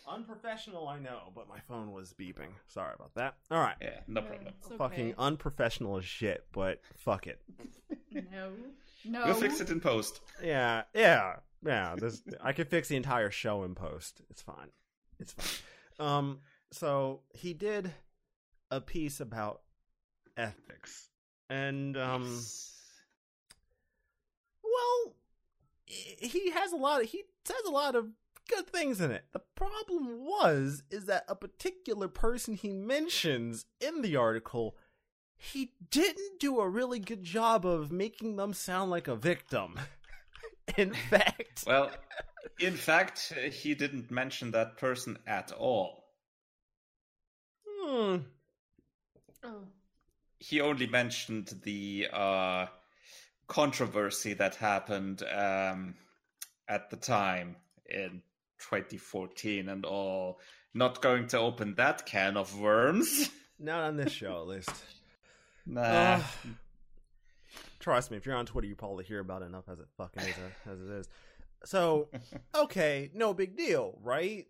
[0.08, 2.52] Unprofessional, I know, but my phone was beeping.
[2.68, 3.36] Sorry about that.
[3.52, 3.76] All right.
[3.82, 4.48] Yeah, no problem.
[4.58, 4.78] it's okay.
[4.78, 7.42] Fucking unprofessional as shit, but fuck it.
[8.32, 8.52] no,
[9.06, 9.26] no.
[9.26, 10.22] We'll fix it in post.
[10.44, 11.96] Yeah, yeah, yeah.
[11.98, 14.22] This I could fix the entire show in post.
[14.30, 14.70] It's fine.
[15.20, 16.08] It's fine.
[16.08, 16.40] Um,
[16.72, 17.92] so he did
[18.70, 19.62] a piece about
[20.36, 21.10] ethics,
[21.50, 22.42] and um,
[24.64, 25.16] well,
[25.86, 27.02] he has a lot.
[27.02, 28.08] Of, he says a lot of
[28.48, 29.26] good things in it.
[29.34, 34.76] The problem was is that a particular person he mentions in the article.
[35.38, 39.80] He didn't do a really good job of making them sound like a victim.
[40.78, 41.92] In fact, Well,
[42.60, 46.04] in fact, he didn't mention that person at all.
[47.66, 48.18] hmm,
[49.44, 49.62] Oh.
[50.40, 52.66] He only mentioned the uh,
[53.48, 55.96] controversy that happened um,
[56.68, 57.56] at the time
[57.86, 58.22] in
[58.60, 60.40] 2014 and all.
[60.74, 63.30] Not going to open that can of worms.
[63.60, 64.72] not on this show at least.
[65.68, 65.82] Nah.
[66.16, 66.24] Ugh.
[67.80, 70.24] Trust me, if you're on Twitter, you probably hear about it enough as it fucking
[70.24, 71.10] is uh, as it is.
[71.66, 72.10] So,
[72.56, 74.46] okay, no big deal, right?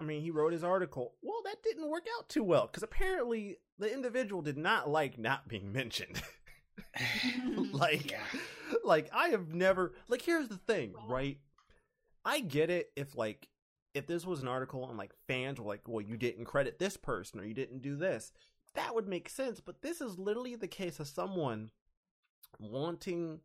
[0.00, 1.14] I mean, he wrote his article.
[1.22, 5.48] Well, that didn't work out too well because apparently the individual did not like not
[5.48, 6.22] being mentioned.
[7.72, 8.18] like, Yeah.
[8.84, 10.22] like I have never like.
[10.22, 11.38] Here's the thing, right?
[12.24, 13.48] I get it if like
[13.94, 16.96] if this was an article and like fans were like, well, you didn't credit this
[16.96, 18.32] person or you didn't do this,
[18.74, 19.60] that would make sense.
[19.60, 21.70] But this is literally the case of someone
[22.58, 23.40] wanting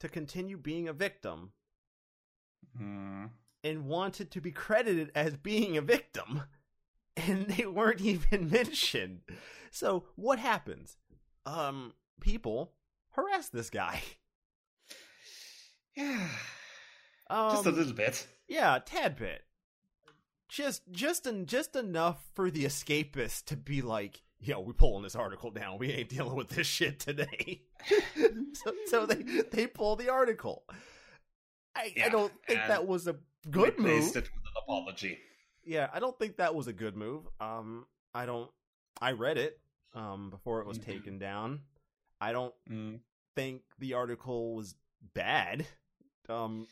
[0.00, 1.52] to continue being a victim
[2.76, 3.26] Hmm.
[3.64, 6.42] and wanted to be credited as being a victim,
[7.16, 9.22] and they weren't even mentioned.
[9.70, 10.96] So what happens?
[11.46, 12.72] Um, people
[13.10, 14.02] harass this guy.
[15.96, 16.28] Yeah.
[17.30, 18.26] Um, Just a little bit.
[18.46, 19.42] Yeah, a tad bit.
[20.48, 25.16] Just just en- just enough for the escapist to be like, yo, we pulling this
[25.16, 25.78] article down.
[25.78, 27.62] We ain't dealing with this shit today.
[28.54, 30.64] so, so they they pull the article.
[31.76, 33.16] I, I don't think that was a
[33.50, 34.04] good move.
[34.08, 35.18] it with an apology.
[35.64, 37.24] Yeah, I don't think that was a good move.
[37.40, 38.50] Um, I don't.
[39.00, 39.60] I read it
[39.94, 40.84] um before it was Mhm.
[40.84, 41.60] taken down.
[42.20, 43.00] I don't Mm.
[43.36, 44.74] think the article was
[45.14, 45.66] bad.
[46.28, 46.66] Um,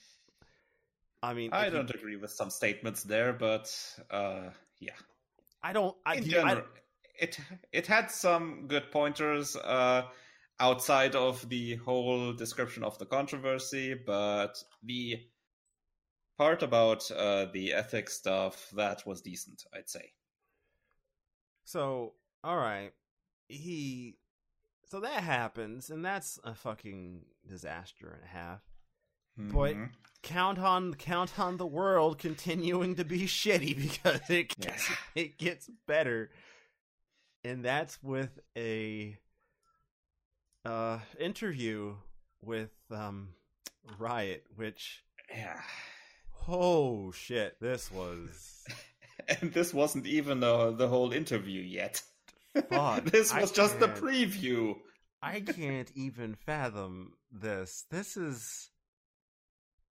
[1.23, 3.73] I mean, I don't agree with some statements there, but
[4.11, 4.93] uh, yeah.
[5.63, 5.97] I don't.
[6.05, 6.63] I, in I- general,
[7.19, 7.39] it
[7.73, 10.03] it had some good pointers uh,
[10.61, 15.21] outside of the whole description of the controversy, but the
[16.39, 20.13] part about uh, the ethics stuff that was decent, I'd say.
[21.65, 22.15] So,
[22.45, 22.93] all right,
[23.49, 24.19] he.
[24.89, 28.61] So that happens, and that's a fucking disaster and a half.
[29.37, 29.91] But- Mhm.
[30.23, 34.97] Count on count on the world continuing to be shitty because it gets, Yeah.
[35.15, 36.31] it gets better,
[37.47, 39.17] and that's with a
[40.65, 41.95] uh interview
[42.43, 43.29] with um
[43.99, 45.61] Riot, which yeah,
[46.49, 48.65] oh shit, this was
[49.29, 52.03] and this wasn't even uh, the whole interview yet.
[52.69, 54.75] Fuck, this I was just the preview.
[55.23, 57.85] I can't even fathom this.
[57.91, 58.71] This is.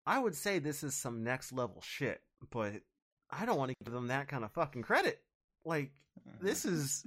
[0.06, 2.22] I would say this is some next level shit,
[2.52, 2.74] but
[3.32, 5.20] I don't want to give them that kind of fucking credit.
[5.64, 5.92] Like,
[6.42, 7.06] this is.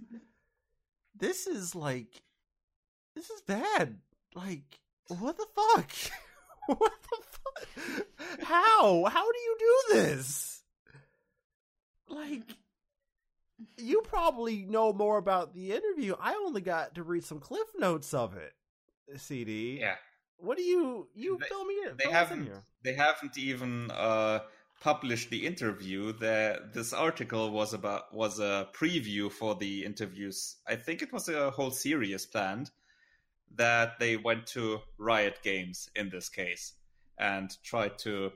[1.18, 2.22] This is like.
[3.14, 3.98] This is bad.
[4.34, 5.90] Like, what the fuck?
[6.66, 8.06] what the fuck?
[8.42, 9.04] How?
[9.04, 10.62] How do you do this?
[12.08, 12.42] Like.
[13.76, 16.14] You probably know more about the interview.
[16.20, 18.52] I only got to read some cliff notes of it.
[19.16, 19.78] CD.
[19.80, 19.96] Yeah.
[20.36, 21.96] What do you you They- fill me in?
[21.96, 24.40] they fill us in haven't they haven't even uh,
[24.80, 26.12] published the interview.
[26.12, 30.56] The, this article was about was a preview for the interviews.
[30.66, 32.70] I think it was a whole series planned
[33.56, 36.74] that they went to Riot Games in this case
[37.18, 38.32] and tried to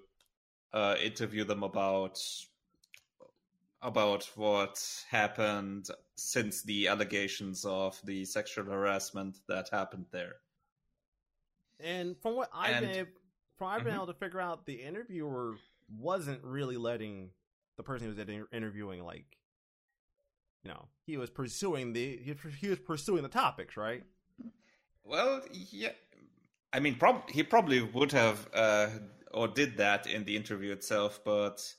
[0.73, 2.19] uh, interview them about
[3.82, 10.35] about what happened since the allegations of the sexual harassment that happened there.
[11.81, 13.10] And from what I've And- been able,
[13.59, 13.97] from I've been Mhm.
[13.97, 15.56] able to figure out, the interviewer
[15.98, 17.31] wasn't really letting
[17.77, 19.24] the person he was interviewing like,
[20.62, 24.05] you know, he was pursuing the he, was pursuing the topics, right?
[25.05, 25.90] Well, yeah.
[26.73, 28.89] I mean, prob- he probably would have uh,
[29.32, 31.74] or did that in the interview itself, but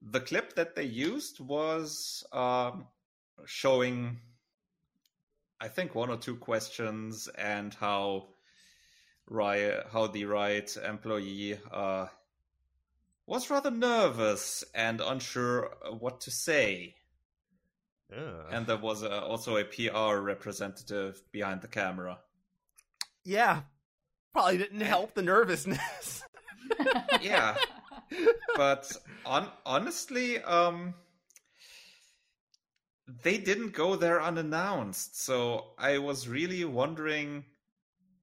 [0.00, 2.86] the clip that they used was um,
[3.46, 4.18] showing,
[5.60, 8.28] I think, one or two questions and how
[9.26, 12.06] Riot, how the Riot employee uh,
[13.26, 16.94] was rather nervous and unsure what to say.
[18.14, 18.46] Ugh.
[18.50, 22.18] And there was uh, also a PR representative behind the camera.
[23.24, 23.62] yeah,
[24.32, 26.22] probably didn't help the nervousness.
[27.20, 27.56] Yeah.
[28.56, 28.90] but
[29.24, 30.94] on honestly, um,
[33.22, 35.22] they didn't go there unannounced.
[35.22, 37.44] So I was really wondering,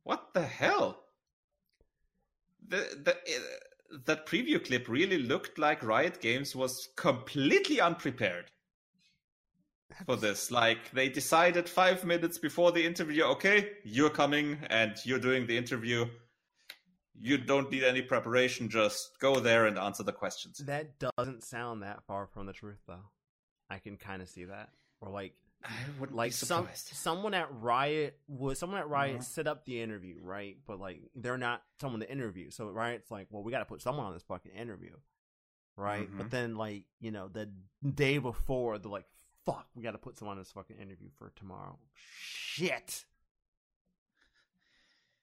[0.04, 1.00] what the hell?
[2.68, 3.40] The the uh,
[4.06, 8.52] that preview clip really looked like Riot Games was completely unprepared
[10.06, 10.52] for this.
[10.52, 15.58] Like they decided five minutes before the interview, okay, you're coming and you're doing the
[15.58, 16.06] interview.
[17.20, 18.70] You don't need any preparation.
[18.70, 20.58] Just go there and answer the questions.
[20.66, 23.10] that doesn't sound that far from the truth, though.
[23.70, 24.70] I can kind of see that.
[25.02, 25.70] Or like, I
[26.00, 29.24] wouldn't like some someone at Riot was someone at Riot Mhm.
[29.24, 30.58] set up the interview, right?
[30.66, 32.50] But like, they're not someone to interview.
[32.50, 34.96] So Riot's like, well, we got to put someone on this fucking interview,
[35.76, 36.10] right?
[36.10, 36.18] Mhm.
[36.18, 37.52] But then like, you know, the
[37.88, 39.08] day before, they're like,
[39.46, 41.78] fuck, we got to put someone on this fucking interview for tomorrow.
[41.96, 43.06] Shit.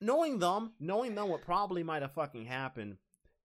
[0.00, 2.98] Knowing them, knowing them, what probably might have fucking happened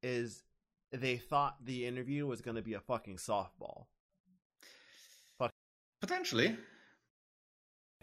[0.04, 0.44] is
[0.92, 3.88] they thought the interview was going to be a fucking softball.
[6.02, 6.58] Potentially,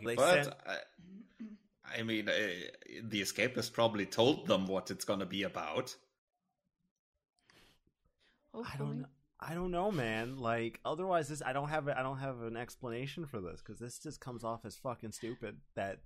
[0.04, 2.32] They but sent- I, I mean, uh,
[3.04, 5.94] the escapist probably told them what it's going to be about.
[8.54, 9.06] I don't know.
[9.42, 10.36] I don't know, man.
[10.38, 13.78] Like, otherwise, this I don't have a, I don't have an explanation for this because
[13.78, 15.56] this just comes off as fucking stupid.
[15.76, 16.00] That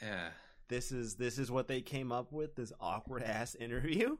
[0.00, 0.28] Yeah.
[0.68, 2.54] this is this is what they came up with.
[2.54, 4.16] This awkward ass interview.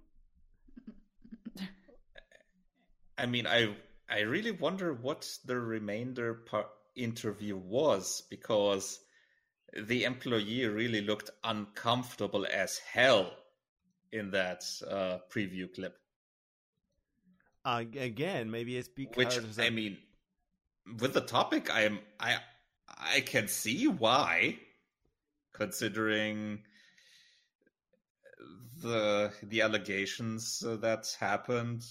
[3.18, 3.76] I mean, I
[4.08, 9.00] I really wonder what the remainder part interview was because
[9.76, 13.32] the employee really looked uncomfortable as hell
[14.12, 15.98] in that uh, preview clip.
[17.64, 19.98] Uh, again, maybe it's because Which I mean,
[21.00, 22.38] with the topic, I am I
[22.88, 24.58] I can see why,
[25.52, 26.62] considering
[28.82, 31.84] the the allegations that happened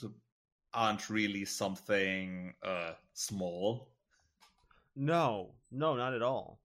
[0.73, 3.94] aren't really something uh, small.
[4.95, 6.59] No, no, not at all.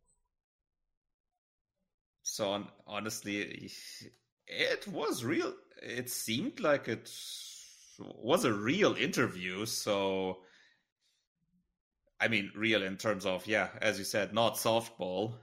[2.22, 3.70] So honestly,
[4.46, 5.54] it was real.
[5.82, 7.10] It seemed like it
[7.98, 9.66] was a real interview.
[9.66, 10.38] So,
[12.20, 15.34] I mean, real in terms of yeah, as you said, not softball.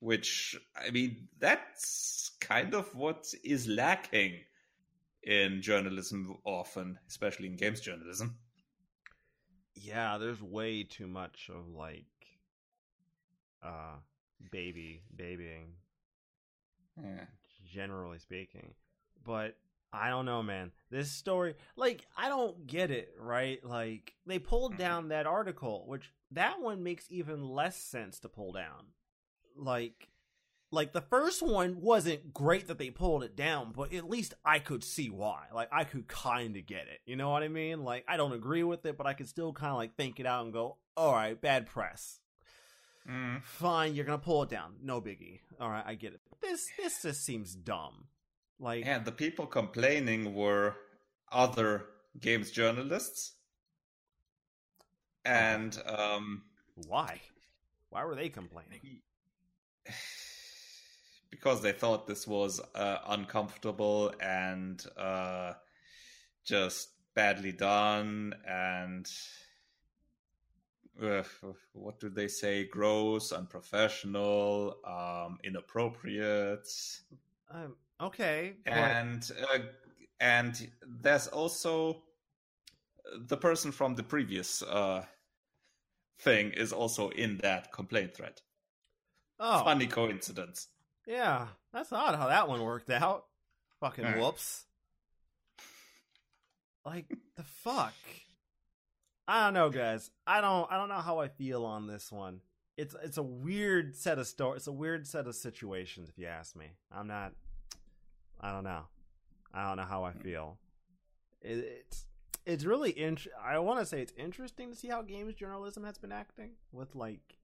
[0.00, 4.34] Which I mean, that's kind of what is lacking
[5.24, 8.36] in journalism often, especially in games journalism.
[9.80, 12.04] Yeah, there's way too much of like,
[13.62, 13.96] uh,
[14.50, 15.74] baby babying.
[17.02, 17.24] Yeah.
[17.64, 18.74] generally speaking.
[19.24, 19.56] But
[19.92, 20.72] I don't know, man.
[20.90, 23.62] This story, like, I don't get it, right?
[23.64, 24.78] Like, they pulled Mhm.
[24.78, 28.86] down that article, which that one makes even less sense to pull down.
[29.54, 30.08] Like,
[30.70, 34.58] like the first one wasn't great that they pulled it down, but at least I
[34.58, 35.44] could see why.
[35.54, 37.00] Like, I could kind of get it.
[37.06, 37.84] You know what I mean?
[37.84, 40.26] Like, I don't agree with it, but I could still kind of like think it
[40.26, 42.20] out and go, all right, bad press
[43.08, 43.42] Mm.
[43.42, 44.74] fine, you're gonna pull it down.
[44.82, 45.40] No biggie.
[45.58, 46.20] All right, I get it.
[46.42, 48.08] This this just seems dumb.
[48.60, 50.76] Like, And the people complaining were
[51.32, 51.86] other
[52.20, 53.32] games journalists.
[55.24, 56.42] And um,
[56.74, 57.20] why?
[57.88, 59.00] Why were they complaining?
[61.30, 65.52] Because they thought this was uh, uncomfortable and uh,
[66.44, 69.08] just badly done and
[71.02, 71.22] uh,
[71.72, 76.68] what do they say gross unprofessional um, inappropriate
[77.50, 79.58] Um, okay, and uh,
[80.20, 82.02] and there's also
[83.16, 85.04] the person from the previous uh,
[86.20, 88.40] thing is also in that complaint thread.
[89.40, 90.68] oh, Funny coincidence.
[91.08, 93.24] Yeah, that's odd how that one worked out.
[93.80, 94.20] Fucking Alright.
[94.20, 94.64] whoops.
[96.84, 97.06] Like
[97.36, 97.94] the fuck.
[99.26, 100.10] I don't know, guys.
[100.26, 100.70] I don't.
[100.70, 102.40] I don't know how I feel on this one.
[102.76, 104.56] It's it's a weird set of story.
[104.56, 106.66] It's a weird set of situations, if you ask me.
[106.92, 107.32] I'm not.
[108.40, 108.82] I don't know.
[109.52, 110.58] I don't know how I feel.
[111.40, 112.04] It, it's
[112.46, 115.98] it's really int- I want to say it's interesting to see how games journalism has
[115.98, 117.38] been acting with like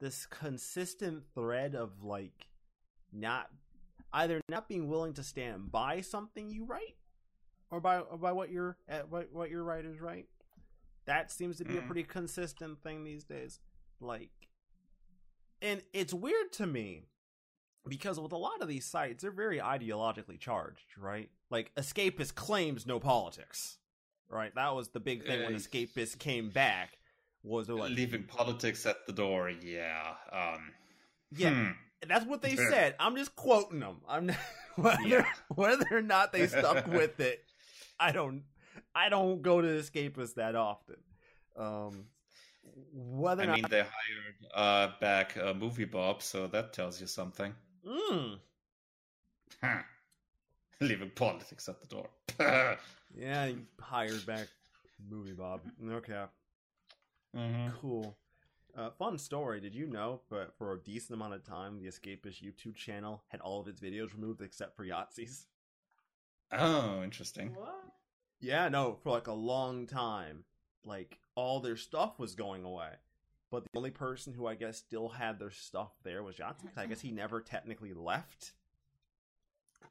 [0.00, 2.48] this consistent thread of like
[3.12, 3.48] not
[4.12, 6.96] either not being willing to stand by something you write
[7.70, 10.26] or by or by what your uh, what what your writers write
[11.06, 11.86] That seems to be a Mhm.
[11.86, 13.58] pretty consistent thing these days.
[14.00, 14.30] Like,
[15.60, 17.06] and it's weird to me
[17.88, 21.28] because with a lot of these sites, they're very ideologically charged, right?
[21.50, 23.78] Like, Escapist claims no politics,
[24.28, 24.54] right?
[24.54, 26.98] That was the big thing when Uh, Escapist came back.
[27.44, 30.14] Was like, Leaving politics at the door, yeah.
[30.30, 30.72] Um,
[31.32, 31.72] yeah, hmm.
[32.06, 32.94] That's what they said.
[32.98, 34.00] I'm just quoting them.
[34.08, 34.36] I'm not,
[34.76, 35.26] whether Yeah.
[35.48, 37.44] whether or not they stuck with it.
[37.98, 38.44] I don't.
[38.94, 40.96] I don't go to Escapist that often.
[41.56, 42.04] Um,
[42.92, 47.00] whether I or not mean, they hired uh, back uh, Movie Bob, so that tells
[47.00, 47.54] you something.
[47.86, 48.38] Mm,
[49.62, 49.82] Huh.
[50.80, 52.08] Leaving politics at the door.
[53.14, 54.48] yeah, you hired back
[55.08, 55.60] movie Bob.
[55.90, 56.24] Okay,
[57.34, 57.72] Mhm.
[57.80, 58.16] cool.
[58.76, 59.60] Uh, fun story.
[59.60, 60.20] Did you know?
[60.30, 63.80] But for a decent amount of time, the Escapist YouTube channel had all of its
[63.80, 65.46] videos removed except for Yahtzee's.
[66.52, 67.54] Oh, interesting.
[67.54, 67.74] What?
[68.40, 70.44] Yeah, no, for like a long time,
[70.84, 72.90] like all their stuff was going away.
[73.50, 76.68] But the only person who I guess still had their stuff there was Yahtzee.
[76.68, 78.52] 'cause I guess he never technically left.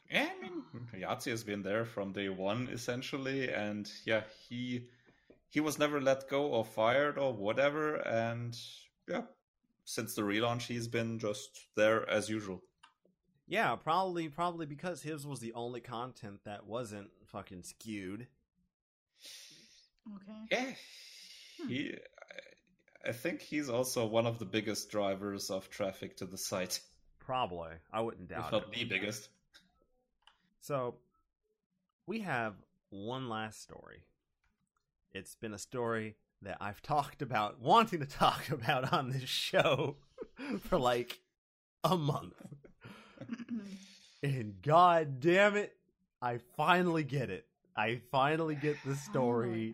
[0.10, 0.64] Yeah, I mean,
[0.94, 4.90] Yahtzee has been there from day one, essentially, and yeah, he
[5.52, 8.58] he was never let go or fired or whatever, and
[9.08, 9.22] yeah,
[9.86, 12.64] since the relaunch, he's been just there as usual.
[13.48, 18.28] Yeah, probably probably because his was the only content that wasn't fucking skewed.
[20.16, 20.48] Okay.
[20.52, 20.74] Yeah,
[21.62, 21.68] Hmm.
[21.68, 21.94] he.
[21.94, 21.98] I-
[23.04, 26.80] I think he's also one of the biggest drivers of traffic to the site,
[27.18, 27.72] Probably.
[27.92, 28.72] I wouldn't if doubt not it.
[28.74, 29.28] the biggest.
[30.60, 31.00] So,
[32.06, 32.54] we have
[32.92, 34.04] one last story.
[35.14, 39.98] It's been a story that I've talked about, wanting to talk about on this show
[40.62, 41.20] for like
[41.84, 42.34] a month.
[44.24, 45.76] And god damn it,
[46.22, 47.48] I finally get it.
[47.76, 49.74] I finally get the story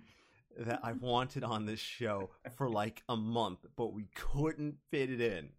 [0.58, 5.20] that I've wanted on this show for like a month, but we couldn't fit it
[5.20, 5.50] in.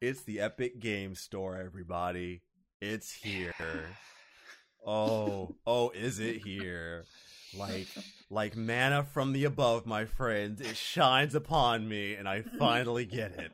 [0.00, 2.40] It's the Epic Game Store, everybody.
[2.80, 3.52] It's here.
[4.86, 7.04] Oh, oh, is it here?
[7.56, 7.86] Like,
[8.30, 10.60] like manna from the above, my friends.
[10.60, 13.52] It shines upon me, and I finally get it.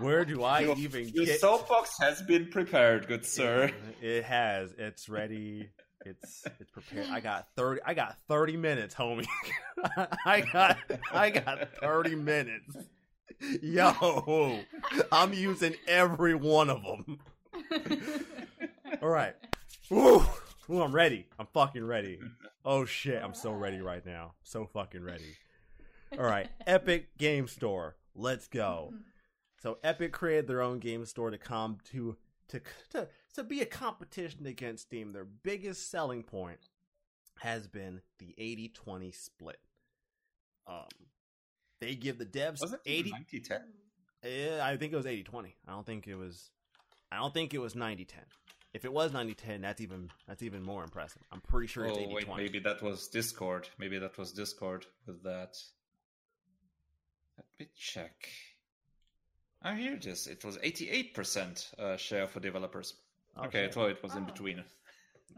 [0.00, 1.40] Where do I Your- even Your get?
[1.40, 3.70] soapbox has been prepared, good sir.
[4.00, 4.72] It has.
[4.78, 5.70] It's ready.
[6.06, 7.08] It's it's prepared.
[7.10, 7.80] I got thirty.
[7.84, 9.26] I got thirty minutes, homie.
[10.24, 10.78] I got
[11.12, 12.76] I got thirty minutes.
[13.62, 14.60] Yo,
[15.12, 17.18] I'm using every one of them.
[19.02, 19.34] All right.
[19.90, 20.22] Woo.
[20.70, 21.26] Ooh, I'm ready.
[21.38, 22.20] I'm fucking ready.
[22.64, 24.34] Oh shit, I'm so ready right now.
[24.42, 25.36] So fucking ready.
[26.16, 27.96] All right, Epic Game Store.
[28.14, 28.94] Let's go.
[29.60, 32.16] So Epic created their own game store to come to
[32.48, 32.60] to
[32.90, 35.12] to to be a competition against Steam.
[35.12, 36.60] Their biggest selling point
[37.40, 39.58] has been the 80-20 split.
[40.66, 40.84] Um
[41.80, 43.60] they give the devs Was it 80 90 10?
[44.22, 45.54] Eh, I think it was 80-20.
[45.66, 46.50] I don't think it was
[47.10, 48.06] I don't think it was 90-10.
[48.72, 51.22] If it was 90-10, that's even that's even more impressive.
[51.32, 52.12] I'm pretty sure it's Oh, 80-20.
[52.14, 53.68] wait, maybe that was Discord.
[53.78, 55.56] Maybe that was Discord with that.
[57.36, 58.28] Let me check.
[59.62, 60.26] I hear it is.
[60.26, 62.94] It was 88% uh, share for developers.
[63.46, 64.26] Okay, I thought it was in Oh.
[64.26, 64.64] between.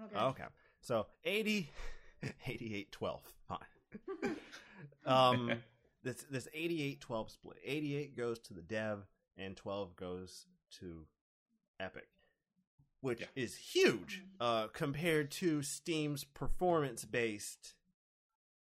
[0.04, 0.18] Okay.
[0.18, 0.44] Okay.
[0.80, 1.70] So 80
[2.46, 3.20] 88 12.
[3.48, 4.36] Fine.
[5.06, 5.52] um
[6.02, 7.56] this this 88 12 split.
[7.64, 9.04] 88 goes to the dev
[9.36, 10.46] and 12 goes
[10.80, 11.04] to
[11.80, 12.06] Epic.
[13.02, 13.26] Which Yeah.
[13.36, 17.74] is huge uh compared to Steam's performance based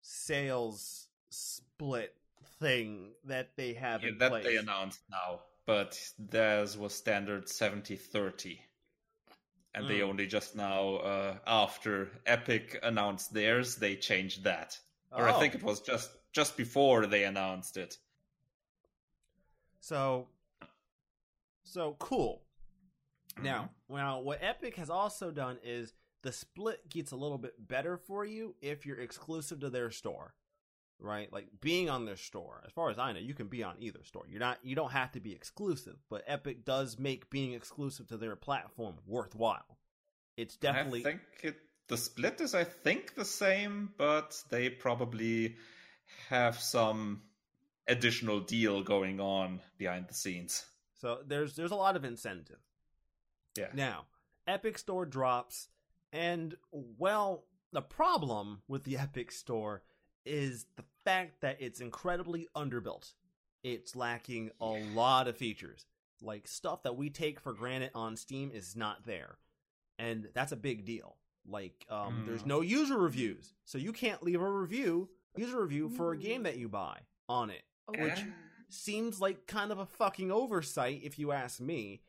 [0.03, 2.17] sales split
[2.61, 4.45] thing that they have Yeah, in that place.
[4.45, 8.61] they announced now, but theirs was standard 70 30.
[9.75, 10.05] And they Mm.
[10.05, 14.81] only just now, uh, after Epic announced theirs, they changed that.
[15.17, 15.35] Or I Oh.
[15.35, 17.99] think it was just just before they announced it.
[19.81, 20.29] So,
[21.65, 22.44] so cool.
[23.43, 23.97] Now, mm-hmm.
[23.97, 25.93] now, what Epic has also done is
[26.23, 30.35] the split gets a little bit better for you if you're exclusive to their store,
[30.99, 31.33] right?
[31.33, 32.63] Like being on their store.
[32.65, 34.25] As far as I know, you can be on either store.
[34.29, 34.59] You're not.
[34.63, 38.97] You don't have to be exclusive, but Epic does make being exclusive to their platform
[39.07, 39.79] worthwhile.
[40.37, 41.57] It's definitely I think it,
[41.89, 45.57] the split is, I think, the same, but they probably
[46.29, 47.23] have some
[47.87, 50.65] additional deal going on behind the scenes.
[51.01, 52.59] So there's there's a lot of incentive.
[53.57, 53.69] Yeah.
[53.75, 54.07] Now,
[54.47, 55.69] Epic Store drops,
[56.13, 59.83] and well, the problem with the Epic Store
[60.27, 63.13] is the fact that it's incredibly underbuilt.
[63.63, 65.87] It's lacking a lot of features.
[66.23, 69.39] Like stuff that we take for granted on Steam is not there.
[69.99, 71.17] And that's a big deal.
[71.47, 72.27] Like, um, Mm.
[72.27, 76.45] there's no user reviews, so you can't leave a review, user review for a game
[76.45, 77.63] that you buy on it.
[77.89, 78.25] Oh, Which-.
[78.71, 82.01] Seems like kind of a fucking oversight, if you ask me.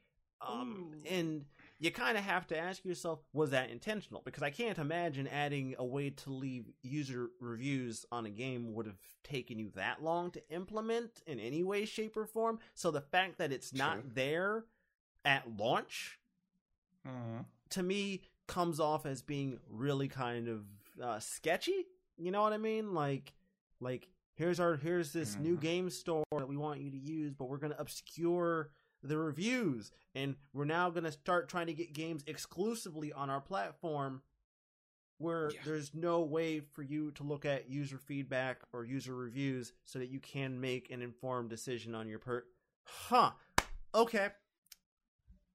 [0.42, 1.46] Um, and
[1.80, 4.22] you kind of have to ask yourself, was that intentional?
[4.24, 8.86] Because I can't imagine adding a way to leave user reviews on a game would
[8.86, 12.60] have taken you that long to implement in any way, shape, or form.
[12.76, 13.80] So the fact that it's True.
[13.80, 14.66] not there
[15.24, 16.20] at launch
[17.06, 17.46] Mhm.
[17.70, 20.66] to me comes off as being really kind of
[21.02, 21.88] uh, sketchy.
[22.18, 22.94] You know what I mean?
[22.94, 23.34] Like,
[23.80, 25.62] like here's our here's this new Mhm.
[25.62, 28.70] game store that we want you to use, but we're gonna obscure
[29.08, 34.22] the reviews, and we're now gonna start trying to get games exclusively on our platform.
[35.18, 35.62] Where Yeah.
[35.64, 40.10] there's no way for you to look at user feedback or user reviews so that
[40.10, 42.46] you can make an informed decision on your per.
[42.84, 43.32] Huh.
[43.94, 44.32] Okay.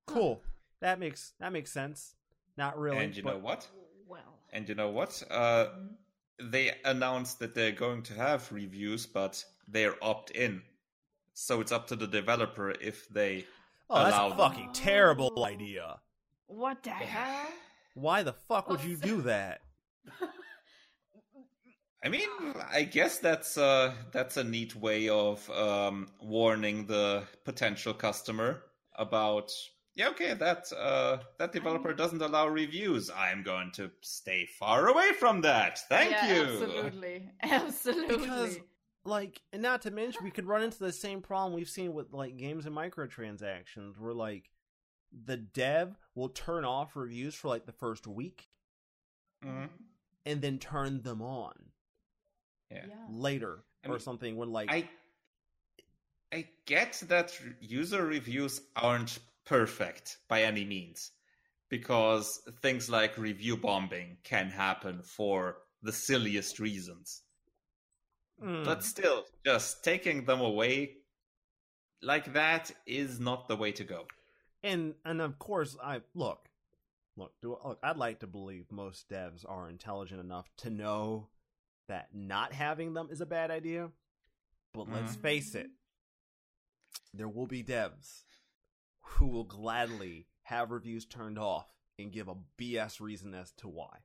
[0.06, 0.42] Cool.
[0.80, 2.14] That makes that makes sense.
[2.56, 2.98] Not really.
[2.98, 3.68] and you but- know what?
[4.06, 4.38] Well.
[4.52, 5.22] And you know what?
[5.30, 5.68] Uh,
[6.40, 10.62] they announced that they're going to have reviews, but they're opt in.
[11.40, 13.46] So it's up to the developer if they.
[13.88, 14.38] Oh, that's allow a them.
[14.38, 15.98] fucking terrible idea.
[16.46, 17.48] What the hell?
[17.94, 19.62] Why the fuck would you do that?
[22.04, 22.28] I mean,
[22.70, 28.62] I guess that's uh that's a neat way of um, warning the potential customer
[28.94, 29.50] about.
[29.94, 33.10] Yeah, okay, that uh, that developer doesn't allow reviews.
[33.10, 35.78] I'm going to stay far away from that.
[35.88, 36.42] Thank yeah, you.
[36.42, 37.30] Absolutely.
[37.42, 38.16] Absolutely.
[38.16, 38.58] Because,
[39.04, 42.12] like, and not to mention, we could run into the same problem we've seen with
[42.12, 44.50] like games and microtransactions, where like
[45.12, 48.48] the dev will turn off reviews for like the first week
[49.44, 49.68] Mhm.
[50.26, 51.72] and then turn them on
[52.70, 53.06] Yeah.
[53.08, 54.36] later I or mean, something.
[54.36, 54.88] When like, I
[56.32, 61.10] I get that user reviews aren't perfect by any means
[61.68, 62.28] because
[62.60, 67.22] things like review bombing can happen for the silliest reasons.
[68.42, 70.96] Mm, But still, just taking them away
[72.02, 74.06] like that is not the way to go.
[74.62, 76.48] and and of course, I look,
[77.16, 77.78] look, do look.
[77.82, 81.28] I'd like to believe most devs are intelligent enough to know
[81.88, 83.90] that not having them is a bad idea.
[84.72, 85.22] But let's Mhm.
[85.22, 85.70] face it,
[87.12, 88.24] there will be devs
[89.00, 91.66] who will gladly have reviews turned off
[91.98, 93.98] and give a BS reason as to why.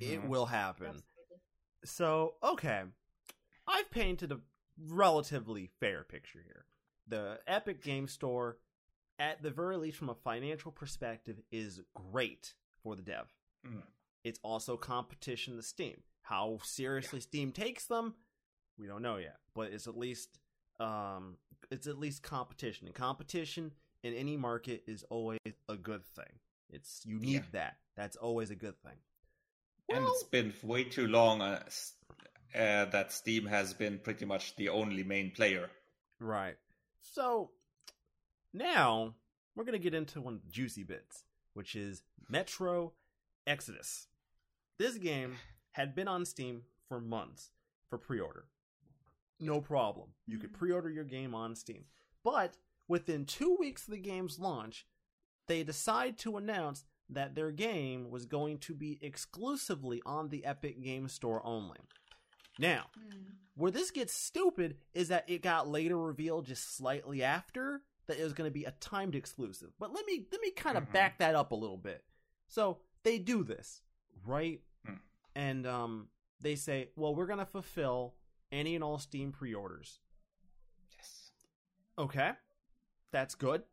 [0.00, 0.28] It Mhm.
[0.28, 1.02] will happen.
[1.84, 2.82] So, okay.
[3.66, 4.40] I've painted a
[4.88, 6.64] relatively fair picture here.
[7.06, 8.58] The Epic Game Store,
[9.18, 13.32] at the very least from a financial perspective, is great for the dev.
[13.64, 13.82] Mhm.
[14.24, 16.02] It's also competition to Steam.
[16.22, 18.14] How seriously Steam takes them,
[18.76, 19.40] we don't know yet.
[19.54, 20.38] But it's at least
[20.80, 21.38] um
[21.70, 22.86] it's at least competition.
[22.86, 25.38] And competition in any market is always
[25.68, 26.38] a good thing.
[26.70, 27.50] It's you need Yeah.
[27.52, 27.80] that.
[27.96, 28.98] That's always a good thing.
[29.90, 31.62] And it's been way too long uh,
[32.54, 35.70] uh, that Steam has been pretty much the only main player.
[36.20, 36.56] Right.
[37.00, 37.50] So
[38.52, 39.14] now
[39.54, 41.24] we're going to get into one of the juicy bits,
[41.54, 42.92] which is Metro
[43.46, 44.08] Exodus.
[44.78, 45.36] This game
[45.72, 47.50] had been on Steam for months
[47.88, 48.44] for pre order.
[49.40, 50.08] No problem.
[50.26, 51.84] You could pre order your game on Steam.
[52.24, 52.56] But
[52.88, 54.86] within two weeks of the game's launch,
[55.46, 60.82] they decide to announce that their game was going to be exclusively on the Epic
[60.82, 61.78] Game Store only.
[62.58, 63.22] Now, Hmm.
[63.54, 68.24] where this gets stupid is that it got later revealed just slightly after that it
[68.24, 69.70] was going to be a timed exclusive.
[69.78, 70.92] But let me let me kind of Mhm.
[70.92, 72.04] back that up a little bit.
[72.48, 73.82] So they do this,
[74.24, 74.62] right?
[74.84, 74.94] Hmm.
[75.34, 76.08] And um,
[76.40, 78.16] they say, well, we're going to fulfill
[78.50, 80.00] any and all Steam pre-orders.
[80.96, 81.32] Yes.
[81.98, 82.32] Okay,
[83.12, 83.64] that's good.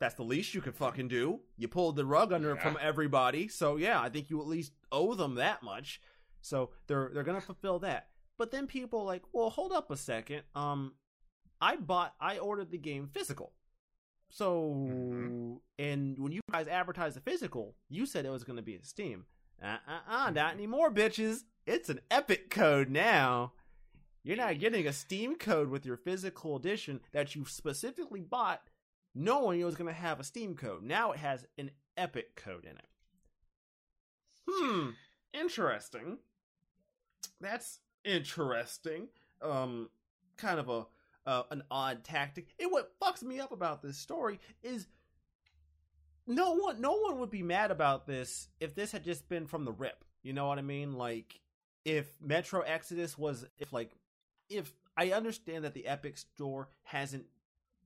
[0.00, 1.40] That's the least you could fucking do.
[1.56, 2.62] You pulled the rug under Yeah.
[2.62, 6.00] from everybody, so yeah, I think you at least owe them that much.
[6.40, 8.08] So they're they're gonna fulfill that.
[8.38, 10.42] But then people are like, well, hold up a second.
[10.54, 10.94] Um,
[11.60, 13.52] I bought, I ordered the game physical.
[14.30, 15.60] So, Mhm.
[15.78, 18.82] and when you guys advertised the physical, you said it was going to be a
[18.84, 19.26] Steam.
[19.62, 21.44] Uh uh uh, not anymore, bitches.
[21.66, 23.52] It's an Epic code now.
[24.22, 28.62] You're not getting a Steam code with your physical edition that you specifically bought
[29.14, 30.82] knowing it was going to have a Steam code.
[30.82, 32.86] Now it has an Epic code in it.
[34.48, 34.90] Hmm,
[35.32, 36.18] interesting.
[37.40, 39.08] That's interesting.
[39.42, 39.90] Um,
[40.36, 40.86] kind of a
[41.26, 42.48] uh, an odd tactic.
[42.58, 44.86] And what fucks me up about this story is
[46.26, 49.64] no one no one would be mad about this if this had just been from
[49.64, 50.04] the rip.
[50.22, 50.94] You know what I mean?
[50.94, 51.40] Like
[51.84, 53.92] if Metro Exodus was if like
[54.48, 57.26] if I understand that the Epic store hasn't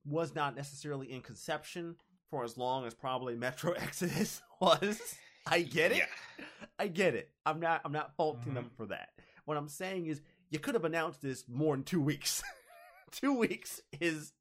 [0.05, 1.95] was not necessarily in conception
[2.29, 5.15] for as long as probably Metro Exodus was.
[5.47, 5.97] I get it.
[5.97, 6.45] Yeah.
[6.79, 7.29] I get it.
[7.45, 7.81] I'm not.
[7.85, 8.75] I'm not faulting them Mm-hmm.
[8.75, 9.09] for that.
[9.45, 12.41] What I'm saying is, you could have announced this more than two weeks.
[13.11, 14.33] two weeks is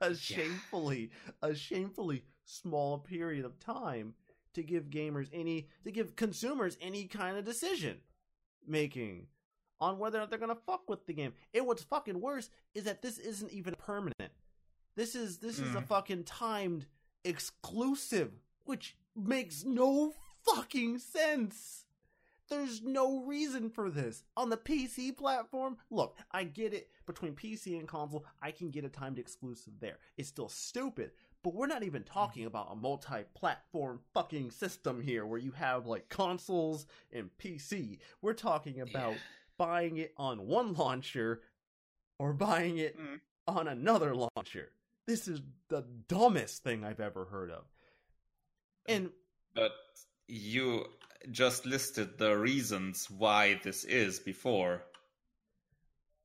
[0.00, 1.10] a shamefully,
[1.42, 4.14] a shamefully small period of time
[4.54, 7.98] to give gamers any, to give consumers any kind of decision
[8.66, 9.26] making
[9.80, 11.32] on whether or not they're gonna fuck with the game.
[11.54, 14.27] And what's fucking worse is that this isn't even permanent.
[14.98, 15.86] This is this is a Mm.
[15.86, 16.86] fucking timed
[17.22, 18.32] exclusive,
[18.64, 20.12] which makes no
[20.42, 21.84] fucking sense.
[22.48, 24.24] There's no reason for this.
[24.36, 26.90] On the PC platform, look, I get it.
[27.06, 29.98] Between PC and console, I can get a timed exclusive there.
[30.16, 31.12] It's still stupid,
[31.44, 35.86] but we're not even talking about a multi platform fucking system here where you have
[35.86, 38.00] like consoles and PC.
[38.20, 39.18] We're talking about Yeah.
[39.58, 41.42] buying it on one launcher
[42.18, 43.20] or buying it Mm.
[43.46, 44.72] on another launcher.
[45.08, 45.40] This is
[45.70, 47.64] the dumbest thing I've ever heard of.
[48.86, 49.08] And
[49.54, 49.72] But
[50.26, 50.84] you
[51.30, 54.82] just listed the reasons why this is before.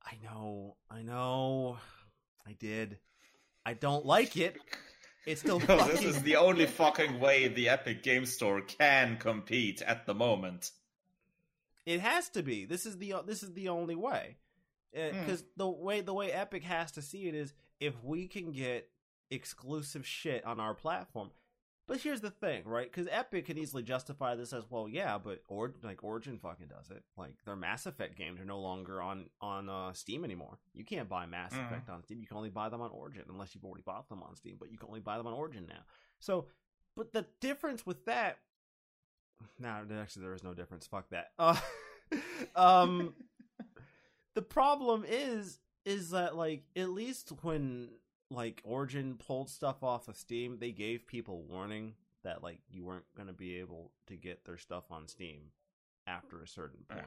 [0.05, 1.77] I know, I know,
[2.45, 2.99] I did.
[3.65, 4.57] I don't like it.
[5.25, 9.81] It's still Because this is the only fucking way the Epic Game Store can compete
[9.81, 10.71] at the moment.
[11.85, 12.65] It has to be.
[12.65, 14.35] This is the this is the only way.
[14.93, 15.19] Uh, hmm.
[15.21, 18.89] Because the way the way Epic has to see it is if we can get
[19.31, 21.31] exclusive shit on our platform.
[21.85, 22.89] But here's the thing, right?
[22.89, 24.87] Because Epic can easily justify this as well.
[24.87, 27.03] Yeah, but or like Origin fucking does it.
[27.17, 30.59] Like their Mass Effect games are no longer on on uh, Steam anymore.
[30.73, 31.65] You can't buy Mass Mhm.
[31.67, 32.21] Effect on Steam.
[32.21, 34.55] You can only buy them on Origin unless you've already bought them on Steam.
[34.57, 35.81] But you can only buy them on Origin now.
[36.19, 36.47] So,
[36.95, 38.37] but the difference with that,
[39.59, 40.87] no, actually there is no difference.
[40.87, 41.31] Fuck that.
[41.37, 41.59] Uh,
[42.55, 43.13] um,
[44.35, 47.89] the problem is is that like at least when
[48.29, 51.93] like Origin pulled stuff off of Steam, they gave people warning
[52.23, 55.51] that like you weren't going to be able to get their stuff on Steam
[56.07, 57.05] after a certain point.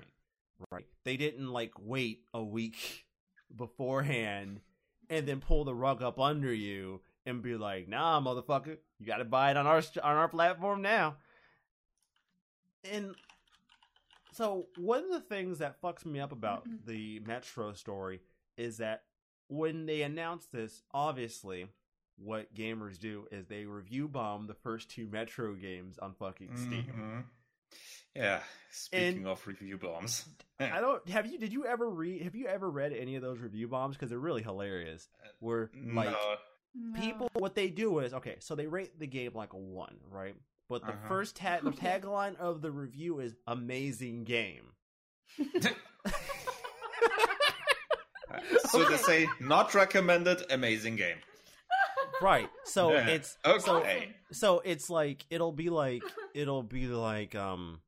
[0.71, 0.87] Right.
[1.05, 3.07] They didn't like wait a week
[3.57, 4.61] beforehand
[5.09, 9.19] and then pull the rug up under you and be like, "Nah, motherfucker, you got
[9.19, 11.17] to buy it on our on our platform now."
[12.91, 13.15] And
[14.33, 18.21] so one of the things that fucks me up about the Metro story
[18.57, 19.03] is that
[19.49, 21.67] when they announced this, obviously,
[22.19, 26.85] what gamers do is they review bomb the first two Metro games on fucking Steam.
[26.95, 27.25] Mhm.
[28.15, 28.43] Yeah.
[28.71, 30.25] Speaking of review bombs,
[30.61, 31.39] I don't have you.
[31.39, 32.23] Did you ever read?
[32.23, 33.97] Have you ever read any of those review bombs?
[33.97, 35.09] Because they're really hilarious.
[35.41, 36.37] Where like no.
[36.79, 37.01] No.
[37.01, 38.37] people, what they do is okay.
[38.41, 40.35] So they rate the game like a one, right?
[40.69, 41.09] But the Uh-huh.
[41.09, 44.73] first tag, the tagline of the review is "amazing game."
[48.71, 51.17] so they say not recommended, amazing game.
[52.23, 52.49] right.
[52.65, 53.09] So Yeah.
[53.09, 54.15] it's okay.
[54.33, 56.03] so so it's like it'll be like
[56.35, 57.81] it'll be like um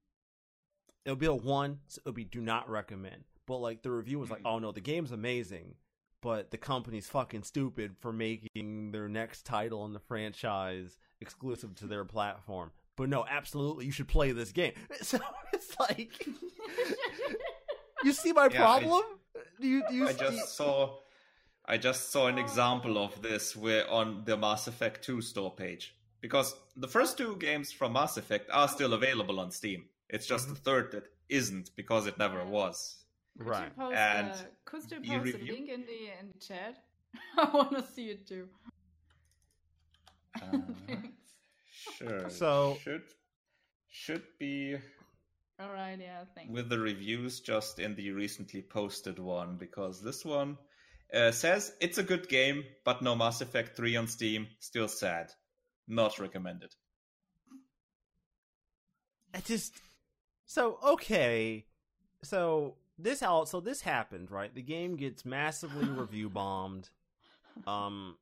[1.04, 4.30] it'll be a one so it'll be do not recommend but like the review was
[4.30, 4.50] like Mhm.
[4.50, 5.74] oh no the game's amazing
[6.20, 11.86] but the company's fucking stupid for making their next title in the franchise exclusive to
[11.86, 15.18] their platform but no absolutely you should play this game so
[15.54, 16.26] it's like
[18.04, 19.02] you see my Yeah, I- problem
[19.60, 20.98] do you do you I see- just saw
[21.64, 25.94] I just saw an example of this where on the Mass Effect 2 store page.
[26.20, 29.84] Because the first two games from Mass Effect are still available on Steam.
[30.08, 30.54] It's just Mm-hmm.
[30.54, 33.04] the third that isn't because it never was.
[33.36, 36.00] Could right You post, And uh, could you you post a review- link in the
[36.20, 36.82] in the chat?
[37.38, 38.48] I want to see it too.
[40.42, 40.58] Uh,
[41.98, 42.30] sure.
[42.30, 43.02] So- should
[43.90, 44.76] should be
[45.60, 46.52] All right, yeah, thanks.
[46.52, 50.56] with the reviews just in the recently posted one because this one
[51.12, 54.46] uh, says it's a good game, but no Mass Effect 3 on Steam.
[54.60, 55.32] Still sad.
[55.88, 56.74] Not recommended.
[59.34, 59.74] I just
[60.46, 61.66] so okay.
[62.22, 64.54] So this out so this happened, right?
[64.54, 66.90] The game gets massively review bombed
[67.66, 68.16] um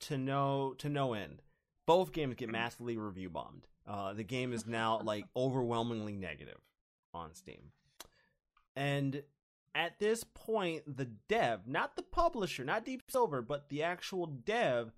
[0.00, 1.42] to no to no end.
[1.86, 3.66] Both games get massively review bombed.
[3.86, 6.60] Uh the game is now like overwhelmingly negative
[7.14, 7.72] on Steam.
[8.74, 9.22] And
[9.74, 14.92] at this point the dev, not the publisher, not Deep Silver, but the actual dev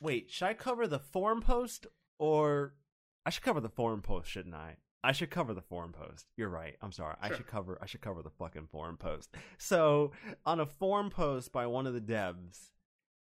[0.00, 1.86] Wait, should I cover the forum post
[2.18, 2.74] or
[3.24, 4.76] I should cover the forum post, shouldn't I?
[5.02, 6.26] I should cover the forum post.
[6.36, 6.76] You're right.
[6.82, 7.14] I'm sorry.
[7.22, 7.32] Sure.
[7.32, 9.30] I should cover I should cover the fucking forum post.
[9.58, 10.12] So,
[10.44, 12.72] on a forum post by one of the devs,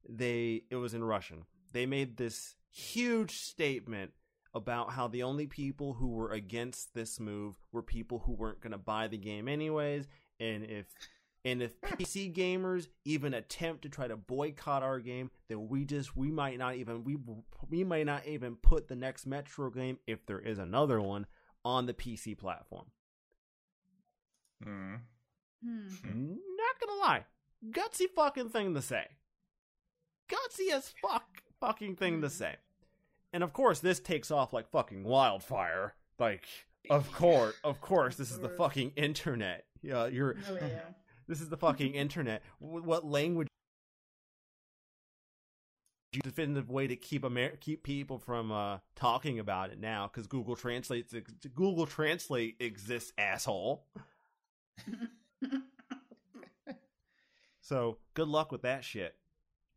[0.08, 1.44] they it was in Russian.
[1.72, 4.12] They made this huge statement
[4.54, 8.72] about how the only people who were against this move were people who weren't going
[8.72, 10.06] to buy the game anyways,
[10.38, 10.86] and if
[11.44, 16.16] And if PC gamers even attempt to try to boycott our game, then we just
[16.16, 17.16] we might not even we
[17.68, 21.26] we may not even put the next Metro game if there is another one
[21.64, 22.86] on the PC platform.
[24.64, 25.00] Mm.
[25.64, 26.34] Hmm.
[26.34, 27.24] Not gonna lie,
[27.70, 29.06] gutsy fucking thing to say.
[30.28, 32.56] Gutsy as fuck fucking thing to say.
[33.32, 35.94] And of course, this takes off like fucking wildfire.
[36.18, 36.44] Like,
[36.90, 39.64] of course, of course, this is the fucking internet.
[39.82, 40.36] Yeah, you're.
[40.48, 40.80] Oh yeah.
[41.28, 42.42] This is the fucking internet.
[42.58, 43.46] What language?
[46.12, 50.26] You definitive way to keep Amer- keep people from uh, talking about it now because
[50.26, 51.14] Google Translates
[51.54, 53.86] Google Translate exists, asshole.
[57.60, 59.14] So good luck with that shit.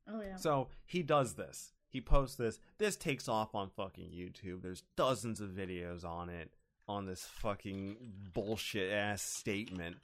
[0.10, 0.36] oh yeah.
[0.36, 1.72] So he does this.
[1.96, 2.60] He posts this.
[2.78, 4.62] This takes off on fucking YouTube.
[4.62, 6.52] There's dozens of videos on it
[6.90, 7.96] on this fucking
[8.34, 9.96] bullshit ass statement.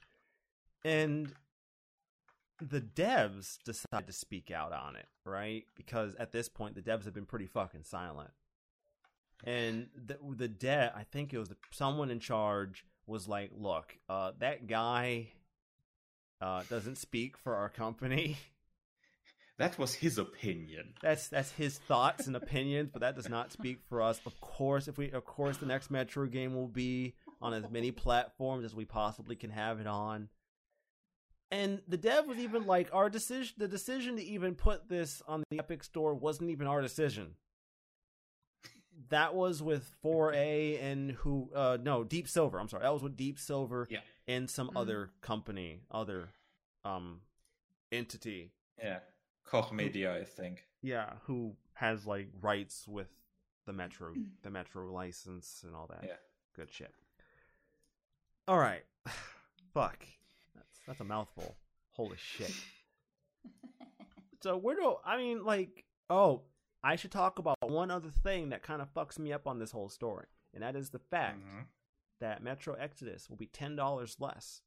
[0.86, 1.34] And
[2.62, 5.66] the devs decide to speak out on it, right?
[5.76, 8.32] Because at this point the devs have been pretty fucking silent.
[9.44, 13.98] And the the dev, I think it was the, someone in charge was like, "Look,
[14.08, 15.34] uh, that guy
[16.40, 18.38] uh, doesn't speak for our company."
[19.62, 20.94] That was his opinion.
[21.02, 24.20] That's that's his thoughts and opinions, but that does not speak for us.
[24.26, 27.92] Of course, if we of course the next Metro game will be on as many
[27.92, 30.30] platforms as we possibly can have it on.
[31.52, 35.44] And the dev was even like our decision the decision to even put this on
[35.50, 37.36] the Epic Store wasn't even our decision.
[39.10, 42.84] That was with 4A and who uh no, Deep Silver, I'm sorry.
[42.84, 44.00] That was with Deep Silver Yeah.
[44.28, 44.78] and some Mhm.
[44.80, 46.30] other company, other
[46.86, 47.22] um
[47.92, 49.00] entity Yeah.
[49.44, 50.66] Koch Media, I think.
[50.82, 53.10] yeah, who has like rights with
[53.66, 54.14] the Metro,
[54.44, 56.16] the Metro license and all that Yeah.
[56.56, 56.94] good shit.
[58.48, 58.84] All right,
[59.74, 60.06] fuck,
[60.56, 61.56] that's that's a mouthful.
[61.94, 62.54] Holy shit.
[64.42, 65.86] so where do I mean like?
[66.10, 66.42] Oh,
[66.84, 69.72] I should talk about one other thing that kind of fucks me up on this
[69.72, 71.66] whole story, and that is the fact Mhm.
[72.20, 74.62] that Metro Exodus will be ten dollars less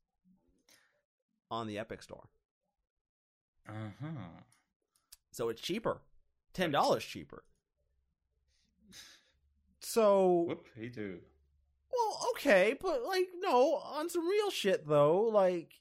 [1.50, 2.28] on the Epic Store.
[3.68, 4.06] Uh-huh.
[5.34, 6.00] So it's cheaper.
[6.52, 7.42] Ten dollars cheaper.
[9.80, 11.18] So Whoop, he do.
[11.92, 15.72] well, okay, but like no, on some real shit though, like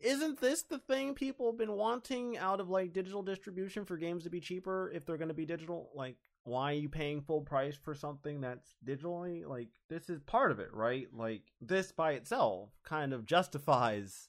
[0.00, 4.24] isn't this the thing people have been wanting out of like digital distribution for games
[4.24, 5.90] to be cheaper if they're going to be digital?
[5.94, 9.46] Like why are you paying full price for something that's digitally?
[9.46, 11.06] Like this is part of it, right?
[11.12, 14.28] Like this by itself kind of justifies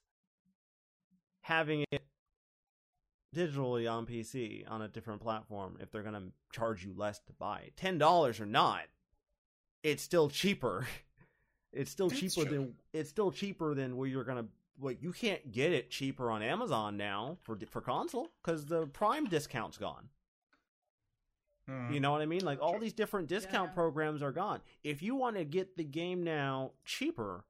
[1.41, 2.04] having it
[3.36, 7.34] digitally on PC on a different platform if they're going to charge you less to
[7.34, 7.76] buy it.
[7.76, 8.82] $10 or not,
[9.84, 10.88] it's still cheaper.
[11.72, 12.58] It's still That's cheaper true.
[12.58, 14.50] than it's still cheaper than where you're going to
[14.82, 19.26] like you can't get it cheaper on Amazon now for for console cuz the Prime
[19.26, 20.10] discount's gone.
[21.68, 21.94] Hmm.
[21.94, 22.44] You know what I mean?
[22.44, 23.76] Like all these different discount Yeah.
[23.76, 24.62] programs are gone.
[24.84, 27.44] If you want to get the game now cheaper,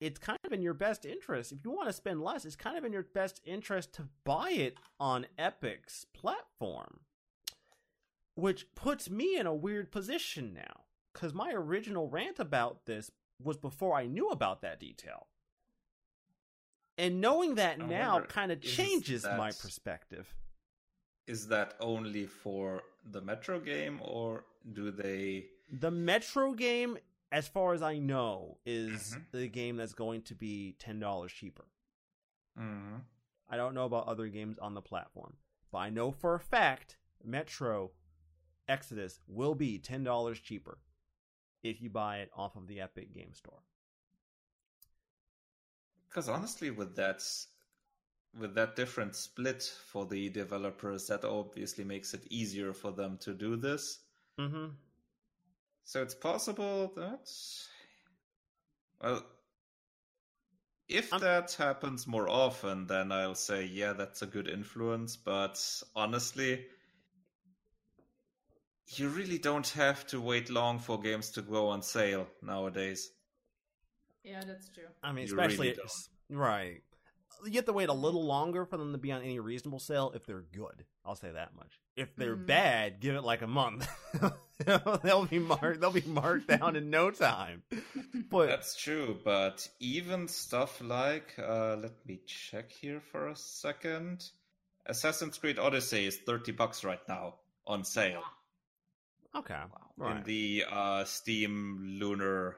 [0.00, 1.52] it's kind of in your best interest.
[1.52, 4.50] If you want to spend less, it's kind of in your best interest to buy
[4.50, 7.00] it on Epic's platform.
[8.34, 13.10] Which puts me in a weird position now cuz my original rant about this
[13.42, 15.26] was before I knew about that detail.
[16.96, 20.34] And knowing that I now kind of changes my perspective.
[21.26, 25.46] Is that only for the Metro game, or do they?
[25.70, 26.98] The Metro game,
[27.32, 29.30] as far as I know, is Mhm.
[29.30, 31.66] the game that's going to be ten dollars cheaper.
[32.56, 33.04] Mhm.
[33.48, 35.36] I don't know about other games on the platform,
[35.70, 37.92] but I know for a fact Metro
[38.68, 40.78] Exodus will be ten dollars cheaper
[41.62, 43.62] if you buy it off of the Epic Game Store.
[46.08, 47.22] Because honestly, with that,
[48.34, 53.34] with that different split for the developers, that obviously makes it easier for them to
[53.34, 54.00] do this.
[54.38, 54.74] Mm-hmm.
[55.90, 57.28] So it's possible that,
[59.02, 59.24] well,
[60.88, 65.16] if I'm- that happens more often, then I'll say, yeah, that's a good influence.
[65.16, 66.68] But honestly,
[68.88, 73.10] you really don't have to wait long for games to go on sale nowadays.
[74.22, 74.88] Yeah, that's true.
[75.02, 75.80] I mean, You especially really
[76.28, 76.82] right.
[77.46, 80.12] You have to wait a little longer for them to be on any reasonable sale
[80.14, 80.84] if they're good.
[81.04, 81.80] I'll say that much.
[81.96, 82.46] If they're Mhm.
[82.46, 83.88] bad, give it like a month.
[85.02, 85.80] they'll be marked.
[85.80, 87.62] They'll be marked down in no time.
[88.30, 94.24] But That's true, but even stuff like, uh, let me check here for a second.
[94.86, 97.34] Assassin's Creed Odyssey is 30 bucks right now
[97.66, 98.22] on sale
[99.34, 99.54] okay,
[99.98, 100.24] in right.
[100.24, 102.56] the uh, Steam Lunar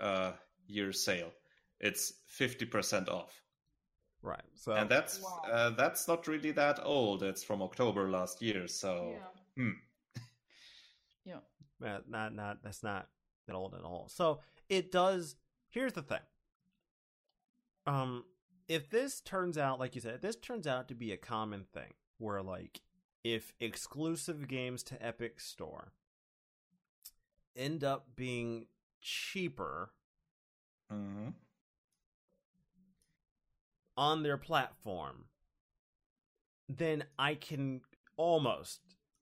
[0.00, 0.32] uh,
[0.66, 1.32] year sale.
[1.80, 3.42] It's 50% off.
[4.24, 4.40] Right.
[4.54, 5.42] So and that's Wow.
[5.52, 7.22] uh, that's not really that old.
[7.22, 8.66] It's from October last year.
[8.66, 9.18] So
[9.56, 9.62] Yeah.
[9.64, 9.70] hmm.
[11.26, 11.40] Yeah.
[11.80, 13.08] Yeah, not not that's not
[13.46, 14.08] that old at all.
[14.08, 14.40] So
[14.70, 15.36] it does.
[15.68, 16.20] Here's the thing.
[17.86, 18.24] Um,
[18.66, 21.64] if this turns out, like you said, if this turns out to be a common
[21.74, 22.80] thing, where like
[23.24, 25.92] if exclusive games to Epic Store
[27.54, 28.66] end up being
[29.02, 29.92] cheaper
[30.90, 31.34] Mhm.
[33.96, 35.24] On their platform,
[36.68, 37.80] then I can
[38.16, 38.80] almost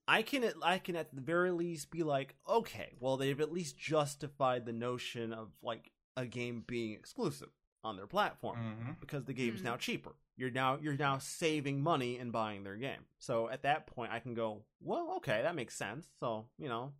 [0.08, 3.78] I can I can at the very least be like, okay, well they've at least
[3.78, 7.48] justified the notion of like a game being exclusive
[7.84, 9.00] on their platform Mhm.
[9.00, 9.64] because the game's Mhm.
[9.64, 10.14] now cheaper.
[10.36, 13.06] You're now you're now saving money and buying their game.
[13.18, 16.08] So at that point I can go, well, okay, that makes sense.
[16.20, 16.92] So, you know,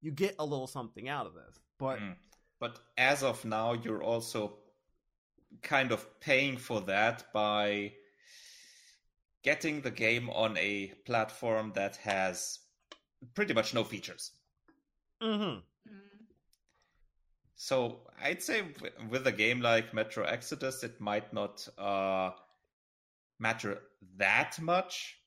[0.00, 1.58] you get a little something out of this.
[1.78, 2.16] But Mm.
[2.58, 4.58] But as of now, you're also
[5.62, 7.92] kind of paying for that by
[9.42, 12.58] getting the game on a platform that has
[13.34, 14.32] pretty much no features.
[15.20, 15.62] mhm.
[15.88, 16.26] Mm.
[17.54, 18.62] So I'd say
[19.08, 22.32] with a game like Metro Exodus, it might not uh,
[23.38, 23.82] matter
[24.16, 25.20] that much.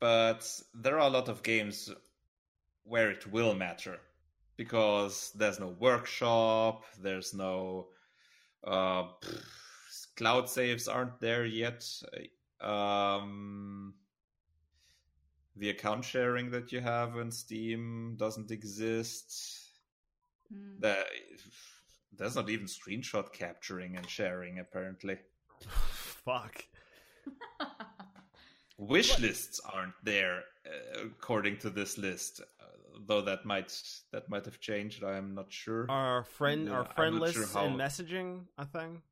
[0.00, 1.90] But there are a lot of games
[2.84, 4.00] where it will matter
[4.56, 7.88] because there's no workshop, there's no
[8.64, 9.44] uh, pff,
[10.16, 11.86] cloud saves aren't there yet.
[12.60, 13.94] Um,
[15.56, 19.70] the account sharing that you have in Steam doesn't exist.
[20.52, 20.80] Mm.
[20.80, 21.04] There,
[22.16, 25.18] there's not even screenshot capturing and sharing apparently.
[25.68, 26.64] fuck.
[28.78, 32.42] Wish lists aren't there uh, according to this list,
[33.06, 33.72] though that might
[34.12, 35.04] that might have changed.
[35.04, 35.86] I am not sure.
[35.90, 39.02] Our friend Yeah, our I'm friend not sure how- and messaging, a thing.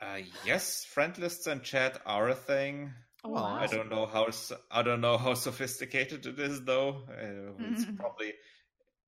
[0.00, 2.92] Uh, yes, friend lists and chat are a thing.
[3.24, 3.58] Oh, Well, wow.
[3.60, 4.28] I don't know how
[4.70, 7.04] I don't know how sophisticated it is though.
[7.08, 8.32] Uh, it's probably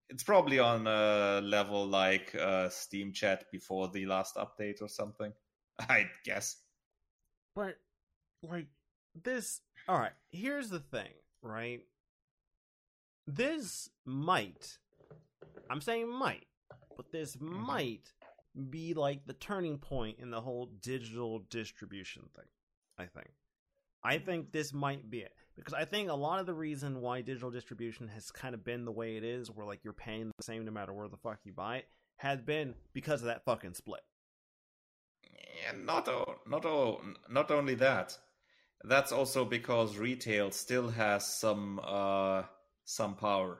[0.09, 5.33] it's probably on a level like uh, Steam Chat before the last update or something.
[5.81, 6.57] I guess.
[7.57, 7.77] But
[8.43, 8.69] like
[9.21, 11.11] this all right, here's the thing,
[11.43, 11.81] right?
[13.27, 14.79] This might
[15.71, 16.47] I'm saying might,
[16.97, 18.13] but this might
[18.71, 22.45] be like the turning point in the whole digital distribution thing,
[22.99, 23.31] I think.
[24.03, 25.33] I think this might be it.
[25.57, 28.85] Because I think a lot of the reason why digital distribution has kind of been
[28.85, 31.39] the way it is, where like you're paying the same no matter where the fuck
[31.45, 34.03] you buy it, has been because of that fucking split.
[35.69, 38.19] And not all, not all, not only that.
[38.83, 42.43] That's also because retail still has some uh,
[42.85, 43.59] some power.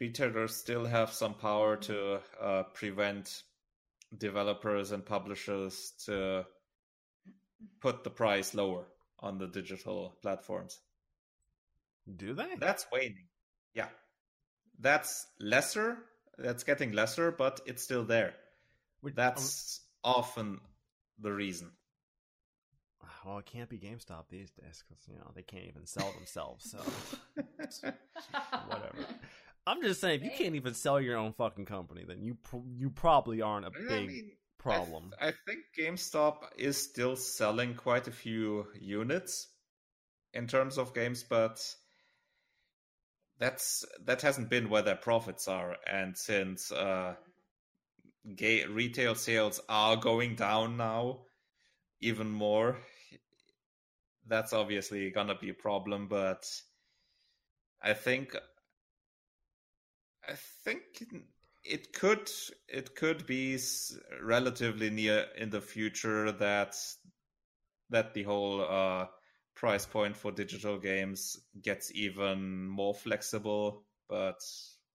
[0.00, 3.42] Retailers still have some power to uh, prevent
[4.16, 6.46] developers and publishers to
[7.80, 8.86] put the price lower
[9.18, 10.80] on the digital platforms.
[12.16, 12.54] Do they?
[12.58, 13.28] That's waning.
[13.74, 13.88] Yeah.
[14.80, 15.98] That's lesser.
[16.38, 18.34] That's getting lesser, but it's still there.
[19.14, 20.60] That's often
[21.18, 21.70] the reason.
[23.26, 26.70] Well, it can't be GameStop these days because you know they can't even sell themselves.
[26.70, 26.78] So
[28.66, 29.06] whatever.
[29.66, 32.68] I'm just saying, if you can't even sell your own fucking company, then you pr-
[32.74, 35.12] you probably aren't a big mean, I problem.
[35.20, 39.48] th- I, think GameStop is still selling quite a few units
[40.32, 41.60] in terms of games, but
[43.38, 45.76] that's that hasn't been where their profits are.
[45.86, 47.14] And since uh,
[48.34, 51.20] gay retail sales are going down now,
[52.00, 52.78] even more,
[54.26, 56.08] that's obviously gonna be a problem.
[56.08, 56.44] But
[57.82, 58.36] I think
[60.28, 60.82] I think
[61.64, 62.30] it could
[62.68, 63.58] it could be
[64.22, 66.76] relatively near in the future that
[67.90, 69.06] that the whole uh,
[69.54, 74.40] price point for digital games gets even more flexible, but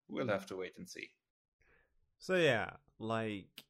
[0.07, 1.09] we'll have to wait and see.
[2.19, 3.63] So yeah, like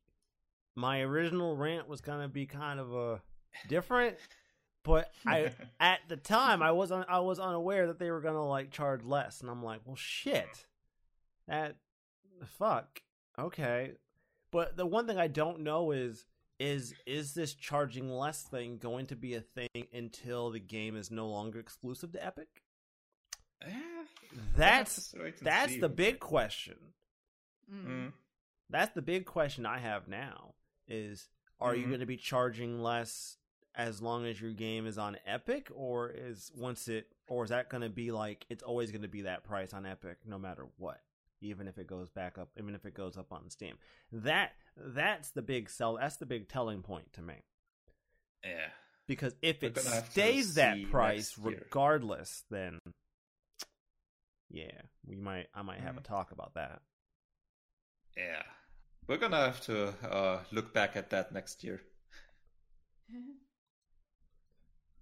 [0.75, 3.21] my original rant was gonna be kind of a
[3.67, 4.17] different,
[4.83, 8.45] but I at the time I was un- I was unaware that they were gonna
[8.45, 10.65] like charge less, and I'm like, well, shit,
[11.47, 11.77] that
[12.57, 13.01] fuck,
[13.39, 13.93] okay.
[14.51, 16.25] But the one thing I don't know is
[16.59, 21.11] is is this charging less thing going to be a thing until the game is
[21.11, 22.47] no longer exclusive to Epic?
[23.61, 23.71] Eh,
[24.55, 25.79] That's we'll have to wait and that's see.
[25.79, 26.75] the big question.
[27.73, 28.13] Mm.
[28.69, 30.54] That's the big question I have now
[30.87, 31.29] is
[31.59, 31.89] are you Mhm.
[31.89, 33.37] going to be charging less
[33.75, 37.69] as long as your game is on Epic or is once it or is that
[37.69, 40.67] going to be like it's always going to be that price on Epic no matter
[40.77, 41.01] what?
[41.41, 43.77] even if it goes back up, even if it goes up on Steam.
[44.11, 45.97] That that's the big sell.
[45.97, 47.43] That's the big telling point to me.
[48.43, 48.69] Yeah.
[49.05, 52.79] Because if We're it gonna have to stays that price regardless, then
[54.49, 55.47] yeah, we might.
[55.53, 56.05] I might have a Mhm.
[56.05, 56.81] talk about that.
[58.17, 58.43] Yeah.
[59.07, 61.81] We're gonna have to uh, look back at that next year.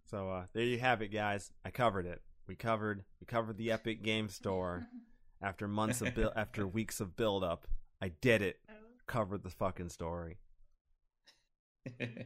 [0.05, 1.51] So uh, there you have it, guys.
[1.65, 2.21] I covered it.
[2.47, 4.85] We covered we covered the Epic Game Store
[5.41, 7.65] after months of build after weeks of build up.
[7.99, 8.59] I did it.
[9.07, 10.37] Covered the fucking story,
[11.99, 12.25] and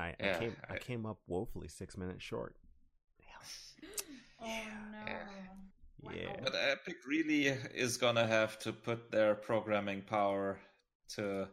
[0.00, 2.56] I, I came I I- came up woefully six minutes short.
[4.42, 4.46] oh
[4.92, 6.12] no.
[6.12, 6.32] Yeah.
[6.42, 10.58] But Epic really is gonna have to put their programming power
[11.16, 11.48] to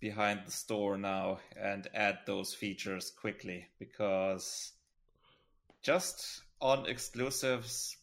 [0.00, 4.72] behind the store now and add those features quickly because
[5.82, 7.96] just on exclusives,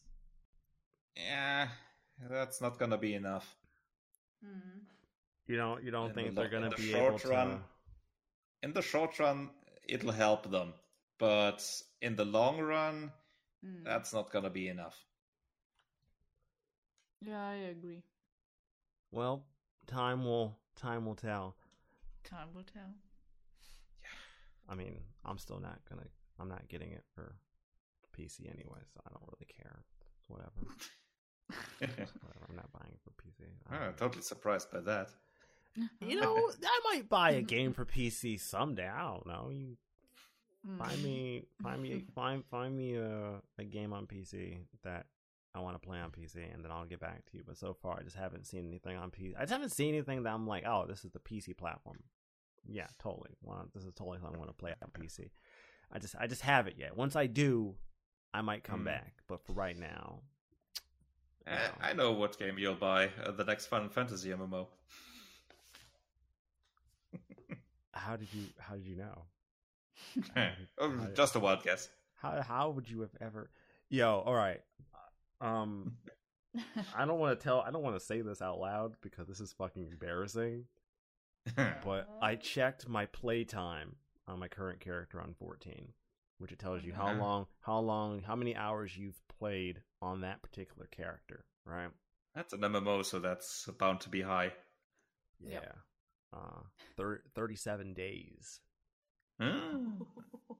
[1.15, 1.69] yeah,
[2.29, 3.55] that's not gonna be enough.
[4.43, 4.85] Hmm.
[5.47, 7.33] You don't you don't In think the they're in gonna the be short able to?
[7.33, 7.63] run,
[8.63, 9.51] In the short run,
[9.87, 10.73] it'll help them,
[11.19, 13.13] but in the long run,
[13.63, 13.85] Hmm.
[13.85, 15.05] that's not gonna be enough.
[17.21, 18.03] Yeah, I agree.
[19.11, 19.45] Well,
[19.87, 21.55] time will time will tell.
[22.23, 22.93] Time will tell.
[24.01, 24.09] Yeah.
[24.69, 26.07] I mean, I'm still not gonna.
[26.39, 27.35] I'm not getting it for
[28.17, 29.79] PC anyway, so I don't really care.
[30.01, 30.51] It's whatever.
[31.79, 32.45] whatever.
[32.49, 33.47] I'm not buying it for PC.
[33.69, 35.09] I I'm don't- totally surprised by that.
[35.77, 36.07] Uh-huh.
[36.07, 37.45] You know, I might buy a mm-hmm.
[37.45, 38.87] game for PC someday.
[38.87, 39.49] I don't know.
[39.51, 39.77] You
[40.77, 41.03] find mm.
[41.03, 45.07] me, find me, find find me a a game on PC that
[45.55, 47.43] I want to play on PC, and then I'll get back to you.
[47.45, 49.33] But so far, I just haven't seen anything on PC.
[49.37, 51.99] I just haven't seen anything that I'm like, oh, this is the PC platform.
[52.67, 53.31] Yeah, totally.
[53.43, 55.29] Well, this is totally something I want to play on PC.
[55.91, 56.97] I just I just haven't yet.
[56.97, 57.75] Once I do,
[58.33, 58.85] I might come Hmm.
[58.85, 59.13] back.
[59.27, 60.21] But for right now,
[61.45, 61.71] Eh, No.
[61.85, 63.09] I know what game you'll buy.
[63.21, 64.67] Uh, the next Final Fantasy MMO.
[67.93, 69.25] how did you how did you know?
[70.79, 71.89] Oh, I- just a wild guess.
[72.15, 73.49] How how would you have ever?
[73.89, 74.61] Yo, all right.
[75.43, 75.93] Um,
[76.95, 77.61] I don't want to tell.
[77.61, 80.65] I don't want to say this out loud because this is fucking embarrassing.
[81.83, 83.97] But I checked my playtime
[84.27, 85.89] on my current character on 14,
[86.37, 90.41] which it tells you how long, how long, how many hours you've played on that
[90.41, 91.89] particular character, right?
[92.33, 94.53] That's an MMO, so that's bound to be high.
[95.41, 95.51] Yeah.
[95.59, 95.77] Yep.
[96.33, 96.59] Uh,
[96.95, 98.61] thir- 37 days.
[99.41, 99.95] Hmm.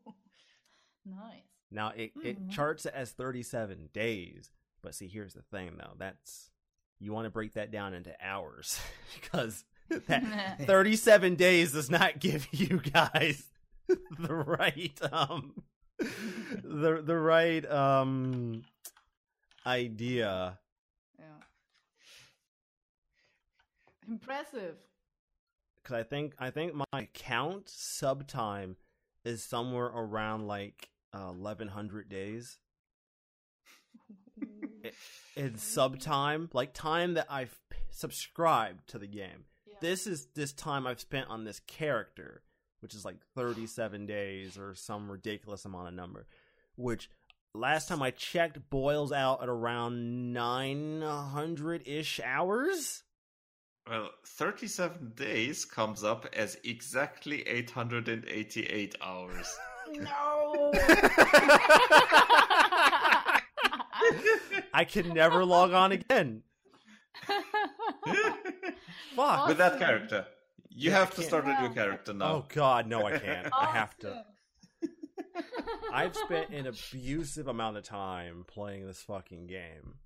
[1.05, 1.43] nice.
[1.71, 2.51] Now it, it Mhm.
[2.51, 4.51] charts it as 37 days,
[4.83, 5.93] but see, here's the thing though.
[5.97, 6.51] That's
[6.99, 8.79] you want to break that down into hours
[9.21, 9.63] because
[10.07, 13.45] that 37 days does not give you guys
[13.87, 15.53] the right um
[16.63, 18.63] the the right um
[19.65, 20.59] idea.
[21.17, 21.25] Yeah.
[24.07, 24.75] Impressive.
[25.83, 28.77] Cuz I think I think my count sub time
[29.23, 32.57] is somewhere around like uh, 1100 days.
[35.35, 39.45] In sub time, like time that I've subscribed to the game.
[39.65, 39.75] Yeah.
[39.81, 42.43] This is this time I've spent on this character,
[42.81, 46.27] which is like 37 days or some ridiculous amount of number,
[46.75, 47.09] which
[47.53, 53.03] last time I checked boils out at around 900 ish hours.
[53.89, 59.57] Well, 37 days comes up as exactly 888 hours.
[59.91, 60.71] no.
[64.73, 66.41] I can never log on again.
[69.15, 69.47] Fuck.
[69.47, 70.25] With that character.
[70.69, 72.25] You Yeah, have to can't- start a new character now.
[72.25, 73.47] Oh god, no I can't.
[73.53, 74.25] I have to.
[75.93, 79.95] I've spent an abusive amount of time playing this fucking game.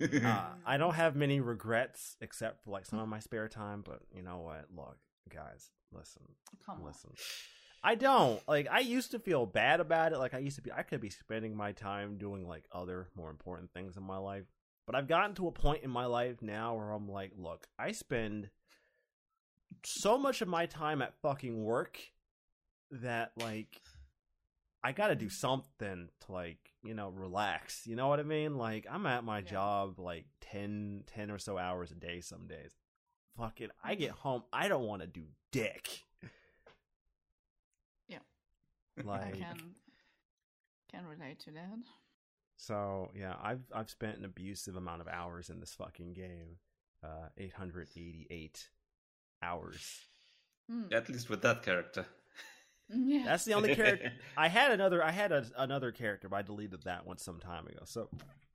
[0.00, 4.00] Uh, I don't have many regrets except for like some of my spare time, but
[4.12, 4.66] you know what?
[4.76, 4.98] Look,
[5.32, 6.22] guys, listen,
[6.66, 6.92] Come on.
[7.86, 8.66] I don't like.
[8.68, 10.18] I used to feel bad about it.
[10.18, 10.72] Like I used to be.
[10.72, 14.44] I could be spending my time doing like other more important things in my life.
[14.86, 17.92] But I've gotten to a point in my life now where I'm like, look, I
[17.92, 18.50] spend
[19.84, 22.00] so much of my time at fucking work
[22.90, 23.80] that like
[24.82, 27.86] I got to do something to like, you know, relax.
[27.86, 28.56] You know what I mean?
[28.56, 29.44] Like I'm at my Yeah.
[29.50, 32.72] job like 10 10 or so hours a day some days.
[33.38, 33.98] Fucking I mm.
[34.00, 36.05] get home, I don't want to do dick.
[38.96, 39.02] Yeah.
[39.12, 39.74] I Like can
[40.90, 41.78] can relate to that.
[42.56, 46.56] So yeah, I've I've spent an abusive amount of hours in this fucking game.
[47.04, 48.68] Uh, 888
[49.42, 50.00] hours.
[50.70, 50.84] Hmm.
[50.92, 52.06] At least with that character.
[52.88, 53.24] Yeah.
[53.24, 54.12] That's the only character.
[54.36, 55.02] I had another.
[55.02, 57.80] I had a, another character, but I deleted that one some time ago.
[57.84, 58.08] So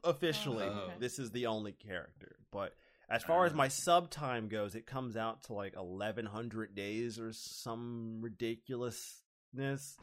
[0.05, 0.93] Officially, Oh, okay.
[0.99, 2.37] this is the only character.
[2.49, 2.73] But
[3.09, 7.33] as far as my sub time goes, it comes out to like 1100 days or
[7.33, 9.97] some ridiculousness.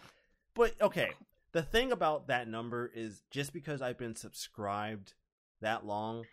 [0.59, 1.13] But okay,
[1.53, 5.15] the thing about that number is just because I've been subscribed
[5.61, 6.27] that long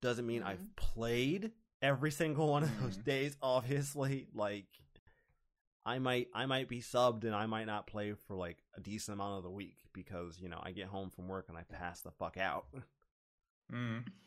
[0.00, 0.76] doesn't mean I've Mhm.
[0.76, 3.04] played every single one of those Mhm.
[3.04, 3.36] days.
[3.42, 4.66] Obviously, like
[5.86, 9.14] I might I might be subbed and I might not play for like a decent
[9.14, 12.00] amount of the week because you know I get home from work and I pass
[12.00, 12.66] the fuck out.
[13.72, 14.06] Mm.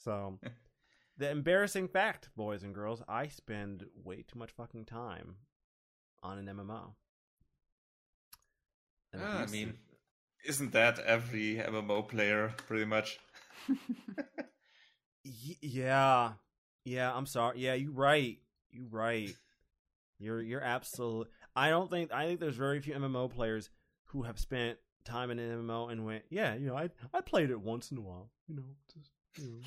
[0.00, 0.38] So
[1.16, 5.38] the embarrassing fact, boys and girls, I spend way too much fucking time
[6.22, 6.94] on an MMO.
[9.12, 9.74] And Ah, I mean,
[10.46, 13.18] isn't that every MMO player pretty much?
[15.24, 16.32] Y- yeah,
[16.84, 17.14] yeah.
[17.14, 17.58] I'm sorry.
[17.58, 18.38] Yeah, you're right.
[18.70, 19.34] You're right.
[20.18, 21.28] You're you're absolute.
[21.54, 23.70] I don't think I think there's very few MMO players
[24.06, 27.50] who have spent time in an MMO and went, yeah, you know, I I played
[27.50, 28.30] it once in a while.
[28.46, 28.64] You know,
[28.94, 29.58] just you know.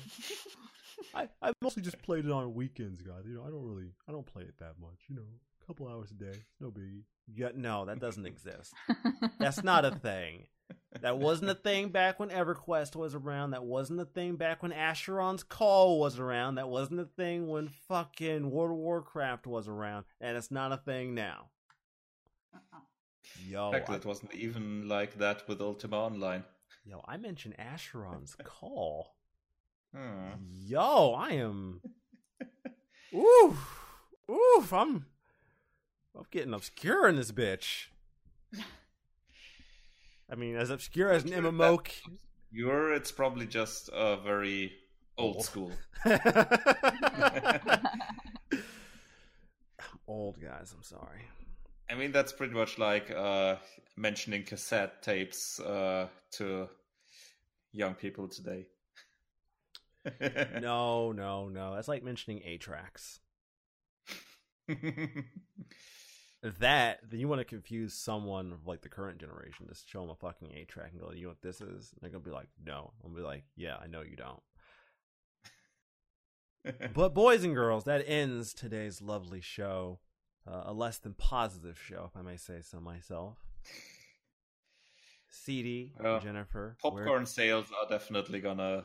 [1.14, 3.22] I I mostly just played it on weekends, guys.
[3.26, 4.98] You know, I don't really I don't play it that much.
[5.08, 5.26] You know,
[5.62, 7.02] a couple hours a day, no biggie.
[7.32, 8.72] Yeah, no, that doesn't exist.
[9.38, 10.46] That's not a thing.
[11.00, 13.50] That wasn't a thing back when EverQuest was around.
[13.52, 16.56] That wasn't a thing back when Asheron's Call was around.
[16.56, 20.04] That wasn't a thing when fucking World of Warcraft was around.
[20.20, 21.48] And it's not a thing now.
[23.46, 26.44] Yo, In fact, I, it wasn't even like that with Ultima Online.
[26.84, 29.14] yo, I mentioned Asheron's Call.
[29.94, 30.32] Hmm.
[30.64, 31.80] Yo, I am.
[33.14, 33.78] Oof,
[34.30, 34.72] oof.
[34.72, 35.06] I'm.
[36.16, 37.86] I'm getting obscure in this bitch.
[40.30, 41.78] I mean, as obscure as an MMO.
[42.50, 44.72] You're, it's probably just uh, very
[45.16, 45.44] old Old.
[45.44, 45.72] school.
[50.06, 50.72] old guys.
[50.76, 51.22] I'm sorry.
[51.90, 53.56] I mean, that's pretty much like uh,
[53.96, 56.68] mentioning cassette tapes uh, to
[57.72, 58.66] young people today.
[60.60, 61.76] No, no, no.
[61.76, 63.20] That's like mentioning 8-tracks.
[66.58, 69.66] That then you want to confuse someone of like the current generation.
[69.68, 72.10] Just show them a fucking 8-track and go, "You know what this is?" And they're
[72.10, 74.42] gonna be like, "No." I'm gonna be like, "Yeah, I know you don't."
[76.94, 80.00] But boys and girls, that ends today's lovely show.
[80.46, 83.38] Uh, a less than positive show, if I may say so myself.
[85.28, 88.84] CD, Well, Jennifer, where- Popcorn sales are definitely gonna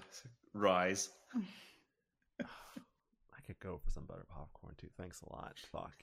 [0.53, 1.09] rise.
[2.39, 4.89] I could go for some better popcorn too.
[4.97, 5.57] Thanks a lot.
[5.71, 5.93] Fuck.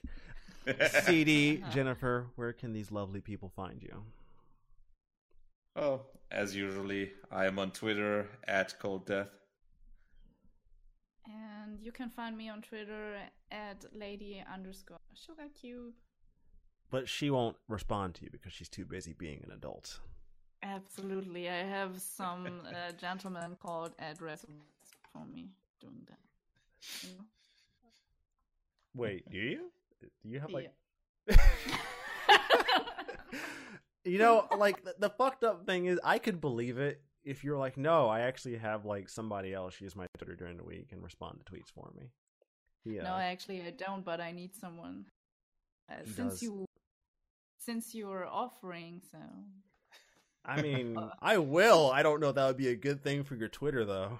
[1.03, 4.03] CD, Jennifer, where can these lovely people find you?
[5.75, 6.01] Oh,
[6.31, 9.27] as usually, I am on Twitter at Cold Death.
[11.25, 13.17] and you can find me on Twitter
[13.51, 15.93] at lady underscore sugar cube.
[16.91, 19.99] But she won't respond to you because she's too busy being an adult.
[20.63, 24.45] Absolutely, I have some uh, gentleman called address
[25.11, 25.49] for me
[25.81, 26.19] doing that.
[27.03, 27.25] You know?
[28.95, 29.71] Wait, do you?
[30.01, 30.71] Do you have like?
[31.27, 31.35] Yeah.
[34.05, 37.57] you know, like the, the fucked up thing is, I could believe it if you're
[37.57, 41.03] like, no, I actually have like somebody else use my Twitter during the week and
[41.03, 42.11] respond to tweets for me.
[42.85, 43.03] Yeah.
[43.03, 44.05] No, actually, I don't.
[44.05, 45.05] But I need someone.
[45.89, 46.43] Uh, since does.
[46.43, 46.65] you,
[47.57, 49.17] since you're offering, so
[50.45, 50.97] I mean.
[51.21, 51.91] I will.
[51.91, 54.19] I don't know that would be a good thing for your Twitter though.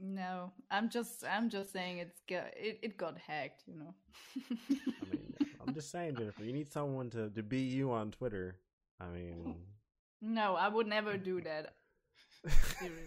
[0.00, 3.94] No, I'm just, I'm just saying it's got, it, it got hacked, you know.
[4.50, 5.34] I mean,
[5.66, 8.56] I'm just saying, Jennifer, you need someone to to be you on Twitter.
[9.00, 9.54] I mean,
[10.20, 11.74] no, I would never do that.
[12.78, 13.06] Seriously,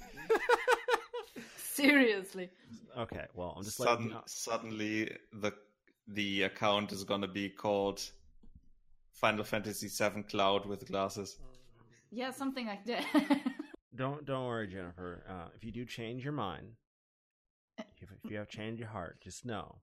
[1.57, 2.49] seriously.
[2.97, 3.25] okay.
[3.35, 4.21] Well, I'm just letting Sudden, you know.
[4.25, 5.51] suddenly, the
[6.07, 8.01] the account is gonna be called
[9.11, 11.37] Final Fantasy VII Cloud with glasses.
[12.11, 13.03] Yeah, something like that.
[13.97, 15.23] Don't don't worry, Jennifer.
[15.27, 16.73] Uh, if you do change your mind,
[17.99, 19.79] if, if you have changed your heart, just know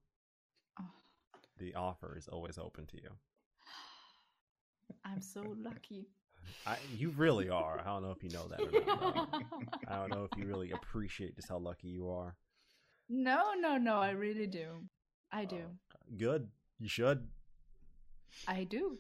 [1.59, 3.11] the offer is always open to you.
[5.05, 6.07] I'm so lucky.
[6.66, 7.81] I, you really are.
[7.81, 9.43] I don't know if you know that or not.
[9.89, 12.36] I don't know if you really appreciate just how lucky you are.
[13.09, 13.97] No, no, no.
[13.97, 14.66] I really do.
[15.32, 15.62] I do.
[16.16, 16.49] Good.
[16.78, 17.27] You should.
[18.47, 18.99] I do.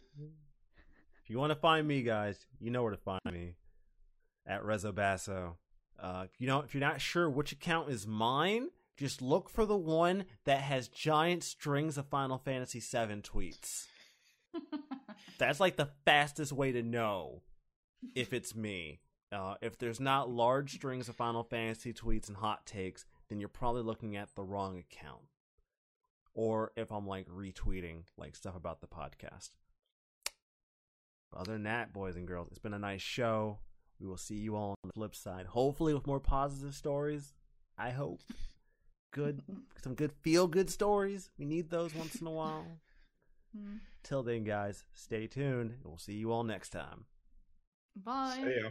[1.22, 3.54] If you want to find me, guys, you know where to find me
[4.46, 5.56] at Rezo Basso.
[5.98, 9.66] Uh, if you don't, if you're not sure which account is mine, just look for
[9.66, 13.86] the one that has giant strings of Final Fantasy VII tweets.
[15.38, 17.42] That's like the fastest way to know
[18.14, 19.00] if it's me.
[19.32, 23.48] Uh, if there's not large strings of Final Fantasy tweets and hot takes, then you're
[23.48, 25.22] probably looking at the wrong account.
[26.34, 29.50] Or if I'm like retweeting like stuff about the podcast.
[31.32, 33.58] But other than that, boys and girls, it's been a nice show.
[34.00, 35.46] We will see you all on the flip side.
[35.46, 37.32] Hopefully, with more positive stories.
[37.78, 38.20] I hope.
[39.12, 39.42] Good,
[39.82, 41.30] some good feel good stories.
[41.38, 42.66] We need those once in a while.
[43.56, 43.78] Mm.
[44.02, 45.70] Till then, guys, stay tuned.
[45.70, 47.04] And we'll see you all next time.
[47.94, 48.40] Bye.
[48.42, 48.70] See ya.